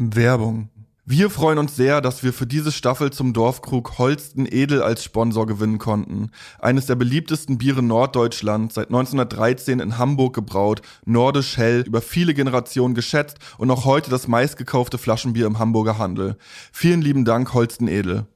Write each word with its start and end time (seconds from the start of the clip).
Werbung. 0.00 0.70
Wir 1.04 1.28
freuen 1.28 1.58
uns 1.58 1.76
sehr, 1.76 2.00
dass 2.00 2.22
wir 2.22 2.32
für 2.32 2.46
diese 2.46 2.72
Staffel 2.72 3.10
zum 3.10 3.34
Dorfkrug 3.34 3.98
Holsten 3.98 4.46
Edel 4.46 4.82
als 4.82 5.04
Sponsor 5.04 5.46
gewinnen 5.46 5.76
konnten. 5.76 6.30
Eines 6.58 6.86
der 6.86 6.94
beliebtesten 6.94 7.58
Biere 7.58 7.82
Norddeutschlands, 7.82 8.76
seit 8.76 8.86
1913 8.86 9.78
in 9.80 9.98
Hamburg 9.98 10.34
gebraut, 10.34 10.80
nordisch 11.04 11.58
hell, 11.58 11.84
über 11.86 12.00
viele 12.00 12.32
Generationen 12.32 12.94
geschätzt 12.94 13.38
und 13.58 13.68
noch 13.68 13.84
heute 13.84 14.08
das 14.08 14.26
meistgekaufte 14.26 14.96
Flaschenbier 14.96 15.46
im 15.46 15.58
Hamburger 15.58 15.98
Handel. 15.98 16.36
Vielen 16.72 17.02
lieben 17.02 17.26
Dank, 17.26 17.52
Holsten 17.52 17.86
Edel. 17.86 18.26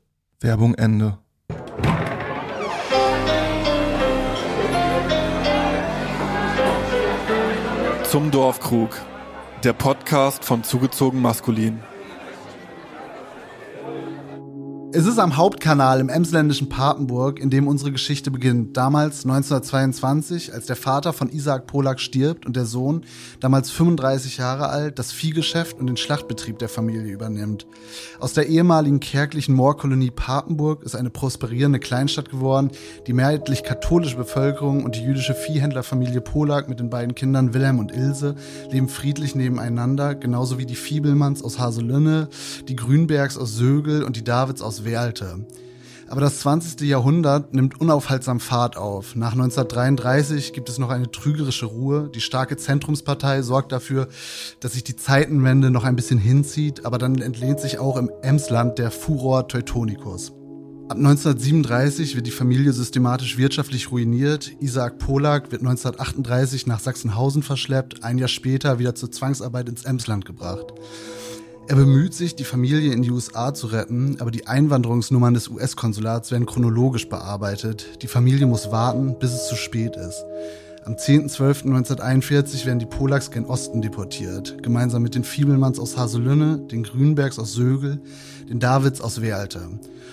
Werbung 0.41 0.75
Ende. 0.75 1.17
Zum 8.11 8.31
Dorfkrug. 8.31 8.91
Der 9.65 9.73
Podcast 9.73 10.45
von 10.45 10.63
Zugezogen 10.63 11.23
Maskulin. 11.23 11.81
Es 14.97 15.07
ist 15.07 15.19
am 15.19 15.37
Hauptkanal 15.37 15.99
im 15.99 16.09
emsländischen 16.09 16.69
Papenburg, 16.69 17.41
in 17.41 17.51
dem 17.51 17.67
unsere 17.67 17.91
Geschichte 17.91 18.31
beginnt. 18.31 18.77
Damals 18.77 19.25
1922, 19.25 20.55
als 20.55 20.67
der 20.67 20.77
Vater 20.77 21.13
von 21.13 21.31
Isaac 21.31 21.67
Polak 21.67 21.99
stirbt 21.99 22.47
und 22.47 22.55
der 22.55 22.65
Sohn, 22.65 23.05
damals 23.41 23.73
35 23.73 24.37
Jahre 24.37 24.69
alt, 24.69 25.01
das 25.01 25.11
Viehgeschäft 25.11 25.81
und 25.81 25.89
den 25.89 25.97
Schlachtbetrieb 25.97 26.61
der 26.61 26.69
Familie 26.69 27.13
übernimmt. 27.13 27.67
Aus 28.21 28.35
der 28.35 28.47
ehemaligen 28.47 29.01
kärglichen 29.01 29.57
Moorkolonie 29.57 30.13
Papenburg 30.13 30.85
ist 30.85 30.95
eine 30.95 31.11
prosperierende 31.11 31.81
Kleinstadt 31.81 32.31
geworden. 32.31 32.71
Die 33.09 33.15
mehrheitlich 33.15 33.65
katholische 33.65 34.17
Bevölkerung 34.17 34.85
und 34.85 34.95
die 34.95 35.03
jüdische 35.03 35.35
Viehhändlerfamilie 35.35 36.21
Polak 36.21 36.69
mit 36.69 36.79
den 36.79 36.89
beiden 36.89 37.17
Kindern 37.17 37.53
Wilhelm 37.53 37.81
und 37.81 37.91
Ilse 37.91 38.37
leben 38.71 38.89
friedlich 38.89 39.35
nebeneinander, 39.35 40.15
genauso 40.15 40.57
wie 40.59 40.67
die 40.67 40.77
Fiebelmanns 40.77 41.43
aus 41.43 41.59
Haselünne, 41.59 42.29
die 42.69 42.77
Grünbergs 42.77 43.37
aus 43.37 43.57
Sögel 43.57 44.05
und 44.05 44.15
die 44.15 44.23
Davids 44.23 44.63
aus 44.63 44.84
Werlte. 44.85 45.47
Aber 46.09 46.21
das 46.21 46.41
20. 46.41 46.83
Jahrhundert 46.83 47.55
nimmt 47.55 47.81
unaufhaltsam 47.81 48.39
Fahrt 48.39 48.77
auf. 48.77 49.17
Nach 49.17 49.33
1933 49.33 50.53
gibt 50.53 50.69
es 50.69 50.79
noch 50.79 50.91
eine 50.91 51.11
trügerische 51.11 51.67
Ruhe. 51.67 52.11
Die 52.15 52.21
starke 52.21 52.57
Zentrumspartei 52.57 53.43
sorgt 53.43 53.73
dafür, 53.73 54.09
dass 54.61 54.75
sich 54.75 54.85
die 54.85 54.97
Zeitenwende 54.97 55.71
noch 55.71 55.85
ein 55.85 55.97
bisschen 55.97 56.19
hinzieht, 56.19 56.85
aber 56.85 56.99
dann 56.99 57.21
entlehnt 57.21 57.61
sich 57.61 57.79
auch 57.79 57.97
im 57.97 58.11
Emsland 58.23 58.79
der 58.79 58.91
Furor 58.91 59.49
Teutonicus. 59.49 60.33
Ab 60.87 60.99
1937 60.99 62.15
wird 62.15 62.27
die 62.27 62.31
Familie 62.31 62.75
systematisch 62.75 63.39
wirtschaftlich 63.39 63.91
ruiniert. 63.91 64.53
Isaac 64.61 64.99
Polak 64.99 65.51
wird 65.51 65.63
1938 65.63 66.67
nach 66.67 66.79
Sachsenhausen 66.79 67.43
verschleppt, 67.43 68.05
ein 68.05 68.19
Jahr 68.19 68.29
später 68.29 68.79
wieder 68.79 68.95
zur 68.95 69.11
Zwangsarbeit 69.11 69.71
ins 69.71 69.87
Emsland 69.87 70.27
gebracht. 70.27 70.75
Er 71.67 71.77
bemüht 71.77 72.13
sich, 72.13 72.37
die 72.37 72.45
Familie 72.45 72.93
in 72.93 73.01
die 73.01 73.11
USA 73.11 73.55
zu 73.55 73.69
retten, 73.69 74.19
aber 74.21 74.31
die 74.31 74.47
Einwanderungsnummern 74.47 75.33
des 75.33 75.49
US-Konsulats 75.49 76.31
werden 76.31 76.45
chronologisch 76.45 77.09
bearbeitet. 77.09 78.03
Die 78.03 78.07
Familie 78.07 78.47
muss 78.47 78.71
warten, 78.71 79.19
bis 79.19 79.33
es 79.33 79.49
zu 79.49 79.57
spät 79.57 79.97
ist. 79.97 80.25
Am 80.85 80.97
10.12.1941 80.97 82.67
werden 82.67 82.81
die 82.81 82.87
Polaks 82.87 83.31
gen 83.31 83.47
Osten 83.47 83.81
deportiert, 83.81 84.63
gemeinsam 84.63 85.03
mit 85.03 85.15
den 85.15 85.25
Fiebelmanns 85.25 85.79
aus 85.79 85.97
Haselünne, 85.97 86.59
den 86.71 86.83
Grünbergs 86.83 87.39
aus 87.39 87.55
Sögel, 87.55 88.03
den 88.47 88.61
Davids 88.61 89.01
aus 89.01 89.23
Wealte. 89.23 89.67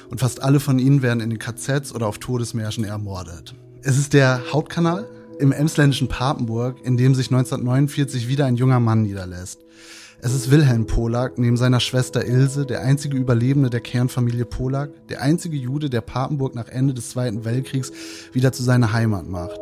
Und 0.10 0.22
fast 0.22 0.42
alle 0.42 0.62
von 0.62 0.80
ihnen 0.80 1.02
werden 1.02 1.20
in 1.20 1.32
den 1.32 1.40
KZs 1.40 1.94
oder 1.94 2.08
auf 2.08 2.20
Todesmärschen 2.20 2.86
ermordet. 2.86 3.56
Es 3.84 3.98
ist 3.98 4.14
der 4.14 4.42
Hauptkanal 4.54 5.06
im 5.38 5.52
emsländischen 5.52 6.08
Papenburg, 6.08 6.78
in 6.86 6.96
dem 6.96 7.14
sich 7.14 7.28
1949 7.28 8.30
wieder 8.30 8.46
ein 8.46 8.56
junger 8.56 8.80
Mann 8.80 9.02
niederlässt. 9.02 9.60
Es 10.24 10.36
ist 10.36 10.52
Wilhelm 10.52 10.86
Polak 10.86 11.40
neben 11.40 11.58
seiner 11.58 11.80
Schwester 11.80 12.24
Ilse, 12.24 12.68
der 12.68 12.82
einzige 12.82 13.18
Überlebende 13.18 13.72
der 13.72 13.80
Kernfamilie 13.80 14.46
Polak, 14.46 14.92
der 15.08 15.24
einzige 15.24 15.58
Jude, 15.58 15.90
der 15.90 16.02
Papenburg 16.02 16.54
nach 16.54 16.68
Ende 16.68 16.94
des 16.94 17.10
Zweiten 17.10 17.44
Weltkriegs 17.44 17.92
wieder 18.32 18.52
zu 18.52 18.62
seiner 18.62 18.94
Heimat 18.94 19.26
macht. 19.28 19.60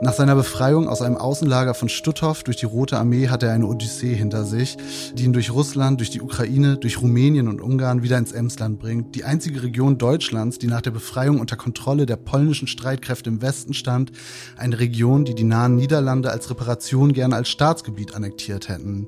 Nach 0.00 0.14
seiner 0.14 0.34
Befreiung 0.34 0.88
aus 0.88 1.02
einem 1.02 1.18
Außenlager 1.18 1.74
von 1.74 1.90
Stutthof 1.90 2.42
durch 2.42 2.56
die 2.56 2.64
Rote 2.64 2.96
Armee 2.96 3.28
hat 3.28 3.42
er 3.42 3.52
eine 3.52 3.66
Odyssee 3.66 4.14
hinter 4.14 4.44
sich, 4.44 4.78
die 5.14 5.24
ihn 5.24 5.34
durch 5.34 5.50
Russland, 5.50 6.00
durch 6.00 6.10
die 6.10 6.22
Ukraine, 6.22 6.78
durch 6.78 7.02
Rumänien 7.02 7.46
und 7.46 7.60
Ungarn 7.60 8.02
wieder 8.02 8.16
ins 8.16 8.32
Emsland 8.32 8.78
bringt. 8.78 9.14
Die 9.14 9.24
einzige 9.24 9.62
Region 9.62 9.98
Deutschlands, 9.98 10.58
die 10.58 10.68
nach 10.68 10.80
der 10.80 10.90
Befreiung 10.92 11.38
unter 11.38 11.56
Kontrolle 11.56 12.06
der 12.06 12.16
polnischen 12.16 12.66
Streitkräfte 12.66 13.28
im 13.28 13.42
Westen 13.42 13.74
stand. 13.74 14.10
Eine 14.56 14.78
Region, 14.78 15.26
die 15.26 15.34
die 15.34 15.44
nahen 15.44 15.76
Niederlande 15.76 16.30
als 16.30 16.48
Reparation 16.48 17.12
gerne 17.12 17.36
als 17.36 17.50
Staatsgebiet 17.50 18.14
annektiert 18.14 18.70
hätten. 18.70 19.06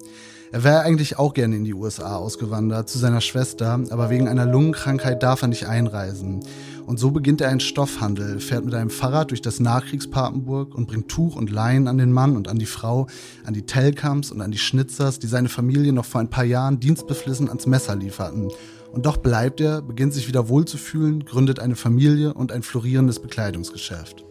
Er 0.54 0.62
wäre 0.62 0.82
eigentlich 0.82 1.19
auch 1.19 1.34
gerne 1.34 1.56
in 1.56 1.65
die 1.65 1.75
USA 1.75 2.15
ausgewandert, 2.15 2.88
zu 2.88 2.97
seiner 2.97 3.20
Schwester, 3.20 3.81
aber 3.91 4.09
wegen 4.09 4.28
einer 4.28 4.47
Lungenkrankheit 4.47 5.20
darf 5.20 5.42
er 5.42 5.48
nicht 5.48 5.66
einreisen. 5.66 6.44
Und 6.87 7.00
so 7.00 7.10
beginnt 7.10 7.41
er 7.41 7.48
einen 7.48 7.59
Stoffhandel, 7.59 8.38
fährt 8.38 8.64
mit 8.64 8.72
einem 8.72 8.91
Fahrrad 8.91 9.31
durch 9.31 9.43
das 9.43 9.59
Nachkriegspapenburg 9.59 10.72
und 10.76 10.87
bringt 10.87 11.09
Tuch 11.09 11.34
und 11.34 11.50
Leinen 11.50 11.88
an 11.88 11.98
den 11.98 12.12
Mann 12.12 12.37
und 12.37 12.47
an 12.47 12.60
die 12.60 12.66
Frau, 12.66 13.09
an 13.44 13.53
die 13.53 13.66
Telkams 13.66 14.31
und 14.31 14.41
an 14.43 14.53
die 14.53 14.59
Schnitzers, 14.59 15.19
die 15.19 15.26
seine 15.26 15.48
Familie 15.48 15.93
noch 15.93 16.04
vor 16.04 16.20
ein 16.20 16.31
paar 16.31 16.44
Jahren 16.44 16.78
dienstbeflissen 16.78 17.48
ans 17.48 17.66
Messer 17.66 17.97
lieferten. 17.97 18.53
Und 18.93 19.06
doch 19.06 19.16
bleibt 19.16 19.60
er, 19.60 19.82
beginnt 19.82 20.14
sich 20.14 20.28
wieder 20.28 20.48
wohlzufühlen, 20.48 21.25
gründet 21.25 21.59
eine 21.59 21.75
Familie 21.75 22.32
und 22.32 22.53
ein 22.53 22.62
florierendes 22.62 23.19
Bekleidungsgeschäft. 23.19 24.25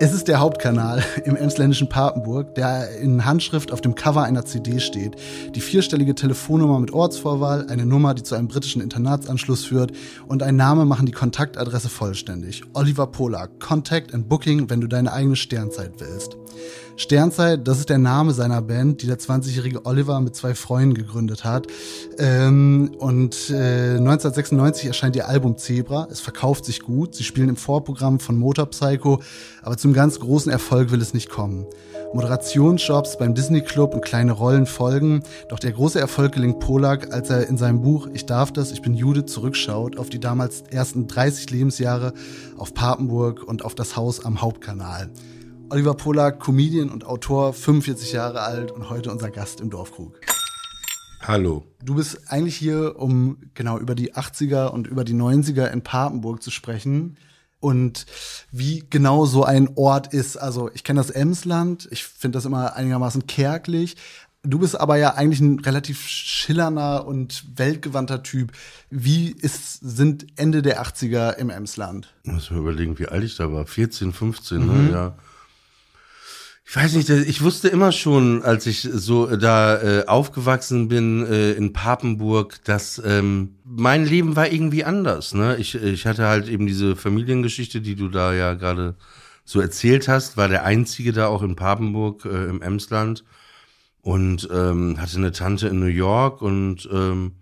Es 0.00 0.12
ist 0.12 0.28
der 0.28 0.38
Hauptkanal 0.38 1.02
im 1.24 1.34
emsländischen 1.34 1.88
Papenburg, 1.88 2.54
der 2.54 2.98
in 3.00 3.24
Handschrift 3.24 3.72
auf 3.72 3.80
dem 3.80 3.96
Cover 3.96 4.22
einer 4.22 4.44
CD 4.44 4.78
steht. 4.78 5.16
Die 5.56 5.60
vierstellige 5.60 6.14
Telefonnummer 6.14 6.78
mit 6.78 6.92
Ortsvorwahl, 6.92 7.66
eine 7.68 7.84
Nummer, 7.84 8.14
die 8.14 8.22
zu 8.22 8.36
einem 8.36 8.46
britischen 8.46 8.80
Internatsanschluss 8.80 9.64
führt 9.64 9.90
und 10.28 10.44
ein 10.44 10.54
Name 10.54 10.84
machen 10.84 11.06
die 11.06 11.12
Kontaktadresse 11.12 11.88
vollständig. 11.88 12.62
Oliver 12.74 13.08
Polak, 13.08 13.58
Contact 13.58 14.14
and 14.14 14.28
Booking, 14.28 14.70
wenn 14.70 14.80
du 14.80 14.86
deine 14.86 15.12
eigene 15.12 15.34
Sternzeit 15.34 15.94
willst. 15.98 16.36
Sternzeit, 16.98 17.68
das 17.68 17.78
ist 17.78 17.90
der 17.90 17.98
Name 17.98 18.32
seiner 18.32 18.60
Band, 18.60 19.02
die 19.02 19.06
der 19.06 19.20
20-jährige 19.20 19.86
Oliver 19.86 20.20
mit 20.20 20.34
zwei 20.34 20.56
Freunden 20.56 20.94
gegründet 20.94 21.44
hat. 21.44 21.68
Ähm, 22.18 22.90
und 22.98 23.50
äh, 23.50 23.94
1996 23.98 24.86
erscheint 24.86 25.14
ihr 25.14 25.28
Album 25.28 25.56
Zebra. 25.56 26.08
Es 26.10 26.18
verkauft 26.18 26.64
sich 26.64 26.80
gut. 26.80 27.14
Sie 27.14 27.22
spielen 27.22 27.50
im 27.50 27.56
Vorprogramm 27.56 28.18
von 28.18 28.36
Motor 28.36 28.66
Psycho, 28.66 29.20
aber 29.62 29.76
zum 29.76 29.92
ganz 29.92 30.18
großen 30.18 30.50
Erfolg 30.50 30.90
will 30.90 31.00
es 31.00 31.14
nicht 31.14 31.30
kommen. 31.30 31.66
Moderationsjobs 32.14 33.16
beim 33.16 33.32
Disney 33.32 33.60
Club 33.60 33.94
und 33.94 34.04
kleine 34.04 34.32
Rollen 34.32 34.66
folgen, 34.66 35.22
doch 35.50 35.60
der 35.60 35.72
große 35.72 36.00
Erfolg 36.00 36.32
gelingt 36.32 36.58
Polak, 36.58 37.12
als 37.12 37.30
er 37.30 37.46
in 37.46 37.58
seinem 37.58 37.80
Buch 37.80 38.08
Ich 38.12 38.26
darf 38.26 38.50
das, 38.50 38.72
ich 38.72 38.82
bin 38.82 38.94
Jude 38.94 39.24
zurückschaut 39.24 39.98
auf 39.98 40.10
die 40.10 40.18
damals 40.18 40.62
ersten 40.62 41.06
30 41.06 41.48
Lebensjahre 41.50 42.12
auf 42.56 42.74
Papenburg 42.74 43.44
und 43.44 43.64
auf 43.64 43.76
das 43.76 43.94
Haus 43.94 44.24
am 44.24 44.40
Hauptkanal. 44.40 45.10
Oliver 45.70 45.94
Polak, 45.94 46.40
Comedian 46.40 46.88
und 46.88 47.04
Autor, 47.04 47.52
45 47.52 48.12
Jahre 48.12 48.40
alt 48.40 48.70
und 48.70 48.88
heute 48.88 49.10
unser 49.10 49.30
Gast 49.30 49.60
im 49.60 49.68
Dorfkrug. 49.68 50.18
Hallo. 51.20 51.66
Du 51.84 51.96
bist 51.96 52.30
eigentlich 52.30 52.56
hier, 52.56 52.96
um 52.98 53.38
genau 53.52 53.78
über 53.78 53.94
die 53.94 54.14
80er 54.14 54.68
und 54.68 54.86
über 54.86 55.04
die 55.04 55.12
90er 55.12 55.66
in 55.66 55.82
Papenburg 55.82 56.42
zu 56.42 56.50
sprechen 56.50 57.18
und 57.60 58.06
wie 58.50 58.84
genau 58.88 59.26
so 59.26 59.44
ein 59.44 59.68
Ort 59.74 60.14
ist. 60.14 60.38
Also 60.38 60.70
ich 60.72 60.84
kenne 60.84 61.00
das 61.00 61.10
Emsland, 61.10 61.86
ich 61.90 62.04
finde 62.04 62.38
das 62.38 62.46
immer 62.46 62.74
einigermaßen 62.74 63.26
kärglich. 63.26 63.96
Du 64.42 64.60
bist 64.60 64.80
aber 64.80 64.96
ja 64.96 65.14
eigentlich 65.14 65.40
ein 65.40 65.58
relativ 65.58 66.06
schillernder 66.06 67.06
und 67.06 67.44
weltgewandter 67.58 68.22
Typ. 68.22 68.52
Wie 68.88 69.32
ist, 69.32 69.80
sind 69.80 70.26
Ende 70.36 70.62
der 70.62 70.82
80er 70.82 71.36
im 71.36 71.50
Emsland? 71.50 72.14
Ich 72.22 72.32
muss 72.32 72.50
mir 72.50 72.58
überlegen, 72.58 72.98
wie 72.98 73.08
alt 73.08 73.24
ich 73.24 73.36
da 73.36 73.52
war. 73.52 73.66
14, 73.66 74.14
15, 74.14 74.58
ne? 74.58 74.64
mhm. 74.64 74.84
ne? 74.86 74.92
ja. 74.92 75.18
Ich 76.70 76.76
weiß 76.76 76.96
nicht, 76.96 77.08
ich 77.08 77.40
wusste 77.40 77.68
immer 77.68 77.92
schon, 77.92 78.42
als 78.42 78.66
ich 78.66 78.82
so 78.82 79.34
da 79.36 79.80
äh, 79.80 80.06
aufgewachsen 80.06 80.88
bin 80.88 81.24
äh, 81.24 81.52
in 81.52 81.72
Papenburg, 81.72 82.62
dass 82.64 83.00
ähm, 83.02 83.54
mein 83.64 84.04
Leben 84.04 84.36
war 84.36 84.52
irgendwie 84.52 84.84
anders. 84.84 85.32
Ne? 85.32 85.56
Ich, 85.56 85.74
ich 85.76 86.04
hatte 86.04 86.26
halt 86.26 86.46
eben 86.46 86.66
diese 86.66 86.94
Familiengeschichte, 86.94 87.80
die 87.80 87.94
du 87.94 88.08
da 88.08 88.34
ja 88.34 88.52
gerade 88.52 88.96
so 89.46 89.62
erzählt 89.62 90.08
hast, 90.08 90.36
war 90.36 90.48
der 90.48 90.64
einzige 90.66 91.12
da 91.14 91.28
auch 91.28 91.42
in 91.42 91.56
Papenburg 91.56 92.26
äh, 92.26 92.50
im 92.50 92.60
Emsland 92.60 93.24
und 94.02 94.46
ähm, 94.52 95.00
hatte 95.00 95.16
eine 95.16 95.32
Tante 95.32 95.68
in 95.68 95.80
New 95.80 95.86
York 95.86 96.42
und 96.42 96.86
ähm, 96.92 97.32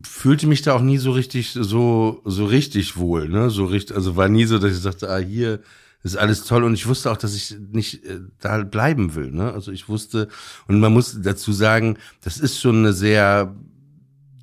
fühlte 0.00 0.46
mich 0.46 0.62
da 0.62 0.72
auch 0.72 0.80
nie 0.80 0.96
so 0.96 1.10
richtig 1.10 1.50
so 1.52 2.22
so 2.24 2.46
richtig 2.46 2.96
wohl, 2.96 3.28
ne? 3.28 3.50
So 3.50 3.66
richtig, 3.66 3.94
also 3.94 4.16
war 4.16 4.30
nie 4.30 4.46
so, 4.46 4.58
dass 4.58 4.72
ich 4.72 4.80
sagte, 4.80 5.10
ah 5.10 5.18
hier 5.18 5.60
ist 6.02 6.16
alles 6.16 6.44
toll 6.44 6.64
und 6.64 6.74
ich 6.74 6.86
wusste 6.86 7.10
auch, 7.10 7.16
dass 7.16 7.34
ich 7.34 7.56
nicht 7.72 8.04
äh, 8.04 8.20
da 8.40 8.62
bleiben 8.62 9.14
will. 9.14 9.30
Ne? 9.30 9.52
Also 9.52 9.72
ich 9.72 9.88
wusste 9.88 10.28
und 10.66 10.80
man 10.80 10.92
muss 10.92 11.20
dazu 11.22 11.52
sagen, 11.52 11.98
das 12.22 12.38
ist 12.38 12.60
schon 12.60 12.78
eine 12.78 12.92
sehr 12.92 13.54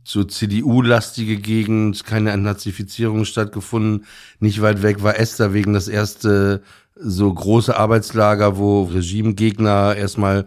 so 0.04 0.24
CDU-lastige 0.24 1.38
Gegend, 1.38 2.06
keine 2.06 2.32
Entnazifizierung 2.32 3.26
stattgefunden. 3.26 4.06
Nicht 4.40 4.62
weit 4.62 4.84
weg 4.84 5.02
war 5.02 5.18
Esther 5.18 5.54
wegen 5.54 5.74
das 5.74 5.88
erste 5.88 6.62
so 6.96 7.34
große 7.34 7.76
Arbeitslager, 7.76 8.58
wo 8.58 8.84
Regimegegner 8.84 9.96
erstmal 9.96 10.46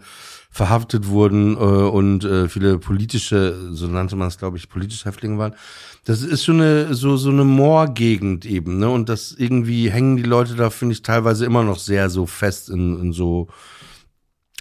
verhaftet 0.49 1.07
wurden 1.07 1.55
äh, 1.55 1.59
und 1.59 2.23
äh, 2.23 2.49
viele 2.49 2.79
politische, 2.79 3.55
so 3.71 3.87
nannte 3.87 4.15
man 4.15 4.27
es, 4.29 4.39
glaube 4.39 4.57
ich, 4.57 4.69
politische 4.69 5.05
Häftlinge 5.05 5.37
waren. 5.37 5.53
Das 6.05 6.21
ist 6.21 6.43
schon 6.43 6.61
eine 6.61 6.93
so 6.93 7.17
so 7.17 7.29
eine 7.29 7.43
Moorgegend 7.43 8.45
eben, 8.45 8.79
ne? 8.79 8.89
Und 8.89 9.09
das 9.09 9.31
irgendwie 9.37 9.91
hängen 9.91 10.17
die 10.17 10.23
Leute 10.23 10.55
da, 10.55 10.69
finde 10.69 10.93
ich, 10.93 11.01
teilweise 11.01 11.45
immer 11.45 11.63
noch 11.63 11.79
sehr 11.79 12.09
so 12.09 12.25
fest 12.25 12.69
in, 12.69 12.99
in 12.99 13.13
so 13.13 13.47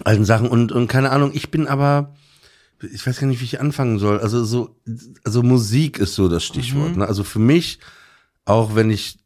alten 0.04 0.24
Sachen 0.24 0.48
und 0.48 0.72
und 0.72 0.88
keine 0.88 1.10
Ahnung. 1.10 1.30
Ich 1.34 1.50
bin 1.50 1.66
aber 1.66 2.14
ich 2.92 3.06
weiß 3.06 3.18
gar 3.20 3.26
nicht, 3.26 3.40
wie 3.40 3.44
ich 3.44 3.60
anfangen 3.60 3.98
soll. 3.98 4.20
Also 4.20 4.44
so, 4.44 4.76
also 5.24 5.42
Musik 5.42 5.98
ist 5.98 6.14
so 6.14 6.28
das 6.28 6.44
Stichwort. 6.44 6.92
Mhm. 6.92 6.98
Ne? 6.98 7.08
Also 7.08 7.24
für 7.24 7.40
mich, 7.40 7.80
auch 8.44 8.74
wenn 8.74 8.90
ich 8.90 9.18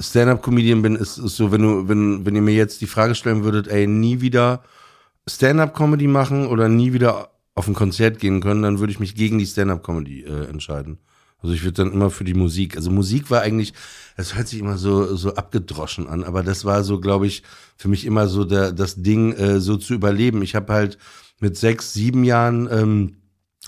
Stand-up-Comedian 0.00 0.82
bin, 0.82 0.96
ist 0.96 1.18
es 1.18 1.36
so, 1.36 1.52
wenn 1.52 1.62
du, 1.62 1.88
wenn, 1.88 2.26
wenn 2.26 2.36
ihr 2.36 2.42
mir 2.42 2.54
jetzt 2.54 2.80
die 2.80 2.86
Frage 2.86 3.14
stellen 3.14 3.44
würdet, 3.44 3.68
ey, 3.68 3.86
nie 3.86 4.20
wieder 4.20 4.62
Stand-up-Comedy 5.28 6.06
machen 6.06 6.46
oder 6.46 6.68
nie 6.68 6.92
wieder 6.92 7.30
auf 7.54 7.68
ein 7.68 7.74
Konzert 7.74 8.18
gehen 8.18 8.40
können, 8.40 8.62
dann 8.62 8.78
würde 8.78 8.92
ich 8.92 9.00
mich 9.00 9.14
gegen 9.14 9.38
die 9.38 9.46
Stand-up-Comedy 9.46 10.22
äh, 10.22 10.48
entscheiden. 10.48 10.98
Also 11.44 11.54
ich 11.54 11.62
würde 11.62 11.84
dann 11.84 11.92
immer 11.92 12.08
für 12.08 12.24
die 12.24 12.32
Musik. 12.32 12.74
Also 12.74 12.90
Musik 12.90 13.30
war 13.30 13.42
eigentlich, 13.42 13.74
es 14.16 14.34
hört 14.34 14.48
sich 14.48 14.60
immer 14.60 14.78
so 14.78 15.14
so 15.14 15.34
abgedroschen 15.34 16.08
an, 16.08 16.24
aber 16.24 16.42
das 16.42 16.64
war 16.64 16.82
so, 16.84 17.00
glaube 17.00 17.26
ich, 17.26 17.42
für 17.76 17.88
mich 17.88 18.06
immer 18.06 18.28
so 18.28 18.44
der, 18.44 18.72
das 18.72 19.02
Ding, 19.02 19.34
äh, 19.34 19.60
so 19.60 19.76
zu 19.76 19.92
überleben. 19.92 20.40
Ich 20.40 20.54
habe 20.54 20.72
halt 20.72 20.96
mit 21.40 21.58
sechs, 21.58 21.92
sieben 21.92 22.24
Jahren 22.24 22.66
ähm, 22.72 23.16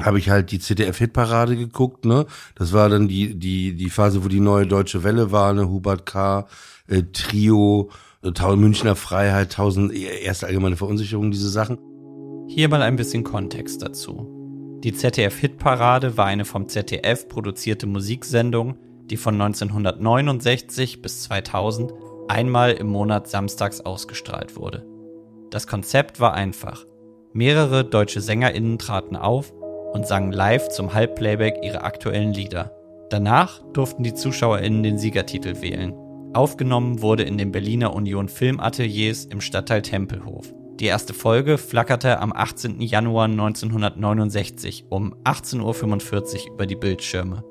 habe 0.00 0.18
ich 0.18 0.30
halt 0.30 0.52
die 0.52 0.58
ZDF-Hitparade 0.58 1.54
geguckt, 1.54 2.06
ne? 2.06 2.24
Das 2.54 2.72
war 2.72 2.88
dann 2.88 3.08
die, 3.08 3.38
die, 3.38 3.76
die 3.76 3.90
Phase, 3.90 4.24
wo 4.24 4.28
die 4.28 4.40
neue 4.40 4.66
Deutsche 4.66 5.04
Welle 5.04 5.30
war, 5.30 5.52
ne? 5.52 5.68
Hubert 5.68 6.06
K., 6.06 6.48
äh, 6.86 7.02
Trio, 7.12 7.90
äh, 8.22 8.56
Münchner 8.56 8.96
Freiheit, 8.96 9.52
tausend 9.52 9.92
erste 9.92 10.46
allgemeine 10.46 10.76
Verunsicherung, 10.76 11.30
diese 11.30 11.50
Sachen. 11.50 11.78
Hier 12.48 12.70
mal 12.70 12.80
ein 12.80 12.96
bisschen 12.96 13.22
Kontext 13.22 13.82
dazu. 13.82 14.35
Die 14.84 14.92
ZDF-Hitparade 14.92 16.16
war 16.16 16.26
eine 16.26 16.44
vom 16.44 16.68
ZDF 16.68 17.28
produzierte 17.28 17.86
Musiksendung, 17.86 18.76
die 19.10 19.16
von 19.16 19.40
1969 19.40 21.00
bis 21.00 21.22
2000 21.24 21.92
einmal 22.28 22.72
im 22.72 22.88
Monat 22.88 23.28
samstags 23.28 23.80
ausgestrahlt 23.80 24.56
wurde. 24.56 24.86
Das 25.50 25.66
Konzept 25.66 26.20
war 26.20 26.34
einfach. 26.34 26.84
Mehrere 27.32 27.84
deutsche 27.84 28.20
SängerInnen 28.20 28.78
traten 28.78 29.16
auf 29.16 29.52
und 29.92 30.06
sangen 30.06 30.32
live 30.32 30.68
zum 30.68 30.92
Halbplayback 30.92 31.58
ihre 31.62 31.82
aktuellen 31.82 32.32
Lieder. 32.32 32.72
Danach 33.10 33.62
durften 33.72 34.02
die 34.02 34.14
ZuschauerInnen 34.14 34.82
den 34.82 34.98
Siegertitel 34.98 35.62
wählen. 35.62 35.94
Aufgenommen 36.34 37.00
wurde 37.00 37.22
in 37.22 37.38
den 37.38 37.52
Berliner 37.52 37.94
Union 37.94 38.28
Filmateliers 38.28 39.24
im 39.24 39.40
Stadtteil 39.40 39.82
Tempelhof. 39.82 40.52
Die 40.80 40.84
erste 40.84 41.14
Folge 41.14 41.56
flackerte 41.56 42.20
am 42.20 42.34
18. 42.34 42.82
Januar 42.82 43.24
1969 43.24 44.84
um 44.90 45.14
18.45 45.24 46.48
Uhr 46.48 46.52
über 46.52 46.66
die 46.66 46.76
Bildschirme. 46.76 47.42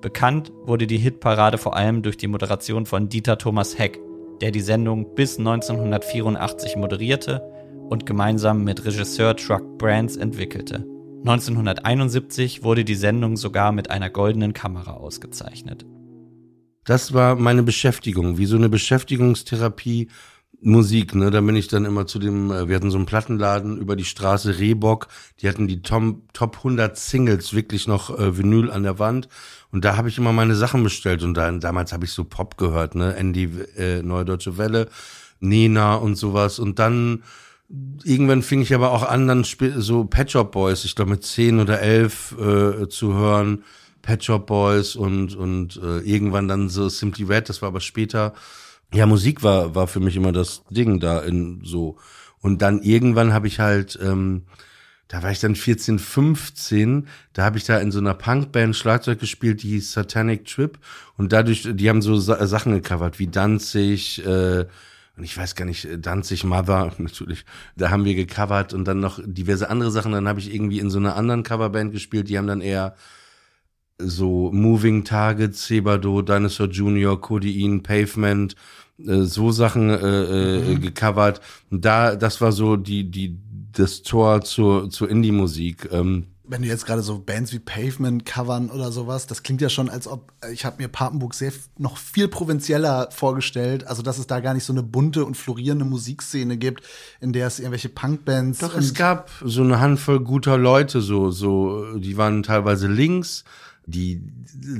Bekannt 0.00 0.52
wurde 0.64 0.86
die 0.86 0.96
Hitparade 0.96 1.58
vor 1.58 1.76
allem 1.76 2.02
durch 2.02 2.16
die 2.16 2.28
Moderation 2.28 2.86
von 2.86 3.10
Dieter 3.10 3.36
Thomas 3.36 3.78
Heck, 3.78 4.00
der 4.40 4.52
die 4.52 4.62
Sendung 4.62 5.14
bis 5.14 5.38
1984 5.38 6.76
moderierte 6.76 7.42
und 7.90 8.06
gemeinsam 8.06 8.64
mit 8.64 8.86
Regisseur 8.86 9.36
Truck 9.36 9.76
Brands 9.76 10.16
entwickelte. 10.16 10.86
1971 11.26 12.64
wurde 12.64 12.86
die 12.86 12.94
Sendung 12.94 13.36
sogar 13.36 13.72
mit 13.72 13.90
einer 13.90 14.08
goldenen 14.08 14.54
Kamera 14.54 14.94
ausgezeichnet. 14.94 15.84
Das 16.84 17.12
war 17.12 17.36
meine 17.36 17.62
Beschäftigung, 17.62 18.38
wie 18.38 18.46
so 18.46 18.56
eine 18.56 18.70
Beschäftigungstherapie 18.70 20.08
Musik, 20.64 21.16
ne? 21.16 21.32
Da 21.32 21.40
bin 21.40 21.56
ich 21.56 21.66
dann 21.66 21.84
immer 21.84 22.06
zu 22.06 22.20
dem, 22.20 22.52
äh, 22.52 22.68
wir 22.68 22.76
hatten 22.76 22.92
so 22.92 22.96
einen 22.96 23.06
Plattenladen 23.06 23.78
über 23.78 23.96
die 23.96 24.04
Straße 24.04 24.60
Rehbock, 24.60 25.08
die 25.40 25.48
hatten 25.48 25.66
die 25.66 25.82
Tom, 25.82 26.22
Top 26.32 26.58
100 26.58 26.96
Singles 26.96 27.52
wirklich 27.52 27.88
noch 27.88 28.16
äh, 28.16 28.38
Vinyl 28.38 28.70
an 28.70 28.84
der 28.84 29.00
Wand 29.00 29.28
und 29.72 29.84
da 29.84 29.96
habe 29.96 30.08
ich 30.08 30.18
immer 30.18 30.32
meine 30.32 30.54
Sachen 30.54 30.84
bestellt 30.84 31.24
und 31.24 31.34
dann 31.34 31.58
damals 31.58 31.92
habe 31.92 32.04
ich 32.04 32.12
so 32.12 32.22
Pop 32.22 32.58
gehört, 32.58 32.94
ne? 32.94 33.16
Andy 33.16 33.50
äh, 33.76 34.02
Neue 34.02 34.24
Deutsche 34.24 34.56
Welle, 34.56 34.88
Nena 35.40 35.96
und 35.96 36.14
sowas 36.14 36.60
und 36.60 36.78
dann 36.78 37.24
irgendwann 38.04 38.42
fing 38.42 38.60
ich 38.60 38.72
aber 38.72 38.92
auch 38.92 39.02
an, 39.02 39.26
dann 39.26 39.44
so 39.44 40.04
Pet 40.04 40.30
Shop 40.30 40.52
Boys, 40.52 40.84
ich 40.84 40.94
glaube 40.94 41.10
mit 41.10 41.24
zehn 41.24 41.58
oder 41.58 41.80
elf 41.80 42.36
äh, 42.38 42.88
zu 42.88 43.14
hören, 43.14 43.64
Pet 44.02 44.22
Shop 44.22 44.46
Boys 44.46 44.94
und 44.94 45.34
und 45.34 45.80
äh, 45.82 45.98
irgendwann 46.00 46.46
dann 46.46 46.68
so 46.68 46.88
Simply 46.88 47.24
Red, 47.24 47.48
das 47.48 47.62
war 47.62 47.68
aber 47.68 47.80
später. 47.80 48.34
Ja, 48.92 49.06
Musik 49.06 49.42
war 49.42 49.74
war 49.74 49.86
für 49.86 50.00
mich 50.00 50.16
immer 50.16 50.32
das 50.32 50.62
Ding 50.70 51.00
da 51.00 51.20
in 51.20 51.62
so. 51.64 51.96
Und 52.40 52.60
dann 52.60 52.82
irgendwann 52.82 53.32
habe 53.32 53.46
ich 53.46 53.60
halt 53.60 53.98
ähm, 54.02 54.44
da 55.12 55.22
war 55.22 55.30
ich 55.30 55.40
dann 55.40 55.54
14, 55.54 55.98
15, 55.98 57.06
da 57.34 57.44
habe 57.44 57.58
ich 57.58 57.64
da 57.64 57.78
in 57.78 57.92
so 57.92 57.98
einer 57.98 58.14
Punkband 58.14 58.74
Schlagzeug 58.74 59.20
gespielt, 59.20 59.62
die 59.62 59.78
Satanic 59.78 60.46
Trip. 60.46 60.78
Und 61.18 61.34
dadurch 61.34 61.68
die 61.70 61.90
haben 61.90 62.00
so 62.00 62.16
Sa 62.16 62.46
Sachen 62.46 62.72
gecovert 62.72 63.18
wie 63.18 63.26
Danzig, 63.26 64.24
äh, 64.24 64.64
und 65.14 65.24
ich 65.24 65.36
weiß 65.36 65.54
gar 65.54 65.66
nicht, 65.66 65.86
Danzig 65.98 66.44
Mother, 66.44 66.94
natürlich, 66.98 67.44
da 67.76 67.90
haben 67.90 68.06
wir 68.06 68.14
gecovert 68.14 68.72
und 68.72 68.86
dann 68.86 69.00
noch 69.00 69.20
diverse 69.22 69.68
andere 69.68 69.90
Sachen. 69.90 70.12
Dann 70.12 70.28
habe 70.28 70.40
ich 70.40 70.54
irgendwie 70.54 70.78
in 70.78 70.88
so 70.88 70.98
einer 70.98 71.14
anderen 71.14 71.42
Coverband 71.42 71.92
gespielt, 71.92 72.30
die 72.30 72.38
haben 72.38 72.46
dann 72.46 72.62
eher 72.62 72.94
so 73.98 74.50
Moving 74.50 75.04
Targets, 75.04 75.66
Sebado, 75.66 76.22
Dinosaur 76.22 76.68
Junior, 76.68 77.20
Codein, 77.20 77.82
Pavement, 77.82 78.56
äh, 79.06 79.22
so 79.22 79.50
Sachen 79.50 79.90
äh, 79.90 79.94
äh, 79.94 80.74
mhm. 80.74 80.80
gecovert. 80.80 81.40
Und 81.70 81.84
da, 81.84 82.16
das 82.16 82.40
war 82.40 82.52
so 82.52 82.76
die, 82.76 83.10
die, 83.10 83.38
das 83.72 84.02
Tor 84.02 84.42
zur, 84.42 84.90
zur 84.90 85.08
Indie-Musik. 85.08 85.88
Ähm, 85.92 86.26
wenn 86.44 86.62
du 86.62 86.68
jetzt 86.68 86.86
gerade 86.86 87.02
so 87.02 87.18
Bands 87.18 87.52
wie 87.52 87.58
Pavement 87.58 88.26
covern 88.26 88.70
oder 88.70 88.92
sowas, 88.92 89.26
das 89.26 89.42
klingt 89.42 89.60
ja 89.60 89.68
schon, 89.68 89.88
als 89.88 90.06
ob 90.06 90.32
äh, 90.44 90.52
ich 90.52 90.64
habe 90.64 90.82
mir 90.82 90.88
Papenburg 90.88 91.34
sehr 91.34 91.52
noch 91.78 91.96
viel 91.96 92.28
provinzieller 92.28 93.08
vorgestellt, 93.10 93.86
also 93.86 94.02
dass 94.02 94.18
es 94.18 94.26
da 94.26 94.40
gar 94.40 94.52
nicht 94.52 94.64
so 94.64 94.72
eine 94.72 94.82
bunte 94.82 95.24
und 95.24 95.36
florierende 95.36 95.84
Musikszene 95.84 96.56
gibt, 96.56 96.82
in 97.20 97.32
der 97.32 97.46
es 97.46 97.58
irgendwelche 97.58 97.88
Punkbands 97.88 98.58
Doch 98.58 98.76
es 98.76 98.92
gab 98.92 99.30
so 99.44 99.62
eine 99.62 99.80
Handvoll 99.80 100.20
guter 100.20 100.58
Leute 100.58 101.00
so 101.00 101.30
so, 101.30 101.96
die 101.96 102.16
waren 102.16 102.42
teilweise 102.42 102.86
links, 102.86 103.44
die, 103.86 104.22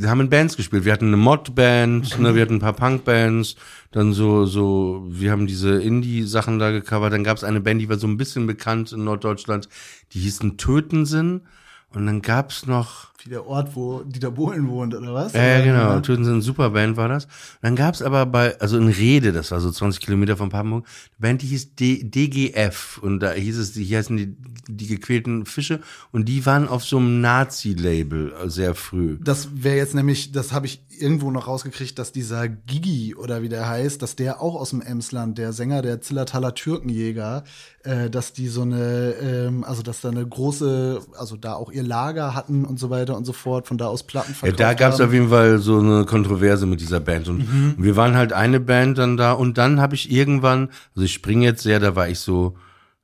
haben 0.05 0.21
in 0.21 0.31
Bands 0.31 0.57
gespielt. 0.57 0.85
Wir 0.85 0.93
hatten 0.93 1.09
eine 1.09 1.17
Mod-Band, 1.17 2.19
ne, 2.19 2.35
wir 2.35 2.43
hatten 2.43 2.57
ein 2.57 2.61
paar 2.61 2.73
Punk-Bands, 2.73 3.57
dann 3.91 4.13
so, 4.13 4.47
so, 4.47 5.05
wir 5.09 5.31
haben 5.33 5.47
diese 5.47 5.83
Indie-Sachen 5.83 6.59
da 6.59 6.71
gecovert. 6.71 7.13
Dann 7.13 7.25
gab 7.25 7.37
es 7.37 7.45
eine 7.45 7.61
Band, 7.61 7.81
die 7.81 7.89
war 7.89 7.99
so 7.99 8.07
ein 8.07 8.17
bisschen 8.17 8.47
bekannt 8.47 8.93
in 8.93 9.05
Norddeutschland, 9.05 9.69
die 10.13 10.21
hießen 10.21 10.57
Tötensinn. 10.57 11.43
Und 11.91 12.07
dann 12.07 12.23
gab's 12.23 12.67
noch. 12.67 13.12
Wie 13.25 13.31
der 13.31 13.47
Ort, 13.47 13.77
wo 13.77 14.03
Dieter 14.03 14.31
Bohlen 14.31 14.69
wohnt, 14.69 14.95
oder 14.95 15.15
was? 15.15 15.33
Ja, 15.33 15.59
äh, 15.59 15.65
genau. 15.65 16.01
Töten 16.01 16.25
sind 16.25 16.43
Superband 16.43 16.97
war 16.97 17.09
das. 17.09 17.29
Dann 17.61 17.77
gab's 17.77 18.03
aber 18.03 18.27
bei, 18.27 18.59
also 18.61 18.79
in 18.79 18.89
Rede, 18.89 19.33
das 19.33 19.51
war 19.51 19.61
so 19.61 19.71
20 19.71 20.01
Kilometer 20.01 20.37
von 20.37 20.49
Papenburg, 20.49 20.85
eine 20.85 21.21
Band, 21.29 21.43
die 21.43 21.47
hieß 21.47 21.75
D 21.75 22.03
DGF. 22.05 22.99
Und 22.99 23.21
da 23.21 23.33
hieß 23.33 23.59
es, 23.59 23.75
hier 23.75 23.99
heißen 23.99 24.17
die, 24.17 24.37
die 24.69 24.87
gequälten 24.87 25.47
Fische. 25.47 25.81
Und 26.11 26.29
die 26.29 26.45
waren 26.47 26.69
auf 26.69 26.85
so 26.85 26.99
einem 26.99 27.21
Nazi-Label 27.21 28.33
äh, 28.33 28.49
sehr 28.49 28.75
früh. 28.75 29.19
Das 29.23 29.49
wäre 29.55 29.77
jetzt 29.77 29.95
nämlich, 29.95 30.33
das 30.33 30.53
habe 30.53 30.67
ich 30.67 30.85
irgendwo 30.99 31.31
noch 31.31 31.49
rausgekriegt, 31.49 31.99
dass 31.99 32.13
dieser 32.13 32.49
Gigi 32.49 33.15
oder 33.15 33.43
wie 33.43 33.49
der 33.49 33.69
heißt, 33.69 34.01
dass 34.01 34.17
der 34.17 34.41
auch 34.41 34.55
aus 34.55 34.71
dem 34.71 34.81
Emsland, 34.81 35.39
der 35.39 35.53
Sänger 35.53 35.83
der 35.83 36.01
Zillertaler 36.01 36.55
Türkenjäger, 36.55 37.45
äh, 37.85 38.09
dass 38.09 38.33
die 38.33 38.49
so 38.49 38.63
eine, 38.63 39.15
ähm, 39.21 39.65
also 39.65 39.83
dass 39.83 40.01
da 40.01 40.11
eine 40.11 40.27
große, 40.27 41.01
also 41.19 41.37
da 41.37 41.55
auch 41.55 41.73
ihr 41.73 41.83
Lager 41.83 42.35
hatten 42.35 42.65
und 42.65 42.79
so 42.79 42.91
weiter 42.91 43.12
und 43.17 43.25
so 43.25 43.33
fort, 43.33 43.67
von 43.67 43.79
da 43.79 43.87
aus 43.87 44.03
Platten 44.03 44.35
verkauft 44.35 44.61
Ja, 44.61 44.67
da 44.67 44.75
gab 44.75 44.93
es 44.93 45.01
auf 45.01 45.13
jeden 45.13 45.29
Fall 45.29 45.59
so 45.59 45.79
eine 45.79 46.05
Kontroverse 46.05 46.67
mit 46.67 46.81
dieser 46.81 47.01
Band 47.01 47.29
und 47.29 47.39
mhm. 47.39 47.75
wir 47.79 47.97
waren 47.97 48.17
halt 48.17 48.33
eine 48.33 48.61
Band 48.61 48.99
dann 48.99 49.17
da 49.17 49.33
und 49.33 49.59
dann 49.59 49.81
habe 49.81 49.95
ich 49.95 50.11
irgendwann, 50.11 50.69
also 50.95 51.05
ich 51.05 51.13
springe 51.13 51.45
jetzt 51.45 51.63
sehr, 51.63 51.81
da 51.81 51.97
war 51.97 52.09
ich 52.09 52.21
so 52.21 52.57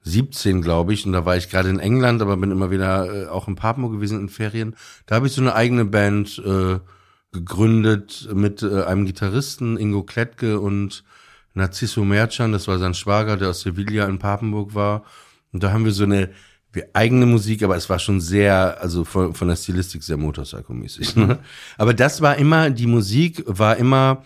17, 0.03 0.63
glaube 0.63 0.95
ich, 0.95 1.07
und 1.07 1.13
da 1.13 1.25
war 1.25 1.37
ich 1.37 1.51
gerade 1.51 1.69
in 1.69 1.81
England, 1.81 2.23
aber 2.23 2.37
bin 2.37 2.51
immer 2.51 2.71
wieder 2.71 3.25
äh, 3.25 3.27
auch 3.29 3.49
in 3.49 3.57
Papmo 3.57 3.89
gewesen 3.89 4.21
in 4.21 4.29
Ferien. 4.29 4.75
Da 5.07 5.17
habe 5.17 5.27
ich 5.27 5.33
so 5.33 5.41
eine 5.41 5.55
eigene 5.55 5.85
Band 5.85 6.43
äh, 6.45 6.79
gegründet 7.33 8.29
mit 8.33 8.63
äh, 8.63 8.85
einem 8.85 9.05
Gitarristen, 9.05 9.77
Ingo 9.77 10.03
Klettke 10.03 10.61
und 10.61 11.05
Narciso 11.55 12.05
Merchan, 12.05 12.53
das 12.53 12.69
war 12.69 12.79
sein 12.79 12.95
Schwager, 12.95 13.37
der 13.37 13.51
aus 13.51 13.61
Sevilla 13.61 14.07
in 14.07 14.19
Papenburg 14.19 14.75
war. 14.75 15.05
Und 15.53 15.63
da 15.63 15.73
haben 15.73 15.85
wir 15.85 15.93
so 15.93 16.05
eine 16.05 16.31
wir 16.73 16.89
eigene 16.93 17.27
Musik, 17.27 17.63
aber 17.63 17.77
es 17.77 17.89
war 17.89 17.99
schon 17.99 18.21
sehr, 18.21 18.81
also 18.81 19.05
von, 19.05 19.35
von 19.35 19.49
der 19.49 19.57
Stilistik 19.57 20.03
sehr 20.03 20.17
Motorcycle-mäßig. 20.17 21.17
Ne? 21.17 21.39
Aber 21.79 21.95
das 21.95 22.21
war 22.21 22.37
immer, 22.37 22.71
die 22.71 22.87
Musik 22.87 23.43
war 23.47 23.77
immer, 23.77 24.23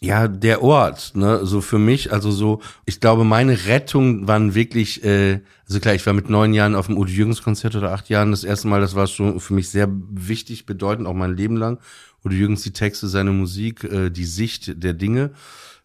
ja, 0.00 0.28
der 0.28 0.62
Ort, 0.62 1.12
ne, 1.14 1.44
so 1.44 1.60
für 1.60 1.78
mich, 1.78 2.12
also 2.12 2.30
so, 2.30 2.60
ich 2.86 3.00
glaube, 3.00 3.24
meine 3.24 3.66
Rettung 3.66 4.28
waren 4.28 4.54
wirklich, 4.54 5.02
äh, 5.02 5.40
also 5.66 5.80
klar, 5.80 5.94
ich 5.94 6.06
war 6.06 6.12
mit 6.12 6.30
neun 6.30 6.54
Jahren 6.54 6.76
auf 6.76 6.86
dem 6.86 6.96
Udo 6.96 7.10
Jürgens 7.10 7.42
Konzert 7.42 7.74
oder 7.74 7.92
acht 7.92 8.08
Jahren 8.08 8.30
das 8.30 8.44
erste 8.44 8.68
Mal, 8.68 8.80
das 8.80 8.94
war 8.94 9.08
schon 9.08 9.40
für 9.40 9.54
mich 9.54 9.70
sehr 9.70 9.88
wichtig, 9.90 10.66
bedeutend, 10.66 11.08
auch 11.08 11.14
mein 11.14 11.36
Leben 11.36 11.56
lang. 11.56 11.78
Udo 12.24 12.34
Jürgens, 12.34 12.62
die 12.62 12.72
Texte, 12.72 13.08
seine 13.08 13.32
Musik, 13.32 13.84
äh, 13.84 14.10
die 14.10 14.24
Sicht 14.24 14.82
der 14.82 14.92
Dinge. 14.92 15.32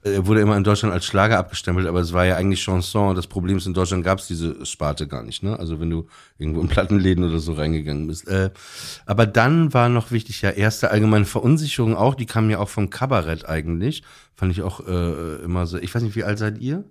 Er 0.05 0.25
wurde 0.27 0.41
immer 0.41 0.57
in 0.57 0.63
Deutschland 0.65 0.93
als 0.93 1.05
Schlager 1.05 1.37
abgestempelt, 1.37 1.87
aber 1.87 2.01
es 2.01 2.11
war 2.11 2.25
ja 2.25 2.35
eigentlich 2.35 2.61
Chanson. 2.61 3.15
Das 3.15 3.27
Problem 3.27 3.57
ist, 3.57 3.65
in 3.65 3.73
Deutschland 3.73 4.03
gab 4.03 4.19
es 4.19 4.27
diese 4.27 4.65
Sparte 4.65 5.07
gar 5.07 5.23
nicht, 5.23 5.43
ne? 5.43 5.57
Also 5.57 5.79
wenn 5.79 5.89
du 5.89 6.07
irgendwo 6.37 6.59
in 6.61 6.67
Plattenläden 6.67 7.23
oder 7.23 7.39
so 7.39 7.53
reingegangen 7.53 8.07
bist. 8.07 8.27
Äh, 8.27 8.51
aber 9.05 9.25
dann 9.25 9.73
war 9.73 9.87
noch 9.87 10.11
wichtig 10.11 10.41
ja 10.41 10.49
erste 10.49 10.91
allgemeine 10.91 11.25
Verunsicherung 11.25 11.95
auch, 11.95 12.15
die 12.15 12.25
kam 12.25 12.49
ja 12.49 12.59
auch 12.59 12.69
vom 12.69 12.89
Kabarett 12.89 13.47
eigentlich. 13.47 14.03
Fand 14.35 14.51
ich 14.51 14.61
auch 14.61 14.85
äh, 14.85 15.35
immer 15.43 15.65
so. 15.67 15.77
Ich 15.77 15.95
weiß 15.95 16.03
nicht, 16.03 16.15
wie 16.15 16.23
alt 16.25 16.37
seid 16.37 16.57
ihr? 16.59 16.83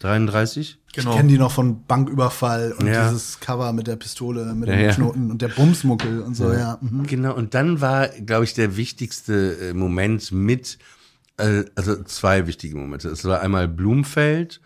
33? 0.00 0.78
Genau. 0.92 1.10
Ich 1.10 1.16
kenne 1.16 1.28
die 1.28 1.38
noch 1.38 1.52
von 1.52 1.84
Banküberfall 1.84 2.72
und 2.78 2.86
Ja. 2.86 3.08
dieses 3.10 3.40
Cover 3.40 3.72
mit 3.72 3.86
der 3.86 3.96
Pistole, 3.96 4.44
mit 4.54 4.68
Ja, 4.68 4.76
dem 4.76 4.84
ja. 4.86 4.92
Knoten 4.92 5.30
und 5.30 5.40
der 5.40 5.48
Bumsmuckel 5.48 6.20
und 6.20 6.34
so, 6.34 6.52
ja. 6.52 6.78
Mhm. 6.80 7.06
Genau, 7.06 7.34
und 7.34 7.54
dann 7.54 7.80
war, 7.80 8.08
glaube 8.08 8.44
ich, 8.44 8.54
der 8.54 8.76
wichtigste 8.76 9.56
äh, 9.70 9.72
Moment 9.72 10.32
mit, 10.32 10.74
äh, 10.74 10.78
also 11.36 12.02
zwei 12.04 12.46
wichtige 12.46 12.76
Momente. 12.76 13.08
Es 13.08 13.24
war 13.24 13.40
einmal 13.40 13.68
Blumfeld 13.68 14.60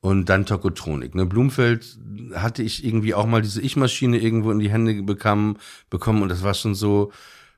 und 0.00 0.28
dann 0.28 0.46
Tokotronik. 0.46 1.14
Ne? 1.14 1.26
Blumfeld 1.26 1.98
hatte 2.34 2.62
ich 2.62 2.84
irgendwie 2.84 3.14
auch 3.14 3.26
mal 3.26 3.42
diese 3.42 3.60
Ich-Maschine 3.60 4.18
irgendwo 4.18 4.50
in 4.50 4.58
die 4.58 4.70
Hände 4.70 5.02
bekommen, 5.02 5.58
bekommen 5.90 6.22
und 6.22 6.28
das 6.28 6.42
war 6.42 6.54
schon 6.54 6.74
so. 6.74 7.12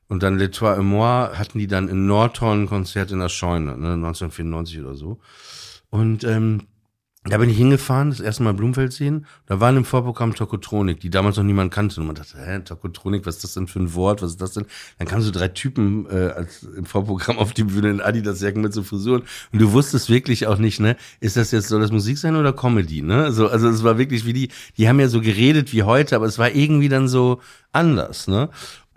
Und 0.08 0.22
dann 0.22 0.38
Les 0.38 0.62
et 0.62 0.82
Moi 0.82 1.28
hatten 1.34 1.58
die 1.58 1.66
dann 1.66 1.88
in 1.88 2.06
Nordhorn 2.06 2.62
ein 2.62 2.66
Konzert 2.66 3.10
in 3.10 3.18
der 3.18 3.28
Scheune, 3.28 3.76
ne? 3.76 3.92
1994 3.92 4.80
oder 4.80 4.94
so. 4.94 5.20
Und 5.90 6.24
ähm, 6.24 6.62
da 7.24 7.36
bin 7.36 7.50
ich 7.50 7.56
hingefahren, 7.56 8.10
das 8.10 8.20
erste 8.20 8.44
Mal 8.44 8.54
Blumfeld 8.54 8.92
sehen. 8.92 9.26
Da 9.46 9.60
waren 9.60 9.76
im 9.76 9.84
Vorprogramm 9.84 10.34
Tokotronik, 10.34 11.00
die 11.00 11.10
damals 11.10 11.36
noch 11.36 11.44
niemand 11.44 11.72
kannte. 11.72 12.00
Und 12.00 12.06
man 12.06 12.14
dachte, 12.14 12.38
hä, 12.38 12.60
Tokotronik, 12.60 13.26
was 13.26 13.36
ist 13.36 13.44
das 13.44 13.54
denn 13.54 13.66
für 13.66 13.80
ein 13.80 13.92
Wort? 13.94 14.22
Was 14.22 14.32
ist 14.32 14.40
das 14.40 14.52
denn? 14.52 14.66
Dann 14.98 15.08
kamen 15.08 15.22
so 15.22 15.32
drei 15.32 15.48
Typen 15.48 16.06
äh, 16.06 16.30
als 16.30 16.62
im 16.62 16.86
Vorprogramm 16.86 17.38
auf 17.38 17.52
die 17.52 17.64
Bühne 17.64 17.90
in 17.90 18.00
Adidas-Jacken 18.00 18.62
mit 18.62 18.72
so 18.72 18.84
Frisuren. 18.84 19.22
Und 19.52 19.58
du 19.60 19.72
wusstest 19.72 20.08
wirklich 20.08 20.46
auch 20.46 20.58
nicht, 20.58 20.78
ne, 20.78 20.96
ist 21.20 21.36
das 21.36 21.50
jetzt, 21.50 21.68
soll 21.68 21.80
das 21.80 21.90
Musik 21.90 22.18
sein 22.18 22.36
oder 22.36 22.52
Comedy? 22.52 23.02
Ne? 23.02 23.32
So, 23.32 23.48
also 23.48 23.68
es 23.68 23.82
war 23.82 23.98
wirklich 23.98 24.24
wie 24.24 24.32
die, 24.32 24.48
die 24.76 24.88
haben 24.88 25.00
ja 25.00 25.08
so 25.08 25.20
geredet 25.20 25.72
wie 25.72 25.82
heute, 25.82 26.14
aber 26.14 26.26
es 26.26 26.38
war 26.38 26.52
irgendwie 26.52 26.88
dann 26.88 27.08
so 27.08 27.40
anders, 27.72 28.28
ne? 28.28 28.48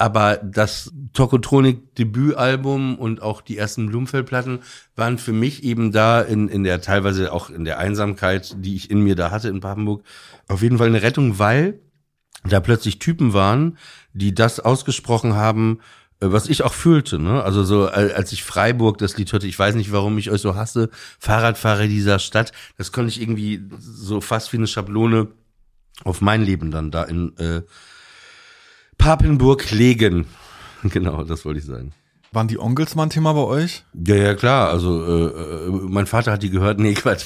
Aber 0.01 0.38
das 0.38 0.91
Tokotronik-Debütalbum 1.13 2.98
und 2.98 3.22
auch 3.22 3.39
die 3.41 3.55
ersten 3.55 3.86
Blumfeld-Platten 3.86 4.62
waren 4.96 5.20
für 5.20 5.31
mich 5.31 5.63
eben 5.63 5.91
da 5.91 6.22
in, 6.22 6.50
in 6.50 6.63
der 6.63 6.81
teilweise 6.81 7.31
auch 7.31 7.51
in 7.51 7.65
der 7.65 7.77
Einsamkeit, 7.77 8.55
die 8.65 8.75
ich 8.75 8.89
in 8.89 9.01
mir 9.01 9.15
da 9.15 9.29
hatte 9.29 9.50
in 9.50 9.60
Papenburg, 9.60 10.03
auf 10.48 10.63
jeden 10.63 10.79
Fall 10.79 10.88
eine 10.88 11.03
Rettung, 11.03 11.38
weil 11.38 11.81
da 12.43 12.60
plötzlich 12.60 12.98
Typen 12.98 13.34
waren, 13.34 13.77
die 14.13 14.34
das 14.34 14.60
ausgesprochen 14.60 15.36
haben, 15.36 15.81
äh, 16.20 16.31
was 16.31 16.50
ich 16.50 16.63
auch 16.63 16.74
fühlte, 16.74 17.20
ne? 17.20 17.43
Also 17.43 17.63
so, 17.63 17.86
al- 17.86 18.13
als 18.13 18.31
ich 18.31 18.43
Freiburg 18.43 18.98
das 18.98 19.17
Lied 19.17 19.31
hörte, 19.31 19.46
ich 19.46 19.60
weiß 19.60 19.75
nicht, 19.75 19.91
warum 19.91 20.17
ich 20.17 20.31
euch 20.31 20.41
so 20.41 20.55
hasse, 20.55 20.89
Fahrradfahrer 21.20 21.86
dieser 21.86 22.17
Stadt, 22.17 22.53
das 22.75 22.91
konnte 22.91 23.10
ich 23.12 23.22
irgendwie 23.22 23.70
so 23.77 24.20
fast 24.20 24.51
wie 24.51 24.58
eine 24.58 24.65
Schablone 24.65 25.27
auf 26.03 26.22
mein 26.22 26.41
Leben 26.41 26.72
dann 26.72 26.89
da 26.89 27.03
in 27.03 27.38
äh, 27.38 27.62
Papenburg 29.01 29.72
legen. 29.72 30.25
Genau, 30.84 31.24
das 31.24 31.46
wollte 31.46 31.60
ich 31.60 31.65
sagen. 31.65 31.91
Waren 32.31 32.48
die 32.48 32.58
Onkels 32.58 32.96
mal 32.96 33.03
ein 33.03 33.12
Thema 33.12 33.34
bei 33.34 33.43
euch? 33.43 33.84
Ja, 33.93 34.15
ja, 34.15 34.34
klar. 34.34 34.70
Also 34.70 35.05
äh, 35.05 35.67
äh, 35.67 35.70
mein 35.70 36.08
Vater 36.08 36.31
hat 36.31 36.41
die 36.41 36.50
gehört. 36.50 36.79
Nee, 36.79 36.96
Quatsch. 36.96 37.24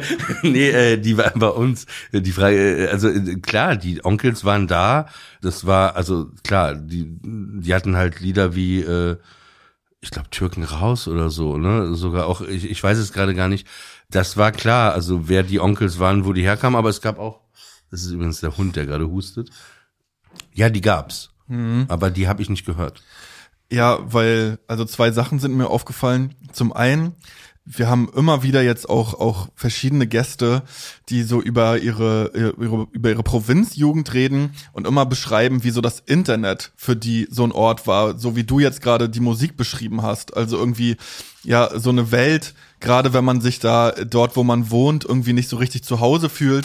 nee, 0.42 0.68
äh, 0.68 0.98
die 0.98 1.16
waren 1.16 1.38
bei 1.40 1.48
uns. 1.48 1.86
Äh, 2.12 2.20
Die 2.20 2.32
Frage, 2.32 2.84
äh, 2.84 2.88
also 2.88 3.08
äh, 3.08 3.36
klar, 3.36 3.76
die 3.76 4.04
Onkels 4.04 4.44
waren 4.44 4.66
da. 4.66 5.06
Das 5.40 5.66
war, 5.66 5.96
also 5.96 6.30
klar, 6.44 6.74
die, 6.74 7.06
die 7.22 7.74
hatten 7.74 7.96
halt 7.96 8.20
Lieder 8.20 8.54
wie, 8.54 8.80
äh, 8.82 9.16
ich 10.02 10.10
glaube, 10.10 10.28
Türken 10.28 10.64
raus 10.64 11.08
oder 11.08 11.30
so, 11.30 11.56
ne? 11.56 11.94
Sogar 11.94 12.26
auch, 12.26 12.42
ich, 12.42 12.70
ich 12.70 12.82
weiß 12.82 12.98
es 12.98 13.14
gerade 13.14 13.34
gar 13.34 13.48
nicht. 13.48 13.66
Das 14.10 14.36
war 14.36 14.52
klar, 14.52 14.92
also 14.92 15.30
wer 15.30 15.44
die 15.44 15.60
Onkels 15.60 15.98
waren, 15.98 16.26
wo 16.26 16.34
die 16.34 16.42
herkamen, 16.42 16.76
aber 16.76 16.90
es 16.90 17.00
gab 17.00 17.18
auch, 17.18 17.40
das 17.90 18.02
ist 18.02 18.10
übrigens 18.10 18.40
der 18.40 18.58
Hund, 18.58 18.76
der 18.76 18.84
gerade 18.84 19.08
hustet. 19.08 19.48
Ja, 20.58 20.70
die 20.70 20.80
gab's. 20.80 21.30
Aber 21.88 22.10
die 22.10 22.26
habe 22.26 22.42
ich 22.42 22.50
nicht 22.50 22.66
gehört. 22.66 23.04
Ja, 23.70 24.00
weil, 24.02 24.58
also 24.66 24.84
zwei 24.84 25.12
Sachen 25.12 25.38
sind 25.38 25.54
mir 25.54 25.68
aufgefallen. 25.68 26.34
Zum 26.52 26.72
einen, 26.72 27.14
wir 27.64 27.88
haben 27.88 28.10
immer 28.16 28.42
wieder 28.42 28.60
jetzt 28.60 28.88
auch, 28.88 29.14
auch 29.14 29.50
verschiedene 29.54 30.08
Gäste, 30.08 30.64
die 31.10 31.22
so 31.22 31.40
über 31.40 31.78
ihre, 31.78 32.32
ihre, 32.34 32.88
über 32.90 33.10
ihre 33.10 33.22
Provinzjugend 33.22 34.12
reden 34.14 34.50
und 34.72 34.84
immer 34.84 35.06
beschreiben, 35.06 35.62
wie 35.62 35.70
so 35.70 35.80
das 35.80 36.00
Internet 36.00 36.72
für 36.74 36.96
die 36.96 37.28
so 37.30 37.44
ein 37.44 37.52
Ort 37.52 37.86
war, 37.86 38.18
so 38.18 38.34
wie 38.34 38.44
du 38.44 38.58
jetzt 38.58 38.82
gerade 38.82 39.08
die 39.08 39.20
Musik 39.20 39.56
beschrieben 39.56 40.02
hast. 40.02 40.36
Also 40.36 40.58
irgendwie, 40.58 40.96
ja, 41.44 41.78
so 41.78 41.90
eine 41.90 42.10
Welt, 42.10 42.54
gerade 42.80 43.12
wenn 43.12 43.24
man 43.24 43.40
sich 43.40 43.60
da 43.60 43.92
dort, 43.92 44.34
wo 44.34 44.42
man 44.42 44.72
wohnt, 44.72 45.04
irgendwie 45.04 45.34
nicht 45.34 45.48
so 45.48 45.56
richtig 45.56 45.84
zu 45.84 46.00
Hause 46.00 46.28
fühlt 46.28 46.64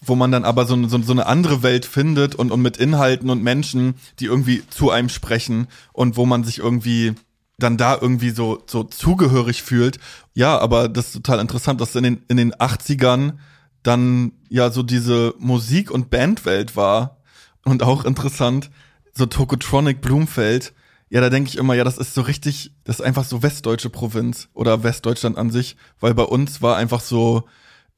wo 0.00 0.14
man 0.14 0.30
dann 0.30 0.44
aber 0.44 0.66
so, 0.66 0.74
eine- 0.74 0.88
so, 0.88 1.00
so 1.02 1.12
eine 1.12 1.26
andere 1.26 1.62
Welt 1.62 1.84
findet 1.86 2.34
und, 2.34 2.50
und 2.50 2.60
mit 2.62 2.76
Inhalten 2.76 3.30
und 3.30 3.42
Menschen, 3.42 3.94
die 4.20 4.26
irgendwie 4.26 4.62
zu 4.70 4.90
einem 4.90 5.08
sprechen 5.08 5.66
und 5.92 6.16
wo 6.16 6.26
man 6.26 6.44
sich 6.44 6.58
irgendwie 6.58 7.14
dann 7.58 7.76
da 7.78 7.96
irgendwie 8.00 8.30
so, 8.30 8.62
so 8.66 8.84
zugehörig 8.84 9.62
fühlt. 9.62 9.98
Ja, 10.34 10.58
aber 10.58 10.88
das 10.88 11.06
ist 11.06 11.12
total 11.14 11.40
interessant, 11.40 11.80
dass 11.80 11.94
in 11.96 12.02
den, 12.04 12.22
in 12.28 12.36
den 12.36 12.54
80ern 12.54 13.34
dann 13.82 14.32
ja 14.48 14.70
so 14.70 14.82
diese 14.82 15.34
Musik- 15.38 15.90
und 15.90 16.10
Bandwelt 16.10 16.76
war. 16.76 17.18
Und 17.64 17.82
auch 17.82 18.04
interessant, 18.04 18.70
so 19.14 19.26
Tokotronic 19.26 20.00
Blumfeld. 20.00 20.72
Ja, 21.08 21.20
da 21.20 21.30
denke 21.30 21.48
ich 21.48 21.56
immer, 21.56 21.74
ja, 21.74 21.84
das 21.84 21.98
ist 21.98 22.14
so 22.14 22.20
richtig, 22.20 22.72
das 22.84 23.00
ist 23.00 23.04
einfach 23.04 23.24
so 23.24 23.42
westdeutsche 23.42 23.90
Provinz 23.90 24.48
oder 24.54 24.82
Westdeutschland 24.82 25.38
an 25.38 25.50
sich, 25.50 25.76
weil 26.00 26.14
bei 26.14 26.24
uns 26.24 26.62
war 26.62 26.76
einfach 26.76 27.00
so 27.00 27.44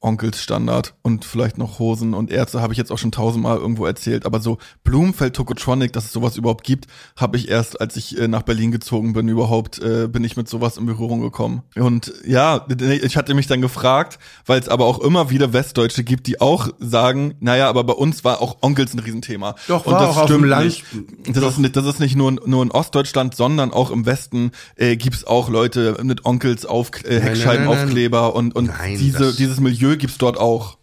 Onkels 0.01 0.41
Standard 0.41 0.95
und 1.01 1.25
vielleicht 1.25 1.57
noch 1.57 1.79
Hosen 1.79 2.13
und 2.13 2.31
Ärzte 2.31 2.61
habe 2.61 2.73
ich 2.73 2.77
jetzt 2.77 2.91
auch 2.91 2.97
schon 2.97 3.11
tausendmal 3.11 3.57
irgendwo 3.57 3.85
erzählt, 3.85 4.25
aber 4.25 4.39
so 4.39 4.57
Blumenfeld 4.83 5.35
Tokotronic, 5.35 5.91
dass 5.91 6.05
es 6.05 6.13
sowas 6.13 6.37
überhaupt 6.37 6.63
gibt, 6.63 6.87
habe 7.17 7.35
ich 7.35 7.49
erst, 7.49 7.81
als 7.81 7.97
ich 7.97 8.17
äh, 8.17 8.27
nach 8.29 8.43
Berlin 8.43 8.71
gezogen 8.71 9.13
bin, 9.13 9.27
überhaupt 9.27 9.79
äh, 9.79 10.07
bin 10.07 10.23
ich 10.23 10.37
mit 10.37 10.47
sowas 10.47 10.77
in 10.77 10.85
Berührung 10.85 11.19
gekommen. 11.19 11.63
Und 11.75 12.13
ja, 12.25 12.65
ich 12.79 13.17
hatte 13.17 13.33
mich 13.33 13.47
dann 13.47 13.59
gefragt, 13.59 14.19
weil 14.45 14.59
es 14.59 14.69
aber 14.69 14.85
auch 14.85 14.99
immer 14.99 15.29
wieder 15.29 15.51
Westdeutsche 15.51 16.05
gibt, 16.05 16.27
die 16.27 16.39
auch 16.39 16.69
sagen, 16.79 17.35
naja, 17.41 17.67
aber 17.67 17.83
bei 17.83 17.93
uns 17.93 18.23
war 18.23 18.41
auch 18.41 18.59
Onkels 18.61 18.93
ein 18.93 18.99
Riesenthema. 18.99 19.55
Doch, 19.67 19.85
und 19.85 19.93
war 19.93 20.01
das 20.01 20.09
auch 20.11 20.17
auf 20.17 20.23
stimmt 20.29 20.43
dem 20.43 20.49
Land. 20.49 20.65
Nicht. 20.65 20.85
Das 21.33 21.43
ist 21.43 21.59
nicht, 21.59 21.75
das 21.75 21.85
ist 21.85 21.99
nicht 21.99 22.15
nur, 22.15 22.31
nur 22.31 22.63
in 22.63 22.71
Ostdeutschland, 22.71 23.35
sondern 23.35 23.71
auch 23.71 23.91
im 23.91 24.05
Westen 24.05 24.51
äh, 24.77 24.95
gibt's 24.95 25.25
auch 25.25 25.49
Leute 25.49 25.97
mit 26.03 26.25
Onkels 26.25 26.65
auf 26.65 26.91
äh, 27.03 27.19
Heckscheibenaufkleber 27.19 28.33
und 28.33 28.55
und 28.55 28.67
Nein, 28.67 28.97
diese 28.97 29.35
dieses 29.35 29.59
Milieu 29.59 29.88
gibt's 29.97 30.17
dort 30.17 30.37
auch. 30.37 30.77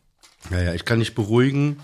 Ja, 0.50 0.60
ja, 0.60 0.74
ich 0.74 0.84
kann 0.84 0.98
dich 1.00 1.14
beruhigen. 1.14 1.78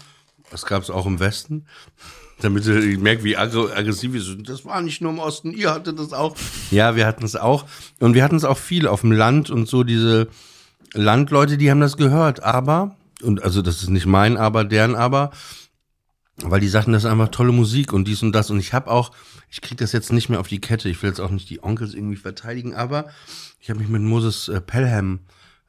Das 0.50 0.66
gab 0.66 0.82
es 0.82 0.90
auch 0.90 1.06
im 1.06 1.18
Westen. 1.20 1.66
Damit 2.40 2.66
ich 2.66 2.98
merke, 2.98 3.22
wie 3.22 3.38
aggr- 3.38 3.72
aggressiv 3.72 4.12
wir 4.14 4.20
sind. 4.20 4.48
Das 4.48 4.64
war 4.64 4.80
nicht 4.82 5.00
nur 5.00 5.12
im 5.12 5.20
Osten, 5.20 5.52
ihr 5.52 5.70
hattet 5.72 5.98
das 5.98 6.12
auch. 6.12 6.36
Ja, 6.72 6.96
wir 6.96 7.06
hatten 7.06 7.24
es 7.24 7.36
auch. 7.36 7.66
Und 8.00 8.14
wir 8.14 8.24
hatten 8.24 8.34
es 8.36 8.44
auch 8.44 8.58
viel 8.58 8.88
auf 8.88 9.02
dem 9.02 9.12
Land 9.12 9.48
und 9.50 9.68
so 9.68 9.84
diese 9.84 10.26
Landleute, 10.92 11.56
die 11.56 11.70
haben 11.70 11.80
das 11.80 11.96
gehört. 11.96 12.42
Aber, 12.42 12.96
und 13.22 13.42
also 13.44 13.62
das 13.62 13.82
ist 13.82 13.90
nicht 13.90 14.06
mein 14.06 14.36
Aber, 14.36 14.64
deren 14.64 14.96
Aber, 14.96 15.30
weil 16.38 16.60
die 16.60 16.68
sagten, 16.68 16.92
das 16.92 17.04
ist 17.04 17.10
einfach 17.10 17.28
tolle 17.28 17.52
Musik 17.52 17.92
und 17.92 18.08
dies 18.08 18.22
und 18.24 18.32
das. 18.32 18.50
Und 18.50 18.58
ich 18.58 18.72
habe 18.72 18.90
auch, 18.90 19.12
ich 19.48 19.60
krieg 19.60 19.78
das 19.78 19.92
jetzt 19.92 20.12
nicht 20.12 20.28
mehr 20.28 20.40
auf 20.40 20.48
die 20.48 20.60
Kette. 20.60 20.88
Ich 20.88 21.00
will 21.02 21.10
jetzt 21.10 21.20
auch 21.20 21.30
nicht 21.30 21.48
die 21.48 21.62
Onkels 21.62 21.94
irgendwie 21.94 22.16
verteidigen, 22.16 22.74
aber 22.74 23.08
ich 23.60 23.70
habe 23.70 23.78
mich 23.78 23.88
mit 23.88 24.02
Moses 24.02 24.48
äh, 24.48 24.60
Pelham, 24.60 25.20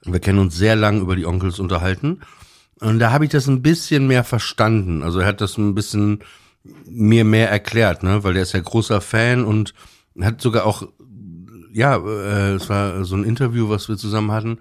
wir 0.05 0.19
kennen 0.19 0.39
uns 0.39 0.55
sehr 0.55 0.75
lang 0.75 1.01
über 1.01 1.15
die 1.15 1.25
Onkels 1.25 1.59
unterhalten. 1.59 2.21
Und 2.79 2.99
da 2.99 3.11
habe 3.11 3.25
ich 3.25 3.31
das 3.31 3.47
ein 3.47 3.61
bisschen 3.61 4.07
mehr 4.07 4.23
verstanden. 4.23 5.03
Also 5.03 5.19
er 5.19 5.27
hat 5.27 5.41
das 5.41 5.57
ein 5.57 5.75
bisschen 5.75 6.19
mir 6.85 7.25
mehr 7.25 7.49
erklärt, 7.49 8.03
ne, 8.03 8.23
weil 8.23 8.33
der 8.33 8.43
ist 8.43 8.53
ja 8.53 8.59
großer 8.59 9.01
Fan 9.01 9.43
und 9.43 9.73
hat 10.19 10.41
sogar 10.41 10.65
auch, 10.65 10.87
ja, 11.73 11.97
äh, 11.97 12.53
es 12.53 12.69
war 12.69 13.03
so 13.03 13.15
ein 13.15 13.23
Interview, 13.23 13.69
was 13.69 13.89
wir 13.89 13.97
zusammen 13.97 14.31
hatten, 14.31 14.59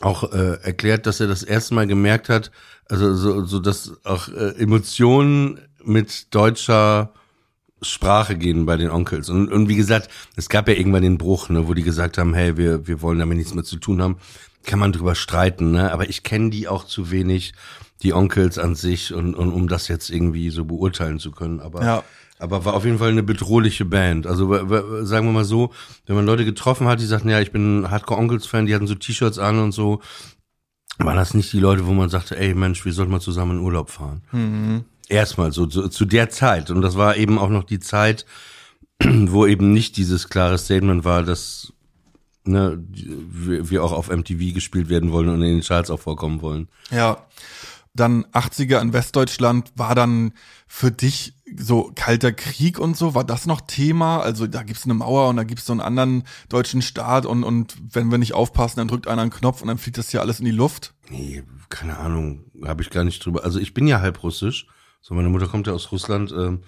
auch 0.00 0.32
äh, 0.32 0.58
erklärt, 0.62 1.06
dass 1.06 1.20
er 1.20 1.28
das 1.28 1.42
erste 1.42 1.74
Mal 1.74 1.86
gemerkt 1.86 2.28
hat, 2.28 2.50
also 2.88 3.14
so, 3.14 3.44
so 3.44 3.60
dass 3.60 4.04
auch 4.04 4.28
äh, 4.28 4.60
Emotionen 4.60 5.60
mit 5.84 6.34
deutscher 6.34 7.12
Sprache 7.82 8.36
gehen 8.36 8.66
bei 8.66 8.76
den 8.76 8.90
Onkels. 8.90 9.28
Und, 9.30 9.50
und 9.52 9.68
wie 9.68 9.76
gesagt, 9.76 10.08
es 10.36 10.48
gab 10.48 10.68
ja 10.68 10.74
irgendwann 10.74 11.02
den 11.02 11.18
Bruch, 11.18 11.48
ne, 11.48 11.66
wo 11.68 11.74
die 11.74 11.82
gesagt 11.82 12.18
haben, 12.18 12.34
hey, 12.34 12.56
wir, 12.56 12.86
wir 12.86 13.00
wollen 13.02 13.18
damit 13.18 13.38
nichts 13.38 13.54
mehr 13.54 13.64
zu 13.64 13.76
tun 13.76 14.02
haben. 14.02 14.16
Kann 14.64 14.78
man 14.78 14.92
drüber 14.92 15.14
streiten, 15.14 15.70
ne? 15.70 15.90
Aber 15.90 16.10
ich 16.10 16.22
kenne 16.22 16.50
die 16.50 16.68
auch 16.68 16.84
zu 16.84 17.10
wenig, 17.10 17.54
die 18.02 18.12
Onkels 18.12 18.58
an 18.58 18.74
sich, 18.74 19.14
und, 19.14 19.34
und 19.34 19.52
um 19.52 19.68
das 19.68 19.88
jetzt 19.88 20.10
irgendwie 20.10 20.50
so 20.50 20.64
beurteilen 20.66 21.18
zu 21.18 21.30
können. 21.30 21.60
Aber 21.60 21.82
Ja. 21.82 22.04
aber 22.38 22.64
war 22.66 22.74
auf 22.74 22.84
jeden 22.84 22.98
Fall 22.98 23.10
eine 23.10 23.22
bedrohliche 23.22 23.86
Band. 23.86 24.26
Also 24.26 24.48
sagen 25.04 25.26
wir 25.26 25.32
mal 25.32 25.44
so, 25.44 25.72
wenn 26.06 26.16
man 26.16 26.26
Leute 26.26 26.44
getroffen 26.44 26.86
hat, 26.88 27.00
die 27.00 27.06
sagten, 27.06 27.30
ja, 27.30 27.40
ich 27.40 27.52
bin 27.52 27.90
Hardcore 27.90 28.20
Onkels 28.20 28.46
Fan, 28.46 28.66
die 28.66 28.74
hatten 28.74 28.86
so 28.86 28.94
T-Shirts 28.94 29.38
an 29.38 29.58
und 29.58 29.72
so, 29.72 30.00
waren 30.98 31.16
das 31.16 31.32
nicht 31.34 31.50
die 31.54 31.60
Leute, 31.60 31.86
wo 31.86 31.92
man 31.92 32.10
sagte, 32.10 32.36
ey 32.38 32.54
Mensch, 32.54 32.84
wir 32.84 32.92
sollten 32.92 33.12
mal 33.12 33.20
zusammen 33.20 33.58
in 33.58 33.64
Urlaub 33.64 33.88
fahren. 33.90 34.22
Erstmal 35.10 35.52
so, 35.52 35.68
so 35.68 35.88
zu 35.88 36.04
der 36.04 36.30
Zeit. 36.30 36.70
Und 36.70 36.82
das 36.82 36.96
war 36.96 37.16
eben 37.16 37.38
auch 37.38 37.50
noch 37.50 37.64
die 37.64 37.80
Zeit, 37.80 38.26
wo 39.04 39.46
eben 39.46 39.72
nicht 39.72 39.96
dieses 39.96 40.28
klare 40.28 40.58
Statement 40.58 41.04
war, 41.04 41.22
dass 41.22 41.72
ne, 42.44 42.82
wir, 42.88 43.84
auch 43.84 43.92
auf 43.92 44.08
MTV 44.08 44.54
gespielt 44.54 44.88
werden 44.88 45.12
wollen 45.12 45.28
und 45.28 45.42
in 45.42 45.56
den 45.56 45.62
Charts 45.62 45.90
auch 45.90 46.00
vorkommen 46.00 46.42
wollen. 46.42 46.68
Ja. 46.90 47.26
Dann 47.92 48.24
80er 48.26 48.80
in 48.80 48.92
Westdeutschland 48.92 49.72
war 49.74 49.96
dann 49.96 50.32
für 50.68 50.92
dich 50.92 51.34
so 51.56 51.90
kalter 51.96 52.30
Krieg 52.30 52.78
und 52.78 52.96
so, 52.96 53.16
war 53.16 53.24
das 53.24 53.46
noch 53.46 53.60
Thema? 53.60 54.20
Also 54.20 54.46
da 54.46 54.62
gibt's 54.62 54.84
eine 54.84 54.94
Mauer 54.94 55.28
und 55.28 55.36
da 55.36 55.42
gibt's 55.42 55.66
so 55.66 55.72
einen 55.72 55.80
anderen 55.80 56.22
deutschen 56.48 56.82
Staat 56.82 57.26
und, 57.26 57.42
und 57.42 57.76
wenn 57.92 58.12
wir 58.12 58.18
nicht 58.18 58.34
aufpassen, 58.34 58.76
dann 58.78 58.86
drückt 58.86 59.08
einer 59.08 59.22
einen 59.22 59.32
Knopf 59.32 59.60
und 59.60 59.66
dann 59.66 59.78
fliegt 59.78 59.98
das 59.98 60.10
hier 60.10 60.20
alles 60.20 60.38
in 60.38 60.44
die 60.44 60.52
Luft? 60.52 60.94
Nee, 61.08 61.42
keine 61.68 61.98
Ahnung, 61.98 62.44
habe 62.64 62.82
ich 62.82 62.90
gar 62.90 63.02
nicht 63.02 63.24
drüber. 63.24 63.42
Also 63.42 63.58
ich 63.58 63.74
bin 63.74 63.88
ja 63.88 64.00
halb 64.00 64.22
russisch. 64.22 64.68
So, 65.00 65.14
meine 65.14 65.28
Mutter 65.28 65.46
kommt 65.48 65.66
ja 65.66 65.72
aus 65.72 65.92
Russland. 65.92 66.32
Ähm, 66.32 66.60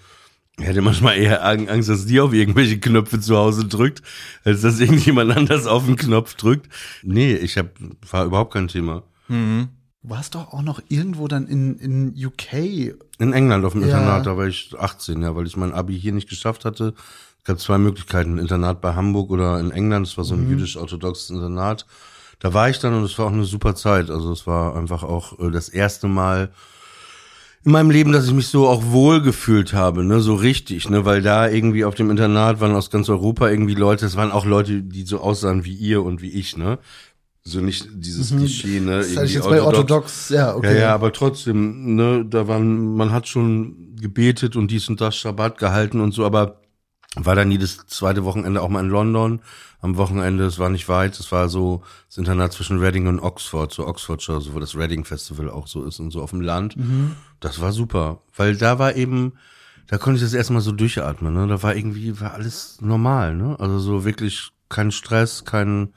hätte 0.59 0.81
manchmal 0.81 1.17
eher 1.17 1.45
Angst, 1.45 1.89
dass 1.89 2.05
die 2.05 2.19
auf 2.19 2.33
irgendwelche 2.33 2.79
Knöpfe 2.79 3.19
zu 3.19 3.37
Hause 3.37 3.65
drückt, 3.65 4.01
als 4.43 4.61
dass 4.61 4.79
irgendjemand 4.79 5.35
anders 5.35 5.65
auf 5.67 5.85
den 5.85 5.95
Knopf 5.95 6.35
drückt. 6.35 6.69
Nee, 7.03 7.33
ich 7.35 7.57
hab, 7.57 7.69
war 8.09 8.25
überhaupt 8.25 8.53
kein 8.53 8.67
Thema. 8.67 9.03
Mhm. 9.27 9.69
Du 10.01 10.09
warst 10.09 10.35
doch 10.35 10.51
auch 10.51 10.61
noch 10.61 10.81
irgendwo 10.89 11.27
dann 11.29 11.47
in, 11.47 11.77
in 11.77 12.25
UK. 12.25 12.53
In 13.19 13.31
England 13.33 13.63
auf 13.63 13.71
dem 13.71 13.81
Ja. 13.81 13.87
Internat, 13.87 14.25
da 14.25 14.35
war 14.35 14.47
ich 14.47 14.73
18, 14.77 15.21
ja, 15.21 15.33
weil 15.35 15.47
ich 15.47 15.55
mein 15.55 15.71
Abi 15.71 15.97
hier 15.97 16.11
nicht 16.11 16.27
geschafft 16.27 16.65
hatte. 16.65 16.93
Es 17.39 17.43
gab 17.45 17.59
zwei 17.59 17.77
Möglichkeiten, 17.77 18.37
Internat 18.37 18.81
bei 18.81 18.95
Hamburg 18.95 19.29
oder 19.31 19.59
in 19.59 19.71
England, 19.71 20.07
das 20.07 20.17
war 20.17 20.25
so 20.25 20.33
ein 20.35 20.49
jüdisch-orthodoxes 20.49 21.29
Internat. 21.29 21.85
Da 22.39 22.53
war 22.53 22.69
ich 22.69 22.79
dann 22.79 22.93
und 22.93 23.03
es 23.05 23.17
war 23.17 23.27
auch 23.27 23.31
eine 23.31 23.45
super 23.45 23.75
Zeit. 23.75 24.09
Also 24.09 24.33
es 24.33 24.45
war 24.45 24.75
einfach 24.75 25.03
auch 25.03 25.39
äh, 25.39 25.49
das 25.51 25.69
erste 25.69 26.07
Mal 26.09 26.51
in 27.65 27.71
meinem 27.71 27.91
Leben, 27.91 28.11
dass 28.11 28.27
ich 28.27 28.33
mich 28.33 28.47
so 28.47 28.67
auch 28.67 28.91
wohl 28.91 29.21
gefühlt 29.21 29.73
habe, 29.73 30.03
ne, 30.03 30.19
so 30.19 30.35
richtig, 30.35 30.89
ne, 30.89 31.05
weil 31.05 31.21
da 31.21 31.47
irgendwie 31.47 31.85
auf 31.85 31.95
dem 31.95 32.09
Internat 32.11 32.59
waren 32.59 32.75
aus 32.75 32.89
ganz 32.89 33.09
Europa 33.09 33.49
irgendwie 33.49 33.75
Leute, 33.75 34.05
es 34.05 34.15
waren 34.15 34.31
auch 34.31 34.45
Leute, 34.45 34.81
die 34.81 35.03
so 35.03 35.19
aussahen 35.19 35.63
wie 35.63 35.73
ihr 35.73 36.03
und 36.03 36.21
wie 36.21 36.31
ich, 36.31 36.57
ne. 36.57 36.79
So 37.45 37.59
nicht 37.59 37.87
dieses 37.93 38.35
Klischee, 38.35 38.79
ne. 38.79 38.97
Mhm. 38.97 38.97
Das 38.97 39.07
ich 39.07 39.15
irgendwie 39.15 39.33
jetzt 39.35 39.49
bei 39.49 39.61
orthodox, 39.61 40.29
ja, 40.29 40.55
okay. 40.55 40.73
ja, 40.73 40.81
ja, 40.81 40.93
aber 40.93 41.13
trotzdem, 41.13 41.95
ne, 41.95 42.25
da 42.25 42.47
waren, 42.47 42.95
man 42.95 43.11
hat 43.11 43.27
schon 43.27 43.95
gebetet 43.99 44.55
und 44.55 44.69
dies 44.69 44.89
und 44.89 44.99
das 44.99 45.15
Schabbat 45.15 45.57
gehalten 45.57 46.01
und 46.01 46.13
so, 46.13 46.25
aber 46.25 46.59
war 47.15 47.35
dann 47.35 47.51
jedes 47.51 47.85
zweite 47.87 48.23
Wochenende 48.25 48.61
auch 48.61 48.69
mal 48.69 48.79
in 48.79 48.89
London. 48.89 49.41
Am 49.81 49.97
Wochenende, 49.97 50.45
es 50.45 50.59
war 50.59 50.69
nicht 50.69 50.87
weit, 50.87 51.19
es 51.19 51.31
war 51.31 51.49
so 51.49 51.83
das 52.07 52.17
Internat 52.17 52.53
zwischen 52.53 52.79
Reading 52.79 53.07
und 53.07 53.19
Oxford, 53.19 53.71
so 53.71 53.85
Oxfordshire, 53.85 54.39
so 54.39 54.53
wo 54.53 54.59
das 54.59 54.75
Reading 54.77 55.03
Festival 55.03 55.49
auch 55.49 55.67
so 55.67 55.83
ist 55.83 55.99
und 55.99 56.11
so 56.11 56.21
auf 56.21 56.29
dem 56.29 56.41
Land. 56.41 56.75
Das 57.43 57.59
war 57.59 57.73
super, 57.73 58.21
weil 58.37 58.55
da 58.55 58.79
war 58.79 58.95
eben, 58.95 59.33
da 59.87 59.97
konnte 59.97 60.15
ich 60.15 60.23
das 60.23 60.33
erstmal 60.33 60.61
so 60.61 60.71
durchatmen, 60.71 61.33
ne? 61.33 61.45
Da 61.45 61.61
war 61.61 61.75
irgendwie, 61.75 62.21
war 62.21 62.33
alles 62.33 62.79
normal, 62.79 63.35
ne? 63.35 63.57
Also 63.59 63.79
so 63.79 64.05
wirklich 64.05 64.51
kein 64.69 64.91
Stress, 64.91 65.43
kein, 65.43 65.93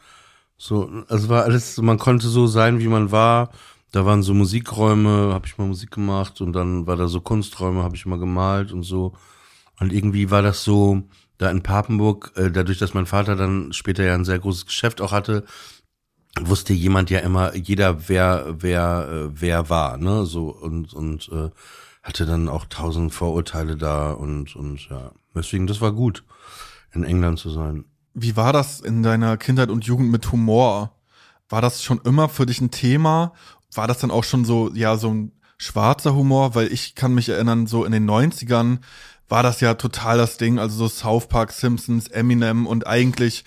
so, 0.58 0.90
also 1.06 1.28
war 1.28 1.44
alles, 1.44 1.78
man 1.78 1.98
konnte 1.98 2.26
so 2.26 2.48
sein, 2.48 2.80
wie 2.80 2.88
man 2.88 3.12
war. 3.12 3.50
Da 3.92 4.04
waren 4.04 4.24
so 4.24 4.34
Musikräume, 4.34 5.32
habe 5.32 5.46
ich 5.46 5.56
mal 5.56 5.68
Musik 5.68 5.92
gemacht 5.92 6.40
und 6.40 6.52
dann 6.52 6.88
war 6.88 6.96
da 6.96 7.06
so 7.06 7.20
Kunsträume, 7.20 7.84
habe 7.84 7.94
ich 7.94 8.06
mal 8.06 8.18
gemalt 8.18 8.72
und 8.72 8.82
so. 8.82 9.12
Und 9.78 9.92
irgendwie 9.92 10.32
war 10.32 10.42
das 10.42 10.64
so, 10.64 11.04
da 11.38 11.48
in 11.50 11.62
Papenburg, 11.62 12.32
äh, 12.34 12.50
dadurch, 12.50 12.78
dass 12.78 12.92
mein 12.92 13.06
Vater 13.06 13.36
dann 13.36 13.72
später 13.72 14.02
ja 14.02 14.14
ein 14.14 14.24
sehr 14.24 14.40
großes 14.40 14.66
Geschäft 14.66 15.00
auch 15.00 15.12
hatte, 15.12 15.44
wusste 16.40 16.72
jemand 16.72 17.10
ja 17.10 17.20
immer, 17.20 17.54
jeder 17.54 18.08
wer, 18.08 18.56
wer, 18.58 19.08
äh, 19.10 19.40
wer 19.40 19.68
war, 19.68 19.96
ne, 19.96 20.26
so 20.26 20.48
und 20.48 20.92
und 20.92 21.28
äh, 21.32 21.50
hatte 22.02 22.26
dann 22.26 22.48
auch 22.48 22.66
tausend 22.66 23.12
Vorurteile 23.12 23.76
da 23.76 24.12
und 24.12 24.54
und 24.56 24.88
ja, 24.88 25.12
deswegen 25.34 25.66
das 25.66 25.80
war 25.80 25.92
gut, 25.92 26.24
in 26.92 27.04
England 27.04 27.38
zu 27.38 27.50
sein. 27.50 27.84
Wie 28.14 28.36
war 28.36 28.52
das 28.52 28.80
in 28.80 29.02
deiner 29.02 29.36
Kindheit 29.36 29.70
und 29.70 29.84
Jugend 29.84 30.10
mit 30.10 30.32
Humor? 30.32 30.92
War 31.48 31.60
das 31.60 31.82
schon 31.82 32.00
immer 32.04 32.28
für 32.28 32.46
dich 32.46 32.60
ein 32.60 32.70
Thema? 32.70 33.32
War 33.74 33.86
das 33.86 33.98
dann 33.98 34.10
auch 34.10 34.24
schon 34.24 34.44
so, 34.44 34.70
ja, 34.72 34.96
so 34.96 35.10
ein 35.10 35.32
schwarzer 35.58 36.14
Humor? 36.14 36.54
Weil 36.54 36.72
ich 36.72 36.94
kann 36.94 37.14
mich 37.14 37.28
erinnern, 37.28 37.66
so 37.66 37.84
in 37.84 37.92
den 37.92 38.08
90ern 38.08 38.78
war 39.28 39.42
das 39.42 39.60
ja 39.60 39.74
total 39.74 40.18
das 40.18 40.38
Ding, 40.38 40.58
also 40.58 40.76
so 40.76 40.88
South 40.88 41.28
Park, 41.28 41.52
Simpsons, 41.52 42.08
Eminem 42.08 42.66
und 42.66 42.86
eigentlich, 42.86 43.44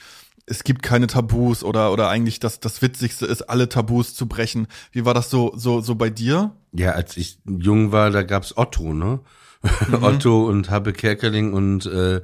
es 0.49 0.63
gibt 0.63 0.81
keine 0.81 1.07
Tabus 1.07 1.63
oder, 1.63 1.93
oder 1.93 2.09
eigentlich 2.09 2.39
das, 2.39 2.59
das 2.59 2.81
Witzigste 2.81 3.25
ist, 3.25 3.43
alle 3.43 3.69
Tabus 3.69 4.15
zu 4.15 4.27
brechen. 4.27 4.67
Wie 4.91 5.05
war 5.05 5.13
das 5.13 5.29
so, 5.29 5.53
so, 5.55 5.79
so 5.81 5.95
bei 5.95 6.09
dir? 6.09 6.55
Ja, 6.73 6.91
als 6.91 7.17
ich 7.17 7.39
jung 7.45 7.91
war, 7.91 8.09
da 8.09 8.23
gab's 8.23 8.57
Otto, 8.57 8.93
ne? 8.93 9.19
Otto 10.01 10.47
und 10.47 10.69
Habe 10.69 10.93
Kerkeling 10.93 11.53
und 11.53 11.85
äh, 11.85 12.21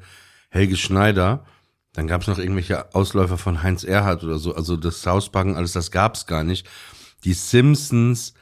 Helge 0.50 0.78
Schneider. 0.78 1.46
Dann 1.94 2.08
gab's 2.08 2.28
noch 2.28 2.40
irgendwelche 2.40 2.94
Ausläufer 2.96 3.38
von 3.38 3.62
Heinz 3.62 3.84
Erhardt 3.84 4.24
oder 4.24 4.40
so. 4.40 4.56
Also 4.56 4.76
das 4.76 5.06
und 5.06 5.56
alles, 5.56 5.74
das 5.74 5.92
gab's 5.92 6.26
gar 6.26 6.44
nicht. 6.44 6.68
Die 7.24 7.34
Simpsons 7.34 8.34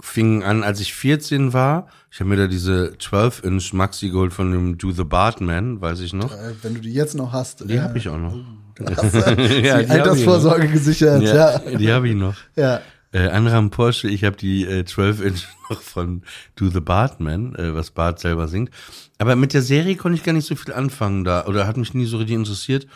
fingen 0.00 0.42
an, 0.42 0.62
als 0.62 0.80
ich 0.80 0.94
14 0.94 1.52
war. 1.52 1.88
Ich 2.10 2.20
habe 2.20 2.30
mir 2.30 2.36
da 2.36 2.46
diese 2.46 2.94
12-Inch 2.98 3.72
Maxi 3.74 4.08
Gold 4.08 4.32
von 4.32 4.50
dem 4.50 4.78
Do 4.78 4.90
the 4.90 5.04
Bartman, 5.04 5.80
weiß 5.80 6.00
ich 6.00 6.12
noch. 6.12 6.32
Äh, 6.32 6.54
Wenn 6.62 6.74
du 6.74 6.80
die 6.80 6.92
jetzt 6.92 7.14
noch 7.14 7.32
hast. 7.32 7.68
Die 7.68 7.74
äh, 7.74 7.80
habe 7.80 7.98
ich 7.98 8.08
auch 8.08 8.18
noch. 8.18 8.34
die 8.86 9.60
Ja, 9.66 9.82
die 9.82 9.90
Altersvorsorge 9.90 10.68
gesichert, 10.68 11.22
ja. 11.22 11.34
Ja, 11.34 11.58
die 11.58 11.92
habe 11.92 12.08
ich 12.08 12.14
noch. 12.14 12.34
Ja. 12.56 12.80
Äh, 13.12 13.28
andere 13.28 13.56
haben 13.56 13.70
Porsche, 13.70 14.08
ich 14.08 14.24
habe 14.24 14.36
die 14.36 14.64
äh, 14.64 14.84
12 14.84 15.24
Inch 15.24 15.48
noch 15.70 15.80
von 15.80 16.22
Do 16.54 16.68
the 16.68 16.80
Bartman, 16.80 17.54
äh, 17.56 17.74
was 17.74 17.90
Bart 17.90 18.20
selber 18.20 18.46
singt. 18.46 18.70
Aber 19.18 19.34
mit 19.36 19.52
der 19.52 19.62
Serie 19.62 19.96
konnte 19.96 20.16
ich 20.16 20.24
gar 20.24 20.32
nicht 20.32 20.46
so 20.46 20.54
viel 20.54 20.72
anfangen 20.72 21.24
da 21.24 21.46
oder 21.46 21.66
hat 21.66 21.76
mich 21.76 21.92
nie 21.92 22.06
so 22.06 22.18
richtig 22.18 22.36
interessiert. 22.36 22.86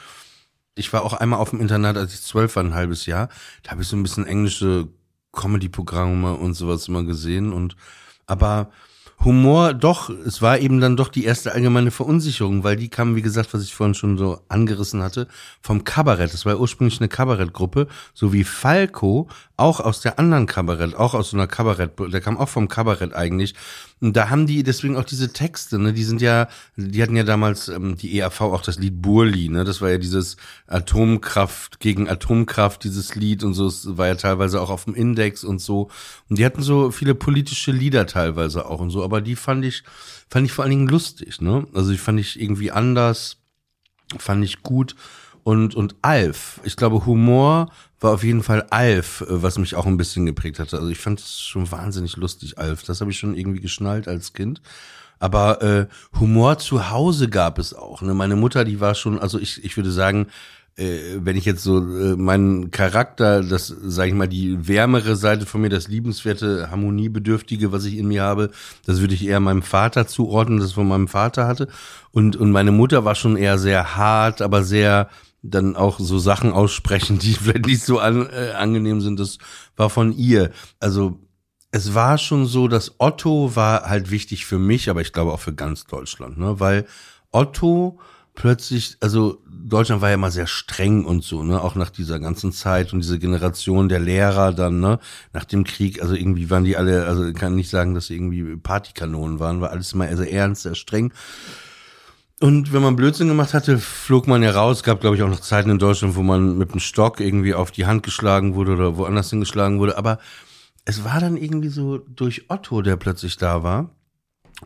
Ich 0.77 0.93
war 0.93 1.03
auch 1.03 1.15
einmal 1.15 1.41
auf 1.41 1.51
dem 1.51 1.61
Internat, 1.61 1.97
als 1.97 2.15
ich 2.15 2.23
zwölf 2.23 2.57
war, 2.57 2.65
ein 2.65 2.75
halbes 2.75 3.07
Jahr. 3.07 3.29
Da 3.63 3.73
habe 3.73 3.83
ich 3.83 3.89
so 3.89 3.97
ein 3.97 4.03
bisschen 4.03 4.27
englische 4.27 4.89
Comedy-Programme 5.33 6.35
und 6.35 6.55
sowas 6.55 6.89
immer 6.89 7.03
gesehen 7.03 7.53
und 7.53 7.77
aber 8.27 8.71
Humor, 9.25 9.73
doch, 9.73 10.11
es 10.11 10.43
war 10.43 10.59
eben 10.59 10.81
dann 10.81 10.97
doch 10.97 11.09
die 11.09 11.25
erste 11.25 11.53
allgemeine 11.53 11.91
Verunsicherung, 11.91 12.63
weil 12.63 12.77
die 12.77 12.89
kam, 12.89 13.17
wie 13.17 13.23
gesagt, 13.23 13.55
was 13.55 13.63
ich 13.63 13.75
vorhin 13.75 13.95
schon 13.95 14.19
so 14.19 14.41
angerissen 14.49 15.03
hatte, 15.03 15.29
vom 15.63 15.85
Kabarett. 15.85 16.35
Das 16.35 16.45
war 16.45 16.61
ursprünglich 16.61 17.01
eine 17.01 17.09
Kabarettgruppe, 17.09 17.89
so 18.13 18.33
wie 18.33 18.45
Falco, 18.45 19.29
auch 19.57 19.81
aus 19.81 20.01
der 20.01 20.19
anderen 20.19 20.47
Kabarett, 20.47 20.95
auch 20.97 21.15
aus 21.15 21.31
so 21.31 21.37
einer 21.37 21.47
Kabarett, 21.47 21.93
der 21.99 22.21
kam 22.21 22.37
auch 22.37 22.49
vom 22.49 22.69
Kabarett 22.69 23.15
eigentlich. 23.15 23.55
Und 24.01 24.17
da 24.17 24.29
haben 24.29 24.47
die 24.47 24.65
deswegen 24.65 24.97
auch 24.97 25.05
diese 25.05 25.33
Texte, 25.33 25.79
ne, 25.79 25.93
die 25.93 26.03
sind 26.03 26.21
ja, 26.21 26.49
die 26.77 27.01
hatten 27.01 27.17
ja 27.17 27.23
damals 27.23 27.69
ähm, 27.69 27.97
die 27.97 28.19
EAV 28.19 28.41
auch 28.43 28.61
das 28.61 28.79
Lied 28.79 29.01
Burli, 29.01 29.49
ne, 29.49 29.65
das 29.65 29.81
war 29.81 29.91
ja 29.91 29.99
dieses 29.99 30.37
Atomkraft 30.67 31.79
gegen 31.79 32.09
Atomkraft, 32.09 32.83
dieses 32.83 33.15
Lied 33.15 33.45
und 33.45 33.55
so, 33.55 33.69
es 33.69 33.97
war 33.97 34.09
ja 34.09 34.17
teilweise 34.17 34.61
auch 34.61 34.71
auf 34.71 34.85
dem 34.85 34.95
Index 34.95 35.45
und 35.45 35.61
so. 35.61 35.89
Und 36.29 36.39
die 36.39 36.45
hatten 36.45 36.63
so 36.63 36.91
viele 36.91 37.15
politische 37.15 37.71
Lieder 37.71 38.07
teilweise 38.07 38.67
auch 38.67 38.81
und 38.81 38.91
so, 38.91 39.05
aber 39.05 39.14
die 39.21 39.37
fand 39.37 39.65
ich, 39.65 39.83
fand 40.29 40.47
ich 40.47 40.53
vor 40.53 40.65
allen 40.65 40.71
Dingen 40.71 40.89
lustig, 40.89 41.41
ne, 41.41 41.67
also 41.75 41.91
die 41.91 41.99
fand 41.99 42.21
ich 42.21 42.41
irgendwie 42.41 42.71
anders, 42.71 43.39
fand 44.19 44.45
ich 44.45 44.63
gut 44.63 44.95
und 45.45 45.75
und 45.75 45.95
Alf. 46.03 46.61
Ich 46.65 46.77
glaube 46.77 47.07
Humor 47.07 47.71
war 48.01 48.13
auf 48.13 48.25
jeden 48.25 48.43
Fall 48.43 48.67
Alf, 48.71 49.21
äh, 49.23 49.43
was 49.43 49.59
mich 49.59 49.77
auch 49.77 49.87
ein 49.87 49.97
bisschen 49.97 50.27
geprägt 50.27 50.59
hatte. 50.59 50.79
Also 50.79 50.89
ich 50.89 50.99
fand 50.99 51.21
es 51.21 51.41
schon 51.41 51.71
wahnsinnig 51.71 52.17
lustig 52.17 52.59
Alf. 52.59 52.83
Das 52.83 53.01
habe 53.01 53.11
ich 53.11 53.19
schon 53.19 53.37
irgendwie 53.37 53.61
geschnallt 53.61 54.09
als 54.09 54.33
Kind. 54.33 54.61
Aber 55.21 55.63
äh, 55.63 55.87
Humor 56.19 56.59
zu 56.59 56.91
Hause 56.91 57.29
gab 57.29 57.59
es 57.59 57.73
auch. 57.73 58.03
Ne? 58.03 58.15
Meine 58.15 58.37
Mutter, 58.37 58.65
die 58.65 58.81
war 58.81 58.95
schon, 58.95 59.19
also 59.19 59.39
ich 59.39 59.65
ich 59.65 59.77
würde 59.77 59.93
sagen, 59.93 60.27
äh, 60.77 61.19
wenn 61.19 61.37
ich 61.37 61.45
jetzt 61.45 61.63
so 61.63 61.79
äh, 61.79 62.17
meinen 62.17 62.71
Charakter, 62.71 63.43
das 63.43 63.69
sage 63.69 64.09
ich 64.09 64.15
mal 64.15 64.27
die 64.27 64.67
wärmere 64.67 65.17
Seite 65.17 65.47
von 65.47 65.61
mir, 65.61 65.69
das 65.69 65.89
liebenswerte, 65.89 66.71
harmoniebedürftige, 66.71 67.73
was 67.73 67.85
ich 67.85 67.97
in 67.97 68.09
mir 68.09 68.23
habe, 68.23 68.51
das 68.85 69.01
würde 69.01 69.15
ich 69.15 69.27
eher 69.27 69.41
meinem 69.41 69.63
Vater 69.63 70.07
zuordnen, 70.07 70.59
das 70.59 70.73
von 70.73 70.89
meinem 70.89 71.09
Vater 71.09 71.47
hatte. 71.47 71.69
Und 72.11 72.37
und 72.37 72.51
meine 72.51 72.73
Mutter 72.73 73.05
war 73.05 73.15
schon 73.15 73.37
eher 73.37 73.59
sehr 73.59 73.97
hart, 73.97 74.43
aber 74.43 74.65
sehr 74.65 75.09
dann 75.43 75.77
auch 75.77 76.01
so 76.01 76.19
Sachen 76.19 76.53
aussprechen, 76.53 77.19
die 77.21 77.35
vielleicht 77.35 77.67
nicht 77.67 77.85
so 77.85 77.99
an, 78.01 78.29
äh, 78.31 78.53
angenehm 78.57 79.01
sind. 79.01 79.21
Das 79.21 79.39
war 79.77 79.91
von 79.91 80.13
ihr. 80.13 80.51
Also 80.81 81.21
es 81.71 81.95
war 81.95 82.19
schon 82.19 82.47
so, 82.47 82.69
dass 82.69 82.95
Otto 82.99 83.57
war 83.57 83.89
halt 83.89 84.11
wichtig 84.11 84.47
für 84.47 84.59
mich, 84.59 84.89
aber 84.91 85.01
ich 85.01 85.13
glaube 85.13 85.33
auch 85.33 85.41
für 85.41 85.55
ganz 85.55 85.87
Deutschland, 85.87 86.39
ne? 86.39 86.61
Weil 86.61 86.87
Otto 87.33 87.99
plötzlich, 88.35 88.97
also 89.01 89.41
Deutschland 89.49 90.03
war 90.03 90.11
ja 90.11 90.17
immer 90.17 90.31
sehr 90.31 90.47
streng 90.47 91.05
und 91.05 91.25
so, 91.25 91.43
ne, 91.43 91.61
auch 91.61 91.75
nach 91.75 91.91
dieser 91.91 92.21
ganzen 92.21 92.53
Zeit 92.53 92.93
und 92.93 93.01
diese 93.01 93.19
Generation 93.19 93.89
der 93.89 94.01
Lehrer 94.01 94.53
dann, 94.53 94.81
ne, 94.81 94.99
nach 95.33 95.45
dem 95.45 95.65
Krieg, 95.65 96.03
also 96.03 96.15
irgendwie 96.15 96.51
waren 96.51 96.65
die 96.65 96.77
alle, 96.77 97.07
also 97.07 97.33
kann 97.33 97.55
nicht 97.55 97.71
sagen, 97.71 97.95
dass 97.95 98.09
sie 98.09 98.15
irgendwie 98.15 98.57
Partykanonen 98.57 99.41
waren, 99.41 99.61
war 99.61 99.71
alles 99.71 99.93
immer 99.93 100.15
sehr 100.17 100.33
ernst, 100.33 100.63
sehr 100.63 100.75
streng. 100.75 101.13
Und 102.41 102.73
wenn 102.73 102.83
man 102.83 102.97
Blödsinn 102.97 103.29
gemacht 103.29 103.55
hatte, 103.55 103.79
flog 103.79 104.27
man 104.27 104.43
ja 104.43 104.51
raus. 104.51 104.83
Gab, 104.83 105.01
glaube 105.01 105.17
ich, 105.17 105.23
auch 105.23 105.29
noch 105.29 105.41
Zeiten 105.41 105.71
in 105.71 105.79
Deutschland, 105.79 106.17
wo 106.17 106.23
man 106.23 106.59
mit 106.59 106.73
einem 106.73 106.81
Stock 106.81 107.21
irgendwie 107.21 107.55
auf 107.55 107.71
die 107.71 107.87
Hand 107.87 108.03
geschlagen 108.03 108.55
wurde 108.55 108.73
oder 108.73 108.97
woanders 108.97 109.31
hingeschlagen 109.31 109.79
wurde. 109.79 109.97
Aber 109.97 110.19
es 110.85 111.05
war 111.05 111.21
dann 111.21 111.37
irgendwie 111.37 111.69
so 111.69 111.99
durch 111.99 112.51
Otto, 112.51 112.83
der 112.83 112.97
plötzlich 112.97 113.37
da 113.39 113.63
war, 113.63 113.91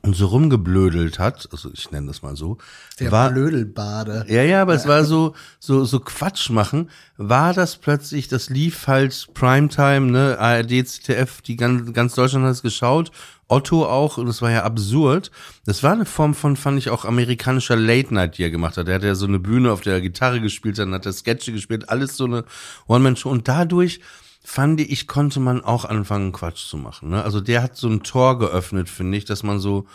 und 0.03 0.15
so 0.15 0.27
rumgeblödelt 0.27 1.19
hat, 1.19 1.49
also 1.51 1.71
ich 1.73 1.91
nenne 1.91 2.07
das 2.09 2.23
mal 2.23 2.37
so, 2.37 2.59
Der 3.01 3.11
war, 3.11 3.31
Blödelbade. 3.31 4.27
ja, 4.29 4.43
ja, 4.43 4.63
aber 4.63 4.75
es 4.75 4.87
war 4.87 5.05
so, 5.05 5.35
so, 5.59 5.85
so 5.85 6.01
Quatsch 6.01 6.51
machen, 6.51 6.91
war 7.17 7.55
das 7.55 7.77
plötzlich, 7.77 8.29
das 8.29 8.51
lief 8.51 8.87
halt 8.87 9.29
Primetime, 9.35 10.11
ne, 10.11 10.39
ARD, 10.39 10.87
ZDF, 10.87 11.41
die 11.43 11.57
ganz, 11.57 11.93
ganz 11.93 12.15
Deutschland 12.15 12.45
hat 12.45 12.53
es 12.53 12.63
geschaut, 12.63 13.11
Otto 13.49 13.87
auch, 13.87 14.19
und 14.19 14.29
es 14.29 14.43
war 14.43 14.51
ja 14.51 14.65
absurd. 14.65 15.31
Das 15.65 15.83
war 15.83 15.93
eine 15.93 16.05
Form 16.05 16.35
von, 16.35 16.55
fand 16.55 16.79
ich 16.79 16.91
auch, 16.91 17.07
amerikanischer 17.07 17.77
Late 17.77 18.13
Night, 18.13 18.37
die 18.37 18.43
er 18.43 18.51
gemacht 18.51 18.77
hat. 18.77 18.89
Er 18.89 18.97
hat 18.97 19.03
ja 19.03 19.15
so 19.15 19.27
eine 19.27 19.39
Bühne, 19.39 19.73
auf 19.73 19.81
der 19.81 19.95
er 19.95 20.01
Gitarre 20.03 20.43
gespielt 20.43 20.79
hat, 20.79 20.87
dann 20.87 20.95
hat 20.95 21.07
er 21.07 21.15
Sketche 21.15 21.53
gespielt, 21.53 21.89
alles 21.89 22.17
so 22.17 22.27
eine 22.27 22.45
One-Man-Show, 22.89 23.31
und 23.31 23.49
dadurch, 23.49 24.01
fand 24.49 24.81
ich, 24.81 25.07
konnte 25.07 25.41
man 25.41 25.63
auch 25.63 25.85
anfangen, 25.85 26.33
Quatsch 26.33 26.67
zu 26.67 26.79
machen. 26.79 27.11
Ne? 27.11 27.23
Also 27.23 27.43
der 27.43 27.63
hat 27.63 27.77
so 27.77 27.87
ein 27.87 28.03
Tor 28.03 28.39
geöffnet, 28.39 28.89
finde 28.89 29.19
ich, 29.19 29.27
dass 29.27 29.43
man 29.43 29.61
so 29.61 29.87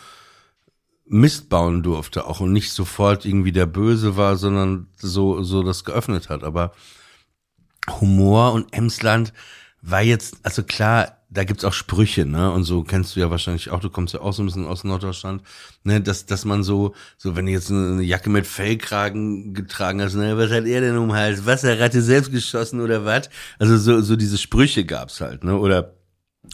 Mist 1.06 1.48
bauen 1.48 1.82
durfte 1.82 2.24
auch 2.26 2.38
und 2.38 2.52
nicht 2.52 2.70
sofort 2.70 3.26
irgendwie 3.26 3.50
der 3.50 3.66
Böse 3.66 4.16
war, 4.16 4.36
sondern 4.36 4.86
so, 4.96 5.42
so 5.42 5.64
das 5.64 5.82
geöffnet 5.84 6.28
hat. 6.28 6.44
Aber 6.44 6.72
Humor 8.00 8.52
und 8.52 8.72
Emsland 8.72 9.32
war 9.82 10.02
jetzt, 10.02 10.36
also 10.44 10.62
klar, 10.62 11.13
da 11.34 11.42
gibt's 11.42 11.64
auch 11.64 11.72
Sprüche, 11.72 12.24
ne? 12.24 12.50
Und 12.52 12.62
so 12.62 12.84
kennst 12.84 13.14
du 13.14 13.20
ja 13.20 13.30
wahrscheinlich 13.30 13.70
auch, 13.70 13.80
du 13.80 13.90
kommst 13.90 14.14
ja 14.14 14.20
auch 14.20 14.32
so 14.32 14.42
ein 14.42 14.46
bisschen 14.46 14.66
aus 14.66 14.84
Norddeutschland, 14.84 15.42
ne, 15.82 16.00
dass, 16.00 16.26
dass 16.26 16.44
man 16.44 16.62
so, 16.62 16.94
so 17.18 17.34
wenn 17.34 17.46
du 17.46 17.52
jetzt 17.52 17.70
eine 17.70 18.02
Jacke 18.02 18.30
mit 18.30 18.46
Fellkragen 18.46 19.52
getragen 19.52 20.00
hast, 20.00 20.14
ne, 20.14 20.38
was 20.38 20.52
hat 20.52 20.64
er 20.64 20.80
denn 20.80 20.96
um 20.96 21.12
Hals? 21.12 21.44
Wasserratte 21.44 22.02
selbst 22.02 22.30
geschossen 22.30 22.80
oder 22.80 23.04
was? 23.04 23.28
Also 23.58 23.76
so, 23.76 24.00
so 24.00 24.14
diese 24.16 24.38
Sprüche 24.38 24.84
gab's 24.84 25.20
halt, 25.20 25.44
ne? 25.44 25.58
Oder 25.58 25.94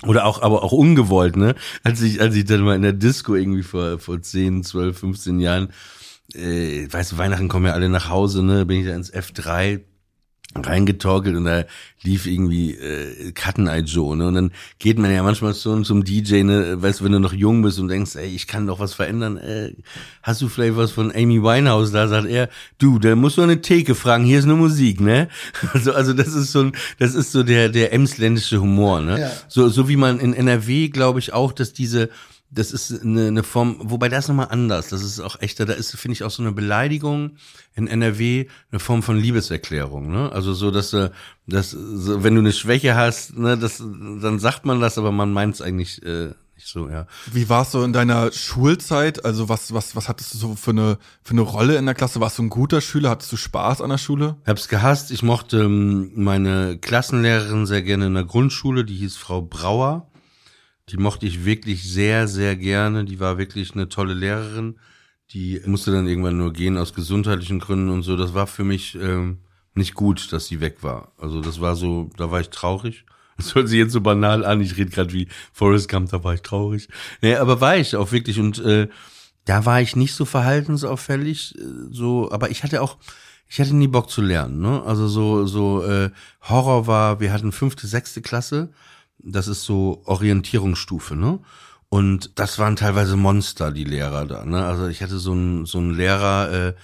oder 0.07 0.25
auch, 0.25 0.41
aber 0.41 0.63
auch 0.63 0.73
ungewollt, 0.73 1.37
ne? 1.37 1.55
Als 1.83 2.01
ich, 2.01 2.21
als 2.21 2.35
ich 2.35 2.45
dann 2.47 2.63
mal 2.63 2.77
in 2.77 2.83
der 2.83 2.93
Disco 2.93 3.35
irgendwie 3.35 3.63
vor, 3.63 3.99
vor 3.99 4.23
10, 4.23 4.65
12, 4.65 4.99
15 4.99 5.41
Jahren, 5.41 5.69
äh, 6.35 6.87
weißt 6.91 7.13
du, 7.13 7.19
Weihnachten 7.19 7.49
kommen 7.49 7.67
ja 7.67 7.73
alle 7.73 7.89
nach 7.89 8.09
Hause, 8.09 8.43
ne? 8.43 8.65
Bin 8.65 8.81
ich 8.81 8.87
da 8.87 8.95
ins 8.95 9.13
F3 9.13 9.81
reingetorkelt 10.57 11.37
und 11.37 11.45
da 11.45 11.65
lief 12.03 12.27
irgendwie 12.27 12.73
äh, 12.73 13.31
Cutten 13.33 13.69
Eye 13.69 13.83
Joe, 13.83 14.17
ne? 14.17 14.27
Und 14.27 14.35
dann 14.35 14.53
geht 14.79 14.99
man 14.99 15.13
ja 15.13 15.23
manchmal 15.23 15.53
so 15.55 15.81
zum 15.83 16.03
DJ, 16.03 16.43
ne, 16.43 16.83
weißt 16.83 17.01
du, 17.01 17.05
wenn 17.05 17.13
du 17.13 17.21
noch 17.21 17.33
jung 17.33 17.63
bist 17.63 17.79
und 17.79 17.89
denkst, 17.89 18.17
ey, 18.17 18.29
ich 18.29 18.47
kann 18.47 18.67
doch 18.67 18.81
was 18.81 18.95
verändern, 18.95 19.37
äh, 19.37 19.73
hast 20.23 20.41
du 20.43 20.49
vielleicht 20.49 20.77
was 20.77 20.91
von 20.91 21.13
Amy 21.15 21.43
Winehouse? 21.43 21.93
Da 21.93 22.09
sagt 22.09 22.27
er, 22.27 22.49
du, 22.79 22.99
da 22.99 23.15
musst 23.15 23.39
du 23.39 23.43
eine 23.43 23.61
Theke 23.61 23.95
fragen, 23.95 24.25
hier 24.25 24.41
ist 24.41 24.47
nur 24.47 24.57
Musik, 24.57 25.01
ne? 25.01 25.29
Also, 25.73 25.93
also 25.93 26.13
das 26.15 26.35
ist 26.35 26.51
so 26.51 26.63
ein, 26.63 26.73
das 26.99 27.15
ist 27.15 27.31
so 27.31 27.43
der, 27.45 27.69
der 27.69 27.93
emsländische 27.93 28.61
Humor, 28.61 29.03
ne? 29.03 29.21
Ja. 29.21 29.31
So, 29.47 29.69
so 29.69 29.89
wie 29.89 29.97
man 29.97 30.19
in 30.19 30.35
NRW, 30.35 30.89
glaube 30.89 31.21
ich, 31.21 31.33
auch, 31.33 31.53
dass 31.53 31.73
diese, 31.73 32.09
das 32.51 32.73
ist 32.73 33.03
eine, 33.03 33.29
eine 33.29 33.43
Form, 33.43 33.77
wobei 33.81 34.09
das 34.09 34.29
nochmal 34.29 34.49
anders, 34.51 34.89
das 34.89 35.03
ist 35.03 35.21
auch 35.21 35.41
echter, 35.41 35.67
da 35.67 35.75
ist, 35.75 35.97
finde 35.97 36.15
ich, 36.15 36.25
auch 36.25 36.31
so 36.31 36.43
eine 36.43 36.53
Beleidigung 36.53 37.37
in 37.75 37.87
NRW 37.87 38.47
eine 38.71 38.81
Form 38.81 39.03
von 39.03 39.17
Liebeserklärung, 39.17 40.11
ne? 40.11 40.33
Also 40.33 40.53
so, 40.53 40.71
dass 40.71 40.91
du, 40.91 41.13
dass, 41.47 41.71
so, 41.71 42.25
wenn 42.25 42.35
du 42.35 42.41
eine 42.41 42.53
Schwäche 42.53 42.97
hast, 42.97 43.37
ne, 43.39 43.57
das, 43.57 43.79
dann 43.79 44.39
sagt 44.39 44.65
man 44.65 44.81
das, 44.81 44.99
aber 44.99 45.13
man 45.13 45.33
meint 45.33 45.55
es 45.55 45.63
eigentlich 45.63 46.03
äh, 46.05 46.33
nicht 46.61 46.69
so, 46.69 46.91
ja. 46.91 47.07
Wie 47.33 47.49
warst 47.49 47.73
du 47.73 47.83
in 47.83 47.95
deiner 47.95 48.33
Schulzeit? 48.33 49.25
Also 49.25 49.49
was, 49.49 49.73
was, 49.73 49.97
was 49.97 50.09
hattest 50.09 50.35
du 50.35 50.39
so 50.39 50.57
für 50.57 50.73
eine, 50.73 50.99
für 51.23 51.33
eine 51.33 51.41
Rolle 51.41 51.77
in 51.77 51.87
der 51.87 51.95
Klasse? 51.95 52.21
Warst 52.21 52.37
du 52.37 52.43
ein 52.43 52.51
guter 52.51 52.83
Schüler? 52.83 53.11
Hattest 53.11 53.33
du 53.33 53.37
Spaß 53.37 53.81
an 53.81 53.89
der 53.89 53.99
Schule? 53.99 54.37
Hab's 54.47 54.69
gehasst. 54.69 55.11
Ich 55.11 55.23
mochte 55.23 55.61
ähm, 55.61 56.11
meine 56.17 56.77
Klassenlehrerin 56.77 57.65
sehr 57.65 57.83
gerne 57.83 58.07
in 58.07 58.15
der 58.15 58.25
Grundschule, 58.25 58.85
die 58.85 58.97
hieß 58.97 59.17
Frau 59.17 59.41
Brauer. 59.41 60.10
Die 60.91 60.97
mochte 60.97 61.27
ich 61.27 61.45
wirklich 61.45 61.85
sehr, 61.91 62.27
sehr 62.27 62.57
gerne. 62.57 63.05
Die 63.05 63.21
war 63.21 63.39
wirklich 63.39 63.75
eine 63.75 63.89
tolle 63.89 64.15
Lehrerin. 64.15 64.79
Die 65.33 65.61
musste 65.65 65.93
dann 65.93 66.09
irgendwann 66.09 66.37
nur 66.39 66.53
gehen 66.53 66.77
aus 66.77 66.95
gesundheitlichen 66.95 67.61
Gründen 67.61 67.91
und 67.91 68.03
so. 68.03 68.17
Das 68.17 68.35
war 68.35 68.47
für 68.49 68.65
mich 68.65 68.97
ähm, 68.97 69.39
nicht 69.75 69.95
gut, 69.95 70.33
dass 70.33 70.47
sie 70.47 70.61
weg 70.61 70.83
war. 70.83 71.13
Also 71.19 71.41
das 71.41 71.61
war 71.61 71.77
so, 71.77 72.11
da 72.17 72.31
war 72.31 72.41
ich 72.41 72.51
traurig. 72.51 73.05
Das 73.37 73.55
hört 73.55 73.71
sich 73.71 73.79
jetzt 73.79 73.93
so 73.95 74.03
banal 74.03 74.45
an. 74.45 74.61
Ich 74.61 74.77
rede 74.77 74.91
gerade 74.91 75.15
wie 75.15 75.27
Forrest 75.55 75.89
Gump, 75.89 76.11
da 76.11 76.23
war 76.23 76.35
ich 76.35 76.43
traurig. 76.43 76.89
Nee, 77.23 77.37
aber 77.37 77.59
war 77.63 77.75
ich 77.79 77.97
auch 77.97 78.13
wirklich. 78.13 78.39
Und 78.39 78.59
äh, 78.59 78.89
da 79.47 79.65
war 79.65 79.81
ich 79.81 79.97
nicht 79.97 80.13
so 80.13 80.27
verhaltensauffällig. 80.27 81.55
äh, 81.57 81.63
So, 81.91 82.31
aber 82.31 82.51
ich 82.51 82.63
hatte 82.65 82.83
auch, 82.83 82.99
ich 83.49 83.59
hatte 83.59 83.75
nie 83.75 83.89
Bock 83.89 84.11
zu 84.11 84.21
lernen. 84.21 84.61
Ne? 84.61 84.83
Also 84.85 85.09
so, 85.09 85.47
so 85.47 85.83
äh, 85.83 86.11
Horror 86.43 86.87
war, 86.87 87.21
wir 87.21 87.33
hatten 87.33 87.51
fünfte, 87.51 87.87
sechste 87.87 88.21
Klasse. 88.21 88.73
Das 89.23 89.49
ist 89.49 89.65
so 89.65 90.03
Orientierungsstufe, 90.05 91.17
ne? 91.17 91.41
Und 91.91 92.39
das 92.39 92.59
waren 92.61 92.77
teilweise 92.77 93.17
Monster, 93.17 93.73
die 93.73 93.85
Lehrer 93.85 94.25
da. 94.25 94.45
Ne? 94.45 94.65
Also 94.65 94.87
ich 94.87 95.03
hatte 95.03 95.19
so 95.19 95.33
einen 95.33 95.67
so 95.67 95.79
einen 95.79 95.93
Lehrer, 95.93 96.53
äh, 96.53 96.75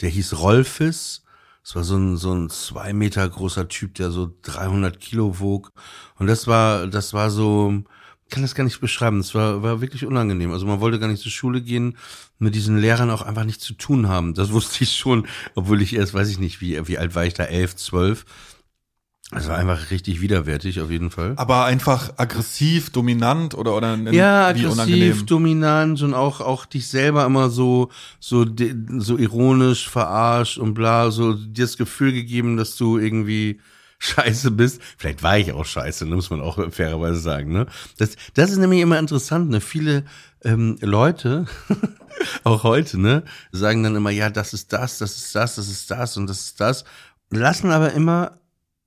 der 0.00 0.08
hieß 0.10 0.40
Rolfis. 0.40 1.22
Das 1.62 1.76
war 1.76 1.84
so 1.84 1.96
ein 1.96 2.16
so 2.16 2.34
ein 2.34 2.50
zwei 2.50 2.92
Meter 2.92 3.28
großer 3.28 3.68
Typ, 3.68 3.94
der 3.94 4.10
so 4.10 4.34
300 4.42 4.98
Kilo 5.00 5.38
wog. 5.38 5.72
Und 6.18 6.26
das 6.26 6.48
war 6.48 6.88
das 6.88 7.12
war 7.14 7.30
so, 7.30 7.84
kann 8.28 8.42
das 8.42 8.56
gar 8.56 8.64
nicht 8.64 8.80
beschreiben. 8.80 9.18
Das 9.18 9.36
war 9.36 9.62
war 9.62 9.80
wirklich 9.80 10.04
unangenehm. 10.04 10.50
Also 10.50 10.66
man 10.66 10.80
wollte 10.80 10.98
gar 10.98 11.08
nicht 11.08 11.22
zur 11.22 11.32
Schule 11.32 11.62
gehen, 11.62 11.96
mit 12.40 12.56
diesen 12.56 12.76
Lehrern 12.76 13.10
auch 13.10 13.22
einfach 13.22 13.44
nichts 13.44 13.64
zu 13.64 13.74
tun 13.74 14.08
haben. 14.08 14.34
Das 14.34 14.50
wusste 14.52 14.82
ich 14.82 14.96
schon, 14.96 15.28
obwohl 15.54 15.80
ich 15.80 15.94
erst, 15.94 16.12
weiß 16.12 16.28
ich 16.28 16.40
nicht, 16.40 16.60
wie 16.60 16.88
wie 16.88 16.98
alt 16.98 17.14
war 17.14 17.24
ich 17.24 17.34
da, 17.34 17.44
elf, 17.44 17.76
zwölf. 17.76 18.26
War 19.32 19.56
einfach 19.58 19.90
richtig 19.90 20.20
widerwärtig 20.20 20.80
auf 20.80 20.88
jeden 20.90 21.10
Fall. 21.10 21.32
Aber 21.36 21.64
einfach 21.64 22.12
aggressiv, 22.16 22.90
dominant 22.90 23.54
oder, 23.54 23.76
oder 23.76 23.94
in, 23.94 24.12
Ja, 24.12 24.46
aggressiv, 24.48 24.70
unangenehm? 24.72 25.26
dominant 25.26 26.00
und 26.02 26.14
auch 26.14 26.40
auch 26.40 26.64
dich 26.64 26.86
selber 26.86 27.26
immer 27.26 27.50
so 27.50 27.90
so 28.20 28.44
de- 28.44 28.74
so 28.98 29.18
ironisch 29.18 29.88
verarscht 29.88 30.58
und 30.58 30.74
bla, 30.74 31.10
so 31.10 31.32
dir 31.34 31.64
das 31.64 31.76
Gefühl 31.76 32.12
gegeben, 32.12 32.56
dass 32.56 32.76
du 32.76 32.98
irgendwie 32.98 33.60
scheiße 33.98 34.52
bist. 34.52 34.80
Vielleicht 34.96 35.24
war 35.24 35.38
ich 35.38 35.52
auch 35.52 35.64
scheiße, 35.64 36.06
ne, 36.06 36.14
muss 36.14 36.30
man 36.30 36.40
auch 36.40 36.60
fairerweise 36.70 37.18
sagen, 37.18 37.52
ne? 37.52 37.66
Das 37.98 38.14
das 38.34 38.50
ist 38.52 38.58
nämlich 38.58 38.80
immer 38.80 38.98
interessant, 38.98 39.50
ne? 39.50 39.60
Viele 39.60 40.04
ähm, 40.44 40.76
Leute 40.82 41.46
auch 42.44 42.62
heute, 42.62 43.00
ne, 43.00 43.24
sagen 43.50 43.82
dann 43.82 43.96
immer, 43.96 44.10
ja, 44.10 44.30
das 44.30 44.54
ist 44.54 44.72
das, 44.72 44.98
das 44.98 45.16
ist 45.16 45.34
das, 45.34 45.56
das 45.56 45.68
ist 45.68 45.90
das 45.90 46.16
und 46.16 46.28
das 46.28 46.40
ist 46.44 46.60
das, 46.60 46.84
lassen 47.30 47.70
aber 47.72 47.92
immer 47.92 48.38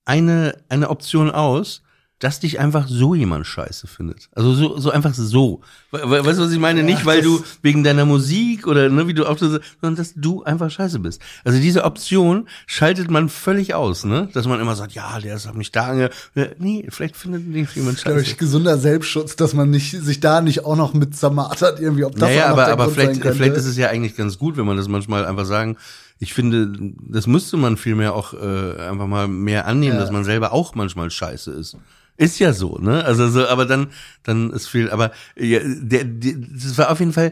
eine, 0.09 0.55
eine 0.69 0.89
Option 0.89 1.29
aus, 1.29 1.83
dass 2.17 2.41
dich 2.41 2.59
einfach 2.59 2.85
so 2.89 3.15
jemand 3.15 3.47
scheiße 3.47 3.87
findet. 3.87 4.27
Also 4.35 4.53
so, 4.53 4.77
so 4.77 4.91
einfach 4.91 5.13
so. 5.13 5.61
We- 5.91 6.01
we- 6.03 6.25
Weißt 6.25 6.37
du, 6.37 6.43
was 6.43 6.51
ich 6.51 6.59
meine? 6.59 6.83
Nicht, 6.83 7.05
weil 7.05 7.21
du 7.21 7.41
wegen 7.61 7.81
deiner 7.85 8.03
Musik 8.05 8.67
oder 8.67 8.89
ne, 8.89 9.07
wie 9.07 9.13
du 9.13 9.25
auch 9.25 9.37
so, 9.37 9.47
sondern 9.79 9.95
dass 9.95 10.15
du 10.15 10.43
einfach 10.43 10.69
scheiße 10.69 10.99
bist. 10.99 11.21
Also 11.45 11.59
diese 11.61 11.85
Option 11.85 12.49
schaltet 12.67 13.09
man 13.09 13.29
völlig 13.29 13.73
aus, 13.73 14.03
ne? 14.03 14.27
Dass 14.33 14.47
man 14.47 14.59
immer 14.59 14.75
sagt, 14.75 14.91
ja, 14.91 15.17
der 15.21 15.37
ist 15.37 15.47
hat 15.47 15.55
mich 15.55 15.71
da 15.71 15.87
ange... 15.91 16.09
Ja, 16.35 16.47
Nee, 16.57 16.87
vielleicht 16.89 17.15
findet 17.15 17.53
dich 17.55 17.73
jemand 17.75 18.03
Glaube 18.03 18.19
scheiße. 18.19 18.31
ich, 18.31 18.37
gesunder 18.37 18.77
Selbstschutz, 18.77 19.37
dass 19.37 19.53
man 19.53 19.69
nicht, 19.69 19.91
sich 19.91 20.19
da 20.19 20.41
nicht 20.41 20.65
auch 20.65 20.75
noch 20.75 20.93
mit 20.93 21.15
zermartert 21.15 21.79
irgendwie, 21.79 22.03
ob 22.03 22.13
das 22.17 22.21
Naja, 22.29 22.47
aber, 22.47 22.67
aber 22.67 22.89
vielleicht, 22.89 23.21
vielleicht 23.21 23.55
ist 23.55 23.65
es 23.65 23.77
ja 23.77 23.87
eigentlich 23.87 24.17
ganz 24.17 24.37
gut, 24.37 24.57
wenn 24.57 24.65
man 24.65 24.75
das 24.75 24.89
manchmal 24.89 25.25
einfach 25.25 25.45
sagen, 25.45 25.77
ich 26.19 26.33
finde, 26.33 26.71
das 27.07 27.27
müsste 27.27 27.57
man 27.57 27.77
vielmehr 27.77 28.13
auch 28.13 28.33
äh, 28.33 28.81
einfach 28.81 29.07
mal 29.07 29.27
mehr 29.27 29.65
annehmen, 29.65 29.95
Ja. 29.95 30.01
dass 30.01 30.11
man 30.11 30.23
selber 30.25 30.51
auch 30.51 30.75
manchmal 30.75 31.09
scheiße 31.09 31.51
ist. 31.51 31.77
Ist 32.17 32.39
ja 32.39 32.51
so, 32.51 32.77
ne? 32.77 33.05
Also 33.05 33.29
so, 33.29 33.47
aber 33.47 33.65
dann, 33.65 33.87
dann 34.23 34.51
ist 34.51 34.67
viel, 34.67 34.89
aber 34.91 35.11
ja, 35.37 35.59
der, 35.63 36.03
der, 36.03 36.33
das 36.37 36.77
war 36.77 36.91
auf 36.91 36.99
jeden 36.99 37.13
Fall 37.13 37.31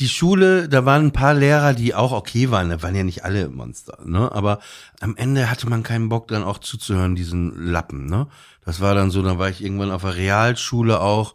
die 0.00 0.08
Schule, 0.08 0.68
da 0.68 0.84
waren 0.84 1.06
ein 1.06 1.12
paar 1.12 1.34
Lehrer, 1.34 1.72
die 1.72 1.94
auch 1.94 2.10
okay 2.10 2.50
waren, 2.50 2.68
da 2.68 2.82
waren 2.82 2.96
ja 2.96 3.04
nicht 3.04 3.24
alle 3.24 3.48
Monster, 3.48 3.98
ne? 4.04 4.32
Aber 4.32 4.58
am 5.00 5.14
Ende 5.16 5.48
hatte 5.48 5.68
man 5.70 5.84
keinen 5.84 6.08
Bock, 6.08 6.26
dann 6.26 6.42
auch 6.42 6.58
zuzuhören, 6.58 7.14
diesen 7.14 7.54
Lappen, 7.70 8.06
ne? 8.06 8.26
Das 8.64 8.80
war 8.80 8.96
dann 8.96 9.12
so, 9.12 9.22
dann 9.22 9.38
war 9.38 9.50
ich 9.50 9.62
irgendwann 9.62 9.92
auf 9.92 10.02
der 10.02 10.16
Realschule 10.16 11.00
auch 11.00 11.34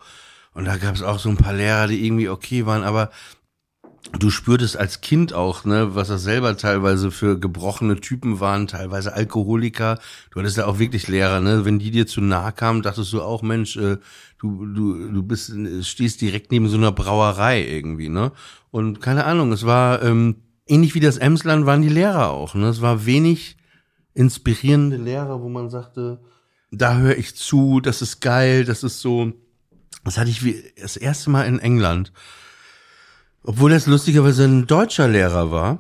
und 0.53 0.65
da 0.65 0.75
gab 0.75 0.93
es 0.95 1.03
auch 1.03 1.19
so 1.19 1.29
ein 1.29 1.37
paar 1.37 1.53
Lehrer, 1.53 1.87
die 1.87 2.05
irgendwie 2.05 2.27
okay 2.27 2.65
waren, 2.65 2.83
aber 2.83 3.11
du 4.17 4.29
spürtest 4.29 4.77
als 4.77 5.01
Kind 5.01 5.33
auch, 5.33 5.65
ne, 5.65 5.95
was 5.95 6.07
das 6.07 6.23
selber 6.23 6.55
teilweise 6.57 7.11
für 7.11 7.39
gebrochene 7.39 7.99
Typen 7.99 8.39
waren, 8.39 8.67
teilweise 8.67 9.13
Alkoholiker. 9.13 9.99
Du 10.31 10.39
hattest 10.39 10.57
ja 10.57 10.65
auch 10.65 10.79
wirklich 10.79 11.07
Lehrer, 11.07 11.41
ne, 11.41 11.65
wenn 11.65 11.79
die 11.79 11.91
dir 11.91 12.07
zu 12.07 12.21
nahe 12.21 12.51
kamen, 12.51 12.81
dachtest 12.81 13.13
du 13.13 13.21
auch, 13.21 13.41
Mensch, 13.41 13.77
äh, 13.77 13.97
du 14.39 14.65
du 14.65 15.11
du 15.11 15.23
bist 15.23 15.53
stehst 15.81 16.21
direkt 16.21 16.51
neben 16.51 16.67
so 16.69 16.77
einer 16.77 16.91
Brauerei 16.91 17.65
irgendwie, 17.67 18.09
ne? 18.09 18.31
Und 18.71 19.01
keine 19.01 19.25
Ahnung, 19.25 19.51
es 19.51 19.65
war 19.65 20.01
ähm, 20.01 20.37
ähnlich 20.65 20.95
wie 20.95 20.99
das 20.99 21.17
Emsland 21.17 21.65
waren 21.65 21.81
die 21.81 21.89
Lehrer 21.89 22.29
auch, 22.29 22.55
ne? 22.55 22.67
Es 22.67 22.81
war 22.81 23.05
wenig 23.05 23.57
inspirierende 24.13 24.97
Lehrer, 24.97 25.41
wo 25.41 25.49
man 25.49 25.69
sagte, 25.69 26.19
da 26.71 26.97
höre 26.97 27.17
ich 27.17 27.35
zu, 27.35 27.79
das 27.79 28.01
ist 28.01 28.21
geil, 28.21 28.65
das 28.65 28.83
ist 28.83 29.01
so. 29.01 29.33
Das 30.05 30.17
hatte 30.17 30.29
ich 30.29 30.43
wie 30.43 30.63
das 30.79 30.97
erste 30.97 31.29
Mal 31.29 31.43
in 31.43 31.59
England. 31.59 32.13
Obwohl 33.49 33.71
das 33.71 33.87
lustigerweise 33.87 34.43
ein 34.43 34.67
deutscher 34.67 35.07
Lehrer 35.07 35.49
war, 35.49 35.79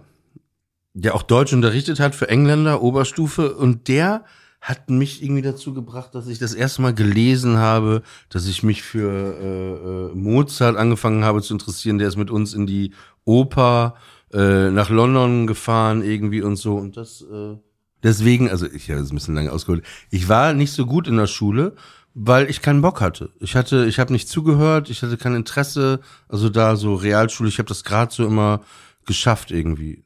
der 0.95 1.13
auch 1.13 1.21
Deutsch 1.21 1.53
unterrichtet 1.53 1.99
hat 1.99 2.15
für 2.15 2.27
Engländer, 2.27 2.81
Oberstufe, 2.81 3.53
und 3.53 3.87
der 3.87 4.25
hat 4.59 4.89
mich 4.89 5.21
irgendwie 5.21 5.43
dazu 5.43 5.75
gebracht, 5.75 6.15
dass 6.15 6.25
ich 6.25 6.39
das 6.39 6.55
erste 6.55 6.81
Mal 6.81 6.95
gelesen 6.95 7.57
habe, 7.57 8.01
dass 8.29 8.47
ich 8.47 8.63
mich 8.63 8.81
für 8.81 9.11
äh, 9.11 10.11
äh, 10.11 10.15
Mozart 10.15 10.77
angefangen 10.77 11.23
habe 11.23 11.43
zu 11.43 11.53
interessieren. 11.53 11.99
Der 11.99 12.07
ist 12.07 12.17
mit 12.17 12.31
uns 12.31 12.55
in 12.55 12.65
die 12.65 12.91
Oper 13.23 13.93
äh, 14.33 14.71
nach 14.71 14.89
London 14.89 15.45
gefahren 15.45 16.01
irgendwie 16.01 16.41
und 16.41 16.55
so. 16.55 16.75
Und 16.75 16.97
das 16.97 17.21
äh, 17.21 17.55
deswegen, 18.01 18.49
also 18.49 18.65
ich 18.65 18.89
habe 18.89 19.01
es 19.01 19.11
ein 19.11 19.15
bisschen 19.15 19.35
lange 19.35 19.51
ausgeholt. 19.51 19.83
Ich 20.09 20.27
war 20.27 20.53
nicht 20.53 20.71
so 20.71 20.87
gut 20.87 21.07
in 21.07 21.17
der 21.17 21.27
Schule, 21.27 21.75
weil 22.21 22.49
ich 22.49 22.61
keinen 22.61 22.81
Bock 22.81 22.99
hatte. 22.99 23.31
Ich 23.39 23.55
hatte, 23.55 23.85
ich 23.85 23.97
habe 23.97 24.11
nicht 24.11 24.27
zugehört, 24.27 24.89
ich 24.89 25.01
hatte 25.03 25.15
kein 25.15 25.35
Interesse. 25.35 26.01
Also 26.27 26.49
da 26.49 26.75
so 26.75 26.95
Realschule, 26.95 27.47
ich 27.47 27.59
habe 27.59 27.69
das 27.69 27.85
gerade 27.85 28.13
so 28.13 28.25
immer 28.25 28.61
geschafft 29.05 29.51
irgendwie. 29.51 30.03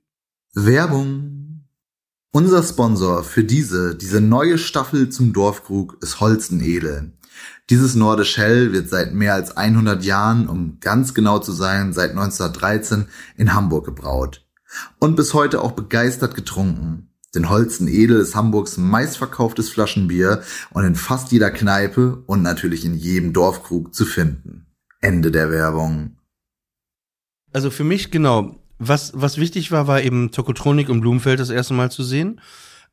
Werbung. 0.53 1.65
Unser 2.31 2.61
Sponsor 2.61 3.23
für 3.23 3.43
diese, 3.43 3.95
diese 3.95 4.21
neue 4.21 4.59
Staffel 4.59 5.09
zum 5.09 5.33
Dorfkrug 5.33 5.97
ist 6.01 6.19
Holsten 6.19 6.61
Edel. 6.61 7.13
Dieses 7.71 7.95
Nordisch 7.95 8.37
Hell 8.37 8.73
wird 8.73 8.89
seit 8.89 9.15
mehr 9.15 9.33
als 9.33 9.57
100 9.57 10.03
Jahren, 10.03 10.47
um 10.47 10.79
ganz 10.79 11.15
genau 11.15 11.39
zu 11.39 11.51
sein, 11.51 11.93
seit 11.93 12.11
1913 12.11 13.07
in 13.37 13.55
Hamburg 13.55 13.85
gebraut. 13.85 14.45
Und 14.99 15.15
bis 15.15 15.33
heute 15.33 15.61
auch 15.61 15.71
begeistert 15.71 16.35
getrunken. 16.35 17.12
Denn 17.35 17.49
Holsten 17.49 17.87
Edel 17.87 18.19
ist 18.19 18.35
Hamburgs 18.35 18.77
meistverkauftes 18.77 19.69
Flaschenbier 19.69 20.43
und 20.71 20.83
in 20.85 20.95
fast 20.95 21.31
jeder 21.31 21.49
Kneipe 21.51 22.23
und 22.27 22.43
natürlich 22.43 22.85
in 22.85 22.95
jedem 22.95 23.33
Dorfkrug 23.33 23.93
zu 23.93 24.05
finden. 24.05 24.67
Ende 25.01 25.31
der 25.31 25.49
Werbung. 25.49 26.17
Also 27.51 27.71
für 27.71 27.83
mich 27.83 28.11
genau, 28.11 28.59
was, 28.79 29.11
was 29.15 29.37
wichtig 29.37 29.71
war, 29.71 29.87
war 29.87 30.01
eben 30.01 30.31
Tokotronik 30.31 30.89
und 30.89 31.01
Blumenfeld 31.01 31.39
das 31.39 31.49
erste 31.49 31.73
Mal 31.73 31.91
zu 31.91 32.03
sehen. 32.03 32.39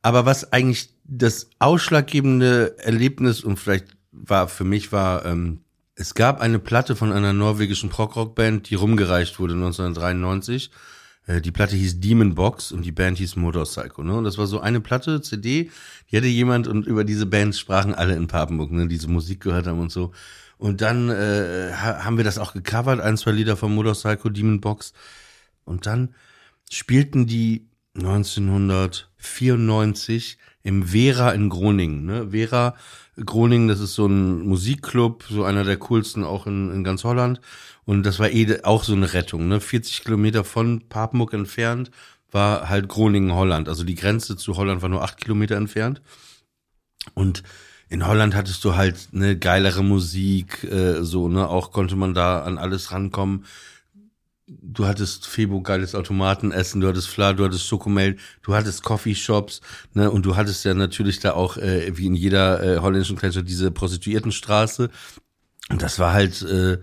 Aber 0.01 0.25
was 0.25 0.51
eigentlich 0.51 0.95
das 1.03 1.49
ausschlaggebende 1.59 2.77
Erlebnis 2.79 3.43
und 3.43 3.57
vielleicht 3.57 3.95
war 4.11 4.47
für 4.47 4.63
mich 4.63 4.91
war, 4.91 5.25
ähm, 5.25 5.61
es 5.95 6.15
gab 6.15 6.41
eine 6.41 6.57
Platte 6.57 6.95
von 6.95 7.11
einer 7.11 7.33
norwegischen 7.33 7.89
Prog-Rock-Band, 7.89 8.69
die 8.69 8.75
rumgereicht 8.75 9.39
wurde 9.39 9.53
1993. 9.53 10.71
Äh, 11.31 11.41
die 11.41 11.51
Platte 11.51 11.75
hieß 11.75 11.99
Demon 11.99 12.35
Box 12.35 12.71
und 12.71 12.83
die 12.83 12.91
Band 12.91 13.17
hieß 13.17 13.35
Motorcycle. 13.35 14.05
Ne? 14.05 14.13
Und 14.15 14.23
das 14.23 14.37
war 14.37 14.45
so 14.47 14.59
eine 14.59 14.81
Platte, 14.81 15.21
CD, 15.21 15.71
die 16.09 16.17
hatte 16.17 16.27
jemand 16.27 16.67
und 16.67 16.85
über 16.85 17.03
diese 17.03 17.25
Band 17.25 17.55
sprachen 17.55 17.95
alle 17.95 18.15
in 18.15 18.27
Papenburg, 18.27 18.71
ne? 18.71 18.87
diese 18.87 19.07
Musik 19.07 19.41
gehört 19.41 19.65
haben 19.67 19.79
und 19.79 19.91
so. 19.91 20.11
Und 20.57 20.81
dann 20.81 21.09
äh, 21.09 21.71
haben 21.73 22.17
wir 22.17 22.23
das 22.23 22.37
auch 22.37 22.53
gecovert, 22.53 22.99
ein, 22.99 23.17
zwei 23.17 23.31
Lieder 23.31 23.57
von 23.57 23.73
Motorcycle, 23.73 24.31
Demon 24.31 24.61
Box. 24.61 24.93
Und 25.65 25.87
dann 25.87 26.13
spielten 26.69 27.25
die 27.25 27.65
1994 27.95 30.37
im 30.63 30.83
Vera 30.83 31.31
in 31.31 31.49
Groningen. 31.49 32.05
Ne? 32.05 32.29
Vera 32.29 32.75
Groningen, 33.25 33.67
das 33.67 33.79
ist 33.79 33.95
so 33.95 34.05
ein 34.05 34.41
Musikclub, 34.41 35.25
so 35.29 35.43
einer 35.43 35.63
der 35.63 35.77
coolsten 35.77 36.23
auch 36.23 36.45
in, 36.45 36.71
in 36.71 36.83
ganz 36.83 37.03
Holland. 37.03 37.41
Und 37.91 38.03
das 38.03 38.19
war 38.19 38.29
eh 38.29 38.63
auch 38.63 38.85
so 38.85 38.93
eine 38.93 39.11
Rettung. 39.11 39.49
Ne? 39.49 39.59
40 39.59 40.05
Kilometer 40.05 40.45
von 40.45 40.87
Papenburg 40.87 41.33
entfernt 41.33 41.91
war 42.31 42.69
halt 42.69 42.87
Groningen, 42.87 43.33
Holland. 43.33 43.67
Also 43.67 43.83
die 43.83 43.95
Grenze 43.95 44.37
zu 44.37 44.55
Holland 44.55 44.81
war 44.81 44.87
nur 44.87 45.03
acht 45.03 45.17
Kilometer 45.17 45.57
entfernt. 45.57 46.01
Und 47.15 47.43
in 47.89 48.07
Holland 48.07 48.33
hattest 48.33 48.63
du 48.63 48.77
halt 48.77 49.09
eine 49.13 49.37
geilere 49.37 49.83
Musik, 49.83 50.63
äh, 50.63 51.03
so, 51.03 51.27
ne, 51.27 51.49
auch 51.49 51.73
konnte 51.73 51.97
man 51.97 52.13
da 52.13 52.43
an 52.43 52.57
alles 52.57 52.93
rankommen 52.93 53.43
du 54.47 54.85
hattest 54.85 55.27
Febo 55.27 55.61
geiles 55.61 55.93
Automatenessen, 55.93 56.79
du 56.79 56.87
hattest 56.87 57.07
Fla, 57.09 57.31
du 57.33 57.43
hattest 57.45 57.65
Schokomel, 57.67 58.17
du 58.41 58.53
hattest 58.53 58.83
Coffeeshops, 58.83 59.61
ne, 59.93 60.11
und 60.11 60.25
du 60.25 60.37
hattest 60.37 60.63
ja 60.63 60.73
natürlich 60.73 61.19
da 61.19 61.33
auch, 61.33 61.57
äh, 61.57 61.97
wie 61.97 62.07
in 62.07 62.15
jeder 62.15 62.61
äh, 62.63 62.79
holländischen 62.79 63.17
Kleinstadt, 63.17 63.47
diese 63.47 63.71
Prostituiertenstraße. 63.71 64.89
Und 65.69 65.81
das 65.81 65.99
war 65.99 66.11
halt 66.11 66.41
äh, 66.41 66.79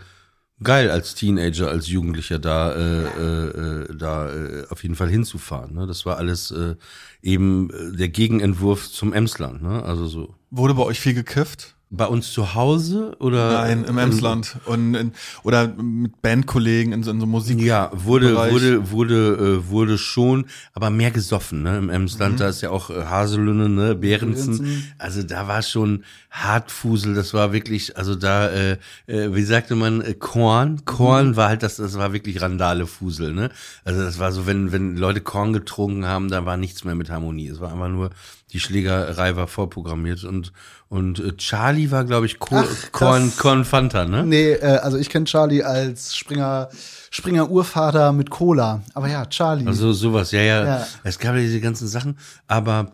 geil 0.63 0.91
als 0.91 1.15
Teenager, 1.15 1.69
als 1.69 1.89
Jugendlicher 1.89 2.39
da, 2.39 2.73
äh, 2.73 3.05
äh, 3.05 3.49
äh 3.49 3.97
da 3.97 4.33
äh, 4.33 4.67
auf 4.71 4.83
jeden 4.83 4.95
Fall 4.95 5.09
hinzufahren. 5.09 5.75
Ne? 5.75 5.87
Das 5.87 6.05
war 6.07 6.17
alles 6.17 6.51
äh, 6.51 6.75
eben 7.23 7.71
äh, 7.71 7.97
der 7.97 8.09
Gegenentwurf 8.09 8.91
zum 8.91 9.13
Emsland, 9.13 9.63
ne? 9.63 9.83
Also 9.83 10.07
so. 10.07 10.35
Wurde 10.51 10.75
bei 10.75 10.83
euch 10.83 11.01
viel 11.01 11.15
gekifft? 11.15 11.75
Bei 11.91 12.05
uns 12.05 12.33
zu 12.33 12.55
Hause 12.55 13.17
oder? 13.19 13.51
Nein, 13.63 13.85
im 13.85 13.97
Emsland 13.97 14.59
und 14.67 14.95
in, 14.95 15.13
oder 15.43 15.69
mit 15.69 16.21
Bandkollegen 16.21 16.93
in 16.93 17.03
so, 17.03 17.11
in 17.11 17.19
so 17.19 17.25
Musik. 17.25 17.59
Ja, 17.63 17.91
wurde 17.95 18.37
wurde 18.37 18.91
wurde 18.91 19.63
äh, 19.65 19.71
wurde 19.71 19.97
schon, 19.97 20.45
aber 20.75 20.91
mehr 20.91 21.11
gesoffen, 21.11 21.63
ne? 21.63 21.79
Im 21.79 21.89
Emsland, 21.89 22.35
mhm. 22.35 22.39
da 22.41 22.49
ist 22.51 22.61
ja 22.61 22.69
auch 22.69 22.91
äh, 22.91 23.07
Haselünne, 23.07 23.71
ne, 23.71 23.95
Behrensen. 23.95 24.85
Also 24.99 25.23
da 25.23 25.49
war 25.49 25.63
schon 25.63 26.05
Hartfusel, 26.31 27.15
das 27.15 27.33
war 27.33 27.53
wirklich, 27.53 27.97
also 27.97 28.15
da, 28.15 28.49
äh, 28.49 28.73
äh, 29.07 29.35
wie 29.35 29.43
sagte 29.43 29.75
man, 29.75 30.03
äh, 30.03 30.15
Korn, 30.15 30.85
Korn 30.85 31.29
mhm. 31.29 31.37
war 31.37 31.49
halt 31.49 31.63
das, 31.63 31.77
das 31.77 31.97
war 31.97 32.13
wirklich 32.13 32.43
Randale 32.43 32.87
Fusel, 32.87 33.33
ne? 33.33 33.51
Also 33.85 34.03
das 34.03 34.19
war 34.19 34.31
so, 34.33 34.47
wenn 34.47 34.71
wenn 34.71 34.97
Leute 34.97 35.23
Korn 35.23 35.55
getrunken 35.55 36.05
haben, 36.05 36.29
da 36.29 36.45
war 36.45 36.59
nichts 36.59 36.85
mehr 36.85 36.95
mit 36.95 37.09
Harmonie. 37.09 37.49
Es 37.49 37.61
war 37.61 37.73
einfach 37.73 37.89
nur 37.89 38.11
die 38.53 38.61
Schlägerei 38.61 39.37
war 39.37 39.47
vorprogrammiert 39.47 40.25
und 40.25 40.53
und 40.91 41.19
äh, 41.19 41.37
Charlie 41.37 41.91
war, 41.91 42.05
glaube 42.05 42.27
ich, 42.27 42.39
Co 42.39 42.57
Ach, 42.57 42.93
Korn, 42.93 43.31
Korn 43.37 43.65
Fanta, 43.67 44.07
ne? 44.07 44.25
Nee, 44.25 44.53
äh, 44.53 44.79
also 44.79 44.97
ich 44.97 45.11
kenne 45.11 45.27
Charlie 45.27 45.63
als 45.63 46.17
Springer, 46.17 46.71
Springer 47.11 47.51
Urvater 47.51 48.13
mit 48.13 48.31
Cola. 48.31 48.83
Aber 48.95 49.09
ja, 49.09 49.27
Charlie. 49.27 49.67
Also 49.67 49.93
sowas, 49.93 50.31
ja, 50.33 50.41
ja. 50.41 50.65
ja. 50.65 50.87
Es 51.05 51.19
gab 51.19 51.35
ja 51.35 51.41
diese 51.43 51.61
ganzen 51.61 51.89
Sachen, 51.89 52.19
aber 52.47 52.93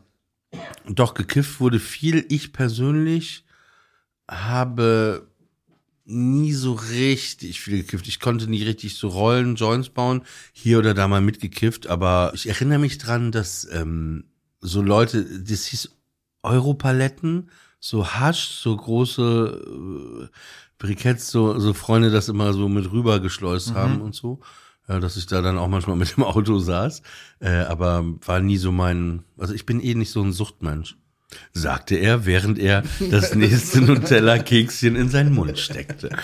doch 0.89 1.15
gekifft 1.15 1.61
wurde 1.61 1.81
viel. 1.81 2.25
Ich 2.29 2.53
persönlich 2.53 3.45
habe 4.29 5.29
nie 6.05 6.53
so 6.53 6.73
richtig 6.73 7.61
viel 7.61 7.79
gekifft. 7.79 8.07
Ich 8.09 8.21
konnte 8.21 8.47
nie 8.47 8.63
richtig 8.63 8.97
so 8.97 9.09
Rollen, 9.09 9.57
Joints 9.57 9.89
bauen, 9.89 10.23
hier 10.53 10.79
oder 10.79 10.95
da 10.95 11.09
mal 11.09 11.21
mitgekifft, 11.21 11.87
aber 11.87 12.33
ich 12.35 12.49
erinnere 12.49 12.79
mich 12.79 12.99
dran, 12.99 13.33
dass 13.33 13.67
ähm, 13.73 14.25
so 14.61 14.83
Leute, 14.83 15.25
das 15.25 15.67
hieß 15.67 15.91
Europaletten, 16.43 17.51
so 17.81 18.07
Hasch, 18.07 18.49
so 18.49 18.77
große 18.77 19.65
äh, 19.67 20.37
Briketts, 20.79 21.31
so, 21.31 21.59
so 21.59 21.73
Freunde 21.73 22.11
das 22.11 22.29
immer 22.29 22.53
so 22.53 22.69
mit 22.69 22.91
rüber 22.93 23.21
geschleust 23.21 23.71
mhm. 23.71 23.75
haben 23.75 24.01
und 24.03 24.15
so. 24.15 24.41
Ja, 24.89 25.01
dass 25.01 25.17
ich 25.17 25.27
da 25.27 25.41
dann 25.41 25.59
auch 25.59 25.69
manchmal 25.69 25.97
mit 25.97 26.17
dem 26.17 26.25
Auto 26.25 26.59
saß. 26.59 27.03
Äh, 27.41 27.51
aber 27.51 28.05
war 28.27 28.41
nie 28.41 28.59
so 28.59 28.71
mein, 28.73 29.25
also 29.39 29.55
ich 29.55 29.67
bin 29.67 29.81
eh 29.81 29.95
nicht 29.95 30.11
so 30.11 30.23
ein 30.23 30.33
Suchtmensch. 30.33 30.97
Sagte 31.53 31.97
er, 31.97 32.27
während 32.27 32.59
er 32.59 32.85
das 33.11 33.35
nächste 33.35 33.81
Nutella-Kekschen 33.83 34.95
in 34.95 35.09
seinen 35.09 35.35
Mund 35.35 35.59
steckte. 35.59 36.11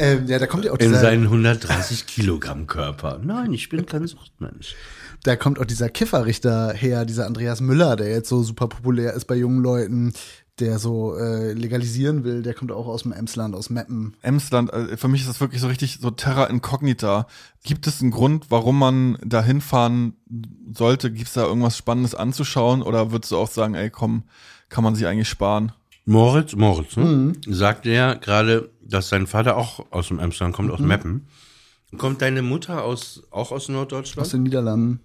Ähm, 0.00 0.28
ja, 0.28 0.38
da 0.38 0.46
kommt 0.46 0.64
ja 0.64 0.70
auch 0.70 0.78
dieser, 0.78 0.94
In 0.94 1.00
seinen 1.00 1.22
130 1.24 2.06
Kilogramm 2.06 2.68
Körper. 2.68 3.18
Nein, 3.20 3.52
ich 3.52 3.68
bin 3.68 3.84
kein 3.84 4.06
Suchtmensch 4.06 4.76
da 5.24 5.36
kommt 5.36 5.58
auch 5.58 5.64
dieser 5.64 5.88
Kifferrichter 5.88 6.72
her, 6.72 7.04
dieser 7.04 7.26
Andreas 7.26 7.60
Müller, 7.60 7.96
der 7.96 8.10
jetzt 8.10 8.28
so 8.28 8.42
super 8.42 8.68
populär 8.68 9.14
ist 9.14 9.26
bei 9.26 9.34
jungen 9.34 9.62
Leuten, 9.62 10.12
der 10.60 10.78
so 10.78 11.16
äh, 11.16 11.52
legalisieren 11.52 12.24
will, 12.24 12.42
der 12.42 12.54
kommt 12.54 12.72
auch 12.72 12.86
aus 12.86 13.02
dem 13.02 13.12
Emsland, 13.12 13.54
aus 13.54 13.70
Meppen. 13.70 14.14
Emsland, 14.22 14.72
äh, 14.72 14.96
für 14.96 15.08
mich 15.08 15.22
ist 15.22 15.28
das 15.28 15.40
wirklich 15.40 15.60
so 15.60 15.68
richtig 15.68 15.98
so 16.00 16.10
Terra 16.10 16.46
Incognita. 16.46 17.26
Gibt 17.64 17.86
es 17.86 18.00
einen 18.00 18.10
Grund, 18.10 18.46
warum 18.50 18.78
man 18.78 19.18
da 19.24 19.42
hinfahren 19.42 20.14
sollte? 20.72 21.10
Gibt 21.10 21.28
es 21.28 21.34
da 21.34 21.44
irgendwas 21.44 21.76
Spannendes 21.76 22.14
anzuschauen? 22.14 22.82
Oder 22.82 23.10
würdest 23.12 23.32
du 23.32 23.36
auch 23.36 23.48
sagen, 23.48 23.74
ey, 23.74 23.90
komm, 23.90 24.24
kann 24.68 24.84
man 24.84 24.94
sich 24.94 25.06
eigentlich 25.06 25.28
sparen? 25.28 25.72
Moritz, 26.04 26.56
Moritz, 26.56 26.96
ne? 26.96 27.04
Mhm. 27.04 27.32
sagt 27.46 27.84
er 27.84 28.16
gerade, 28.16 28.70
dass 28.82 29.10
sein 29.10 29.26
Vater 29.26 29.56
auch 29.56 29.84
aus 29.90 30.08
dem 30.08 30.18
Emsland 30.18 30.54
kommt, 30.54 30.70
aus 30.70 30.80
mhm. 30.80 30.88
Meppen. 30.88 31.26
Kommt 31.96 32.22
deine 32.22 32.42
Mutter 32.42 32.84
aus, 32.84 33.22
auch 33.30 33.52
aus 33.52 33.68
Norddeutschland? 33.68 34.26
Aus 34.26 34.32
den 34.32 34.42
Niederlanden. 34.42 35.00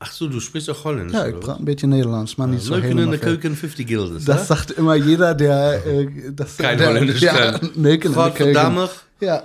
Ach 0.00 0.12
so, 0.12 0.28
du 0.28 0.38
sprichst 0.38 0.70
auch 0.70 0.84
Holländisch. 0.84 1.14
Ja, 1.14 1.26
ich 1.26 1.40
praat 1.40 1.58
ein 1.58 1.64
beetje 1.64 1.88
Nederlands, 1.88 2.36
maar 2.36 2.48
niet 2.48 2.62
zo 2.62 2.76
Neuken 2.76 2.98
in 2.98 3.10
de 3.10 3.18
keuken 3.18 3.56
50 3.56 3.86
guilders. 3.86 4.24
Das 4.24 4.46
sagt 4.46 4.70
immer 4.70 4.94
jeder, 4.94 5.34
der 5.34 5.84
äh, 5.86 6.32
das 6.32 6.56
kein 6.56 6.78
Holländisch 6.78 7.20
ja, 7.20 7.34
kann. 7.34 7.70
Neuken 7.74 8.12
in 8.12 8.32
de 8.34 8.54
keuken. 8.54 8.88
Ja. 9.20 9.42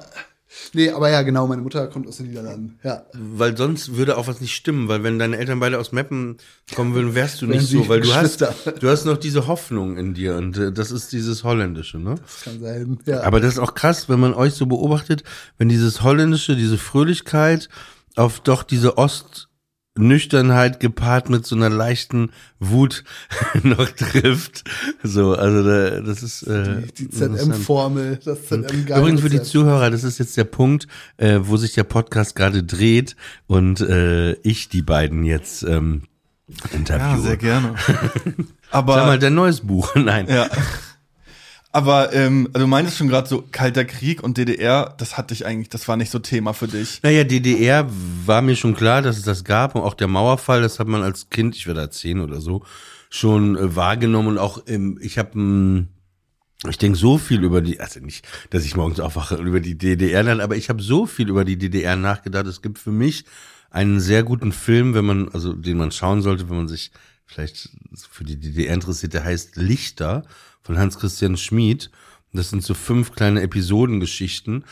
Nee, 0.73 0.91
aber 0.91 1.09
ja, 1.09 1.21
genau, 1.23 1.47
meine 1.47 1.61
Mutter 1.61 1.87
kommt 1.87 2.07
aus 2.07 2.17
den 2.17 2.27
Niederlanden. 2.27 2.79
Ja. 2.83 3.03
Weil 3.13 3.57
sonst 3.57 3.95
würde 3.95 4.17
auch 4.17 4.27
was 4.27 4.39
nicht 4.39 4.55
stimmen, 4.55 4.87
weil 4.87 5.03
wenn 5.03 5.17
deine 5.17 5.37
Eltern 5.37 5.59
beide 5.59 5.79
aus 5.79 5.91
Meppen 5.91 6.37
kommen 6.75 6.93
würden, 6.93 7.15
wärst 7.15 7.41
du 7.41 7.47
nicht 7.47 7.67
so, 7.67 7.87
weil 7.89 8.01
du 8.01 8.13
hast, 8.13 8.41
du 8.41 8.89
hast 8.89 9.05
noch 9.05 9.17
diese 9.17 9.47
Hoffnung 9.47 9.97
in 9.97 10.13
dir 10.13 10.35
und 10.35 10.57
äh, 10.57 10.71
das 10.71 10.91
ist 10.91 11.11
dieses 11.11 11.43
Holländische, 11.43 11.97
ne? 11.97 12.15
Das 12.21 12.43
kann 12.43 12.59
sein, 12.59 12.99
ja. 13.05 13.21
Aber 13.21 13.39
das 13.39 13.53
ist 13.53 13.59
auch 13.59 13.73
krass, 13.73 14.09
wenn 14.09 14.19
man 14.19 14.33
euch 14.33 14.53
so 14.53 14.65
beobachtet, 14.65 15.23
wenn 15.57 15.69
dieses 15.69 16.03
Holländische, 16.03 16.55
diese 16.55 16.77
Fröhlichkeit 16.77 17.69
auf 18.15 18.39
doch 18.39 18.61
diese 18.63 18.97
Ost 18.97 19.49
Nüchternheit 19.95 20.79
gepaart 20.79 21.29
mit 21.29 21.45
so 21.45 21.55
einer 21.55 21.69
leichten 21.69 22.31
Wut 22.59 23.03
noch 23.63 23.89
trifft. 23.89 24.63
So, 25.03 25.35
also 25.35 25.63
da, 25.63 26.01
das 26.01 26.23
ist 26.23 26.43
äh, 26.43 26.81
die, 26.97 27.07
die 27.07 27.09
ZM-Formel, 27.09 28.19
das 28.23 28.47
ZM 28.47 28.65
Übrigens 28.87 29.21
für 29.21 29.29
die 29.29 29.43
Zuhörer, 29.43 29.91
das 29.91 30.03
ist 30.03 30.17
jetzt 30.17 30.35
der 30.35 30.45
Punkt, 30.45 30.87
äh, 31.17 31.39
wo 31.43 31.57
sich 31.57 31.73
der 31.73 31.83
Podcast 31.83 32.35
gerade 32.35 32.63
dreht 32.63 33.15
und 33.45 33.81
äh, 33.81 34.33
ich 34.41 34.69
die 34.69 34.81
beiden 34.81 35.23
jetzt 35.23 35.63
ähm, 35.63 36.03
interviewe. 36.71 37.07
Ja, 37.07 37.17
sehr 37.19 37.37
gerne. 37.37 37.75
Aber 38.71 38.95
Sag 38.95 39.05
mal, 39.05 39.19
dein 39.19 39.35
neues 39.35 39.61
Buch. 39.61 39.93
Nein. 39.95 40.27
Ja. 40.27 40.49
Aber 41.75 42.13
ähm, 42.13 42.47
also 42.53 42.65
du 42.65 42.67
meintest 42.67 42.97
schon 42.99 43.07
gerade 43.07 43.27
so 43.27 43.43
Kalter 43.51 43.83
Krieg 43.83 44.21
und 44.21 44.37
DDR, 44.37 44.93
das 44.99 45.17
hatte 45.17 45.33
ich 45.33 45.47
eigentlich, 45.47 45.69
das 45.69 45.87
war 45.87 45.97
nicht 45.97 46.11
so 46.11 46.19
Thema 46.19 46.53
für 46.53 46.67
dich. 46.67 47.01
Naja, 47.01 47.23
DDR 47.23 47.89
war 48.27 48.43
mir 48.43 48.55
schon 48.55 48.75
klar, 48.75 49.01
dass 49.01 49.17
es 49.17 49.23
das 49.23 49.43
gab 49.43 49.73
und 49.73 49.81
auch 49.81 49.95
der 49.95 50.07
Mauerfall, 50.07 50.61
das 50.61 50.77
hat 50.77 50.87
man 50.87 51.01
als 51.01 51.31
Kind, 51.31 51.55
ich 51.55 51.65
werde 51.65 51.81
da 51.81 51.89
zehn 51.89 52.19
oder 52.19 52.41
so, 52.41 52.63
schon 53.09 53.57
äh, 53.57 53.75
wahrgenommen 53.75 54.27
und 54.29 54.37
auch 54.37 54.61
ähm, 54.67 54.99
ich 55.01 55.17
habe 55.17 55.87
ich 56.69 56.77
denke 56.77 56.97
so 56.97 57.17
viel 57.17 57.43
über 57.43 57.61
die, 57.61 57.79
also 57.79 57.99
nicht, 57.99 58.27
dass 58.51 58.65
ich 58.65 58.75
morgens 58.75 58.99
aufwache 58.99 59.35
über 59.37 59.59
die 59.59 59.75
DDR, 59.75 60.21
nein, 60.21 60.41
aber 60.41 60.55
ich 60.55 60.69
habe 60.69 60.81
so 60.81 61.07
viel 61.07 61.27
über 61.27 61.43
die 61.43 61.57
DDR 61.57 61.95
nachgedacht. 61.95 62.45
Es 62.45 62.61
gibt 62.61 62.77
für 62.77 62.91
mich 62.91 63.25
einen 63.71 63.99
sehr 63.99 64.21
guten 64.21 64.51
Film, 64.51 64.93
wenn 64.93 65.05
man, 65.05 65.29
also 65.29 65.53
den 65.53 65.77
man 65.77 65.91
schauen 65.91 66.21
sollte, 66.21 66.49
wenn 66.49 66.57
man 66.57 66.67
sich 66.67 66.91
vielleicht 67.25 67.71
für 68.09 68.23
die 68.23 68.39
DDR 68.39 68.75
interessiert, 68.75 69.13
der 69.15 69.23
heißt 69.23 69.55
Lichter 69.55 70.23
von 70.63 70.77
Hans-Christian 70.77 71.37
Schmid. 71.37 71.91
Das 72.33 72.49
sind 72.49 72.63
so 72.63 72.73
fünf 72.73 73.11
kleine 73.11 73.41
Episodengeschichten 73.41 74.65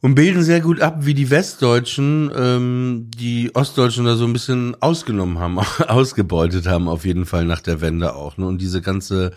und 0.00 0.14
bilden 0.16 0.42
sehr 0.42 0.60
gut 0.60 0.80
ab, 0.80 1.06
wie 1.06 1.14
die 1.14 1.30
Westdeutschen 1.30 2.30
ähm, 2.34 3.10
die 3.14 3.54
Ostdeutschen 3.54 4.04
da 4.04 4.16
so 4.16 4.24
ein 4.24 4.32
bisschen 4.32 4.76
ausgenommen 4.80 5.38
haben, 5.38 5.58
ausgebeutet 5.88 6.66
haben, 6.66 6.88
auf 6.88 7.04
jeden 7.04 7.24
Fall 7.24 7.44
nach 7.44 7.60
der 7.60 7.80
Wende 7.80 8.14
auch. 8.14 8.36
Ne? 8.36 8.46
Und 8.46 8.60
diese 8.60 8.82
ganze 8.82 9.32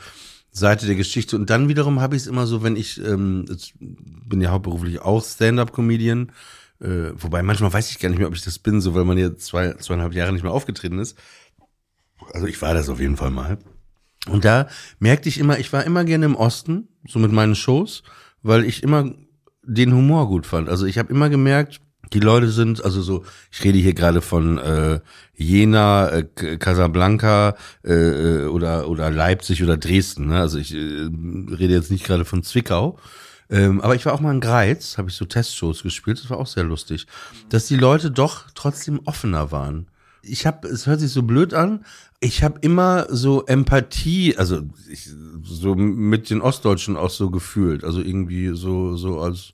Seite 0.51 0.87
der 0.87 0.95
Geschichte. 0.95 1.35
Und 1.35 1.49
dann 1.49 1.69
wiederum 1.69 1.99
habe 1.99 2.15
ich 2.15 2.23
es 2.23 2.27
immer 2.27 2.47
so, 2.47 2.63
wenn 2.63 2.77
ich, 2.77 3.03
ähm, 3.05 3.45
bin 3.79 4.41
ja 4.41 4.51
hauptberuflich 4.51 5.01
auch 5.01 5.23
Stand-up-Comedian, 5.23 6.31
äh, 6.79 7.11
wobei 7.15 7.43
manchmal 7.43 7.71
weiß 7.71 7.91
ich 7.91 7.99
gar 7.99 8.09
nicht 8.09 8.17
mehr, 8.17 8.27
ob 8.27 8.35
ich 8.35 8.43
das 8.43 8.57
bin, 8.57 8.81
so 8.81 8.95
weil 8.95 9.05
man 9.05 9.17
ja 9.17 9.35
zwei, 9.35 9.73
zweieinhalb 9.73 10.13
Jahre 10.13 10.33
nicht 10.33 10.43
mehr 10.43 10.51
aufgetreten 10.51 10.97
ist. 10.97 11.17
Also 12.33 12.47
ich 12.47 12.61
war 12.61 12.73
das 12.73 12.89
auf 12.89 12.99
jeden 12.99 13.17
Fall 13.17 13.31
mal. 13.31 13.59
Und 14.29 14.45
da 14.45 14.67
merkte 14.99 15.29
ich 15.29 15.39
immer, 15.39 15.59
ich 15.59 15.71
war 15.73 15.83
immer 15.83 16.03
gerne 16.03 16.25
im 16.25 16.35
Osten, 16.35 16.87
so 17.07 17.19
mit 17.19 17.31
meinen 17.31 17.55
Shows, 17.55 18.03
weil 18.41 18.65
ich 18.65 18.83
immer 18.83 19.13
den 19.63 19.93
Humor 19.93 20.27
gut 20.27 20.45
fand. 20.45 20.69
Also 20.69 20.85
ich 20.85 20.97
habe 20.97 21.11
immer 21.11 21.29
gemerkt, 21.29 21.81
die 22.13 22.19
Leute 22.19 22.49
sind, 22.49 22.83
also 22.83 23.01
so, 23.01 23.23
ich 23.51 23.63
rede 23.63 23.79
hier 23.79 23.93
gerade 23.93 24.21
von 24.21 24.57
äh, 24.57 24.99
Jena, 25.33 26.09
äh, 26.09 26.23
Casablanca 26.57 27.55
äh, 27.83 27.93
äh, 27.93 28.45
oder 28.45 28.87
oder 28.89 29.09
Leipzig 29.09 29.63
oder 29.63 29.77
Dresden. 29.77 30.27
Ne? 30.27 30.39
Also 30.39 30.59
ich 30.59 30.73
äh, 30.73 30.77
rede 30.77 31.73
jetzt 31.73 31.91
nicht 31.91 32.05
gerade 32.05 32.25
von 32.25 32.43
Zwickau. 32.43 32.99
Ähm, 33.49 33.81
aber 33.81 33.95
ich 33.95 34.05
war 34.05 34.13
auch 34.13 34.21
mal 34.21 34.33
in 34.33 34.41
Greiz, 34.41 34.97
habe 34.97 35.09
ich 35.09 35.15
so 35.15 35.25
Testshows 35.25 35.83
gespielt, 35.83 36.19
das 36.19 36.31
war 36.31 36.39
auch 36.39 36.47
sehr 36.47 36.63
lustig, 36.63 37.05
dass 37.49 37.67
die 37.67 37.75
Leute 37.75 38.09
doch 38.09 38.45
trotzdem 38.55 39.01
offener 39.05 39.51
waren 39.51 39.87
ich 40.27 40.45
habe, 40.45 40.67
es 40.67 40.87
hört 40.87 40.99
sich 40.99 41.11
so 41.11 41.23
blöd 41.23 41.53
an, 41.53 41.85
ich 42.25 42.43
habe 42.43 42.57
immer 42.61 43.05
so 43.09 43.45
Empathie, 43.45 44.35
also 44.35 44.61
ich, 44.89 45.09
so 45.43 45.75
mit 45.75 46.31
den 46.31 46.41
Ostdeutschen 46.41 46.97
auch 46.97 47.11
so 47.11 47.29
gefühlt, 47.29 47.83
also 47.83 48.01
irgendwie 48.01 48.55
so 48.55 48.97
so 48.97 49.19
als 49.19 49.53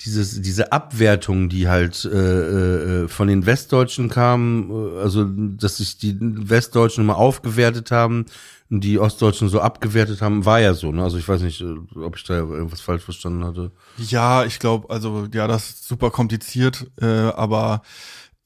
dieses 0.00 0.40
diese 0.40 0.72
Abwertung, 0.72 1.50
die 1.50 1.68
halt 1.68 2.06
äh, 2.06 3.04
äh, 3.04 3.08
von 3.08 3.28
den 3.28 3.44
Westdeutschen 3.44 4.08
kam, 4.08 4.70
äh, 4.70 4.98
also 5.00 5.26
dass 5.26 5.76
sich 5.76 5.98
die 5.98 6.16
Westdeutschen 6.20 7.04
immer 7.04 7.16
aufgewertet 7.16 7.90
haben, 7.90 8.24
die 8.70 8.98
Ostdeutschen 8.98 9.50
so 9.50 9.60
abgewertet 9.60 10.22
haben, 10.22 10.46
war 10.46 10.60
ja 10.60 10.72
so. 10.72 10.92
Ne? 10.92 11.02
Also 11.02 11.18
ich 11.18 11.28
weiß 11.28 11.42
nicht, 11.42 11.60
äh, 11.60 11.74
ob 11.98 12.16
ich 12.16 12.24
da 12.24 12.34
irgendwas 12.34 12.80
falsch 12.80 13.02
verstanden 13.02 13.44
hatte. 13.44 13.72
Ja, 13.98 14.44
ich 14.44 14.58
glaube, 14.58 14.88
also 14.88 15.28
ja, 15.32 15.46
das 15.46 15.68
ist 15.68 15.88
super 15.88 16.10
kompliziert, 16.10 16.86
äh, 17.00 17.06
aber 17.06 17.82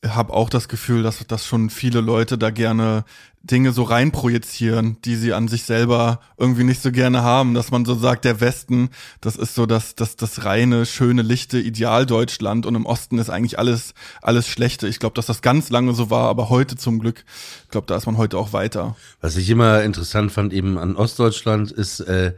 habe 0.07 0.33
auch 0.33 0.49
das 0.49 0.69
Gefühl, 0.69 1.03
dass, 1.03 1.27
dass 1.27 1.47
schon 1.47 1.69
viele 1.69 2.01
Leute 2.01 2.39
da 2.39 2.51
gerne 2.51 3.05
Dinge 3.43 3.73
so 3.73 3.83
reinprojizieren, 3.83 4.99
die 5.05 5.17
sie 5.17 5.33
an 5.33 5.49
sich 5.49 5.65
selber 5.65 6.21
irgendwie 6.37 6.65
nicht 6.65 6.83
so 6.83 6.93
gerne 6.93 7.23
haben, 7.23 7.55
dass 7.55 7.71
man 7.71 7.85
so 7.85 7.95
sagt, 7.95 8.25
der 8.25 8.41
Westen, 8.41 8.91
das 9.21 9.37
ist 9.37 9.55
so 9.55 9.65
das, 9.65 9.95
das, 9.95 10.17
das 10.17 10.45
reine, 10.45 10.85
schöne, 10.85 11.23
lichte 11.23 11.59
Ideal 11.59 12.05
Deutschland 12.05 12.67
und 12.67 12.75
im 12.75 12.87
Osten 12.87 13.19
ist 13.19 13.31
eigentlich 13.31 13.59
alles, 13.59 13.95
alles 14.21 14.47
Schlechte. 14.47 14.89
Ich 14.89 15.01
glaube, 15.01 15.15
dass 15.15 15.27
das 15.27 15.41
ganz 15.43 15.71
lange 15.71 15.95
so 15.95 16.11
war, 16.11 16.29
aber 16.29 16.51
heute 16.51 16.77
zum 16.77 16.99
Glück, 16.99 17.25
ich 17.65 17.71
glaube, 17.71 17.87
da 17.87 17.97
ist 17.97 18.07
man 18.07 18.19
heute 18.19 18.37
auch 18.37 18.53
weiter. 18.53 18.97
Was 19.21 19.37
ich 19.37 19.49
immer 19.49 19.83
interessant 19.83 20.33
fand 20.33 20.53
eben 20.53 20.77
an 20.77 20.97
Ostdeutschland 20.97 21.73
ist, 21.73 22.01
äh, 22.01 22.35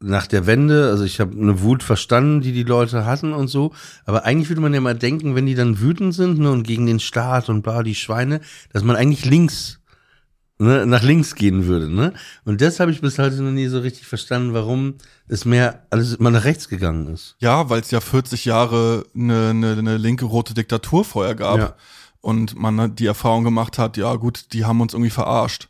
nach 0.00 0.26
der 0.26 0.46
Wende, 0.46 0.90
also 0.90 1.04
ich 1.04 1.18
habe 1.18 1.36
eine 1.36 1.60
Wut 1.62 1.82
verstanden, 1.82 2.40
die 2.40 2.52
die 2.52 2.62
Leute 2.62 3.04
hatten 3.04 3.32
und 3.32 3.48
so, 3.48 3.72
aber 4.04 4.24
eigentlich 4.24 4.48
würde 4.48 4.60
man 4.60 4.72
ja 4.72 4.80
mal 4.80 4.96
denken, 4.96 5.34
wenn 5.34 5.46
die 5.46 5.56
dann 5.56 5.80
wütend 5.80 6.14
sind 6.14 6.38
ne, 6.38 6.52
und 6.52 6.62
gegen 6.62 6.86
den 6.86 7.00
Staat 7.00 7.48
und 7.48 7.62
bla 7.62 7.82
die 7.82 7.96
Schweine, 7.96 8.40
dass 8.72 8.84
man 8.84 8.94
eigentlich 8.94 9.24
links 9.24 9.80
ne, 10.58 10.86
nach 10.86 11.02
links 11.02 11.34
gehen 11.34 11.66
würde, 11.66 11.88
ne? 11.88 12.12
Und 12.44 12.60
das 12.60 12.80
habe 12.80 12.90
ich 12.90 13.00
bis 13.00 13.18
heute 13.18 13.42
noch 13.42 13.50
nie 13.50 13.66
so 13.66 13.80
richtig 13.80 14.06
verstanden, 14.06 14.54
warum 14.54 14.94
es 15.26 15.44
mehr 15.44 15.86
alles 15.90 16.14
immer 16.14 16.30
nach 16.30 16.44
rechts 16.44 16.68
gegangen 16.68 17.06
ist. 17.08 17.36
Ja, 17.40 17.68
weil 17.68 17.80
es 17.80 17.90
ja 17.90 18.00
40 18.00 18.44
Jahre 18.44 19.04
eine, 19.14 19.50
eine, 19.50 19.72
eine 19.72 19.96
linke 19.96 20.26
rote 20.26 20.54
Diktatur 20.54 21.04
vorher 21.04 21.34
gab 21.34 21.58
ja. 21.58 21.74
und 22.20 22.56
man 22.56 22.94
die 22.94 23.06
Erfahrung 23.06 23.44
gemacht 23.44 23.78
hat, 23.78 23.96
ja 23.96 24.14
gut, 24.14 24.52
die 24.52 24.64
haben 24.64 24.80
uns 24.80 24.92
irgendwie 24.92 25.10
verarscht. 25.10 25.68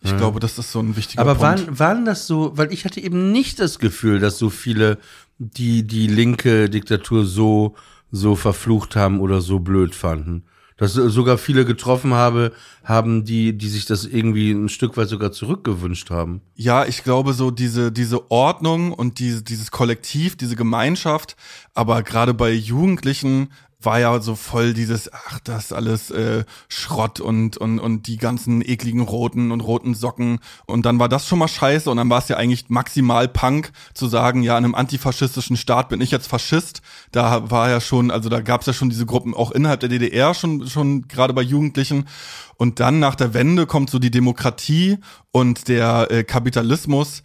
Ich 0.00 0.10
ja. 0.10 0.16
glaube, 0.16 0.38
das 0.40 0.58
ist 0.58 0.70
so 0.70 0.80
ein 0.80 0.96
wichtiger 0.96 1.20
Aber 1.20 1.34
Punkt. 1.34 1.66
waren, 1.66 1.78
waren 1.78 2.04
das 2.04 2.26
so, 2.26 2.52
weil 2.54 2.72
ich 2.72 2.84
hatte 2.84 3.00
eben 3.00 3.32
nicht 3.32 3.58
das 3.58 3.78
Gefühl, 3.78 4.20
dass 4.20 4.38
so 4.38 4.48
viele 4.48 4.98
die, 5.38 5.86
die 5.86 6.06
linke 6.06 6.68
Diktatur 6.68 7.24
so, 7.24 7.74
so 8.10 8.36
verflucht 8.36 8.96
haben 8.96 9.20
oder 9.20 9.40
so 9.40 9.58
blöd 9.58 9.94
fanden. 9.94 10.44
Dass 10.76 10.92
sogar 10.92 11.38
viele 11.38 11.64
getroffen 11.64 12.14
habe, 12.14 12.52
haben, 12.84 13.24
die, 13.24 13.58
die 13.58 13.68
sich 13.68 13.86
das 13.86 14.04
irgendwie 14.04 14.52
ein 14.52 14.68
Stück 14.68 14.96
weit 14.96 15.08
sogar 15.08 15.32
zurückgewünscht 15.32 16.10
haben. 16.10 16.40
Ja, 16.54 16.84
ich 16.86 17.02
glaube 17.02 17.32
so 17.32 17.50
diese, 17.50 17.90
diese 17.90 18.30
Ordnung 18.30 18.92
und 18.92 19.18
diese, 19.18 19.42
dieses 19.42 19.72
Kollektiv, 19.72 20.36
diese 20.36 20.54
Gemeinschaft, 20.54 21.34
aber 21.74 22.04
gerade 22.04 22.32
bei 22.32 22.52
Jugendlichen 22.52 23.48
war 23.80 24.00
ja 24.00 24.20
so 24.20 24.34
voll 24.34 24.74
dieses, 24.74 25.12
ach, 25.12 25.38
das 25.44 25.72
alles 25.72 26.10
äh, 26.10 26.44
Schrott 26.68 27.20
und, 27.20 27.56
und, 27.56 27.78
und 27.78 28.08
die 28.08 28.16
ganzen 28.16 28.60
ekligen 28.60 29.02
roten 29.02 29.52
und 29.52 29.60
roten 29.60 29.94
Socken. 29.94 30.40
Und 30.66 30.84
dann 30.84 30.98
war 30.98 31.08
das 31.08 31.28
schon 31.28 31.38
mal 31.38 31.48
scheiße 31.48 31.88
und 31.88 31.96
dann 31.96 32.10
war 32.10 32.18
es 32.18 32.28
ja 32.28 32.36
eigentlich 32.36 32.68
maximal 32.70 33.28
Punk 33.28 33.70
zu 33.94 34.08
sagen, 34.08 34.42
ja, 34.42 34.58
in 34.58 34.64
einem 34.64 34.74
antifaschistischen 34.74 35.56
Staat 35.56 35.90
bin 35.90 36.00
ich 36.00 36.10
jetzt 36.10 36.26
Faschist. 36.26 36.82
Da 37.12 37.50
war 37.50 37.70
ja 37.70 37.80
schon, 37.80 38.10
also 38.10 38.28
da 38.28 38.40
gab 38.40 38.62
es 38.62 38.66
ja 38.66 38.72
schon 38.72 38.90
diese 38.90 39.06
Gruppen 39.06 39.32
auch 39.32 39.52
innerhalb 39.52 39.80
der 39.80 39.88
DDR 39.88 40.34
schon, 40.34 40.66
schon 40.66 41.06
gerade 41.06 41.32
bei 41.32 41.42
Jugendlichen. 41.42 42.08
Und 42.56 42.80
dann 42.80 42.98
nach 42.98 43.14
der 43.14 43.32
Wende 43.32 43.66
kommt 43.66 43.90
so 43.90 44.00
die 44.00 44.10
Demokratie 44.10 44.98
und 45.30 45.68
der 45.68 46.10
äh, 46.10 46.24
Kapitalismus 46.24 47.22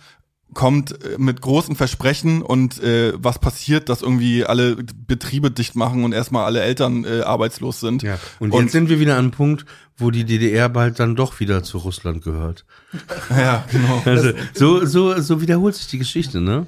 kommt 0.53 0.91
äh, 0.91 1.17
mit 1.17 1.41
großen 1.41 1.75
Versprechen 1.75 2.41
und 2.41 2.81
äh, 2.81 3.13
was 3.15 3.39
passiert, 3.39 3.89
dass 3.89 4.01
irgendwie 4.01 4.45
alle 4.45 4.77
Betriebe 5.07 5.51
dicht 5.51 5.75
machen 5.75 6.03
und 6.03 6.13
erstmal 6.13 6.45
alle 6.45 6.61
Eltern 6.61 7.05
äh, 7.05 7.21
arbeitslos 7.21 7.79
sind. 7.79 8.03
Ja. 8.03 8.19
Und, 8.39 8.51
und 8.51 8.61
jetzt 8.61 8.71
sind 8.71 8.89
wir 8.89 8.99
wieder 8.99 9.13
an 9.13 9.19
einem 9.19 9.31
Punkt, 9.31 9.65
wo 9.97 10.11
die 10.11 10.25
DDR 10.25 10.69
bald 10.69 10.99
dann 10.99 11.15
doch 11.15 11.39
wieder 11.39 11.63
zu 11.63 11.77
Russland 11.77 12.23
gehört. 12.23 12.65
ja, 13.29 13.65
genau. 13.71 14.01
Also, 14.05 14.31
so, 14.53 14.85
so, 14.85 15.19
so 15.21 15.41
wiederholt 15.41 15.75
sich 15.75 15.87
die 15.87 15.99
Geschichte, 15.99 16.41
ne? 16.41 16.67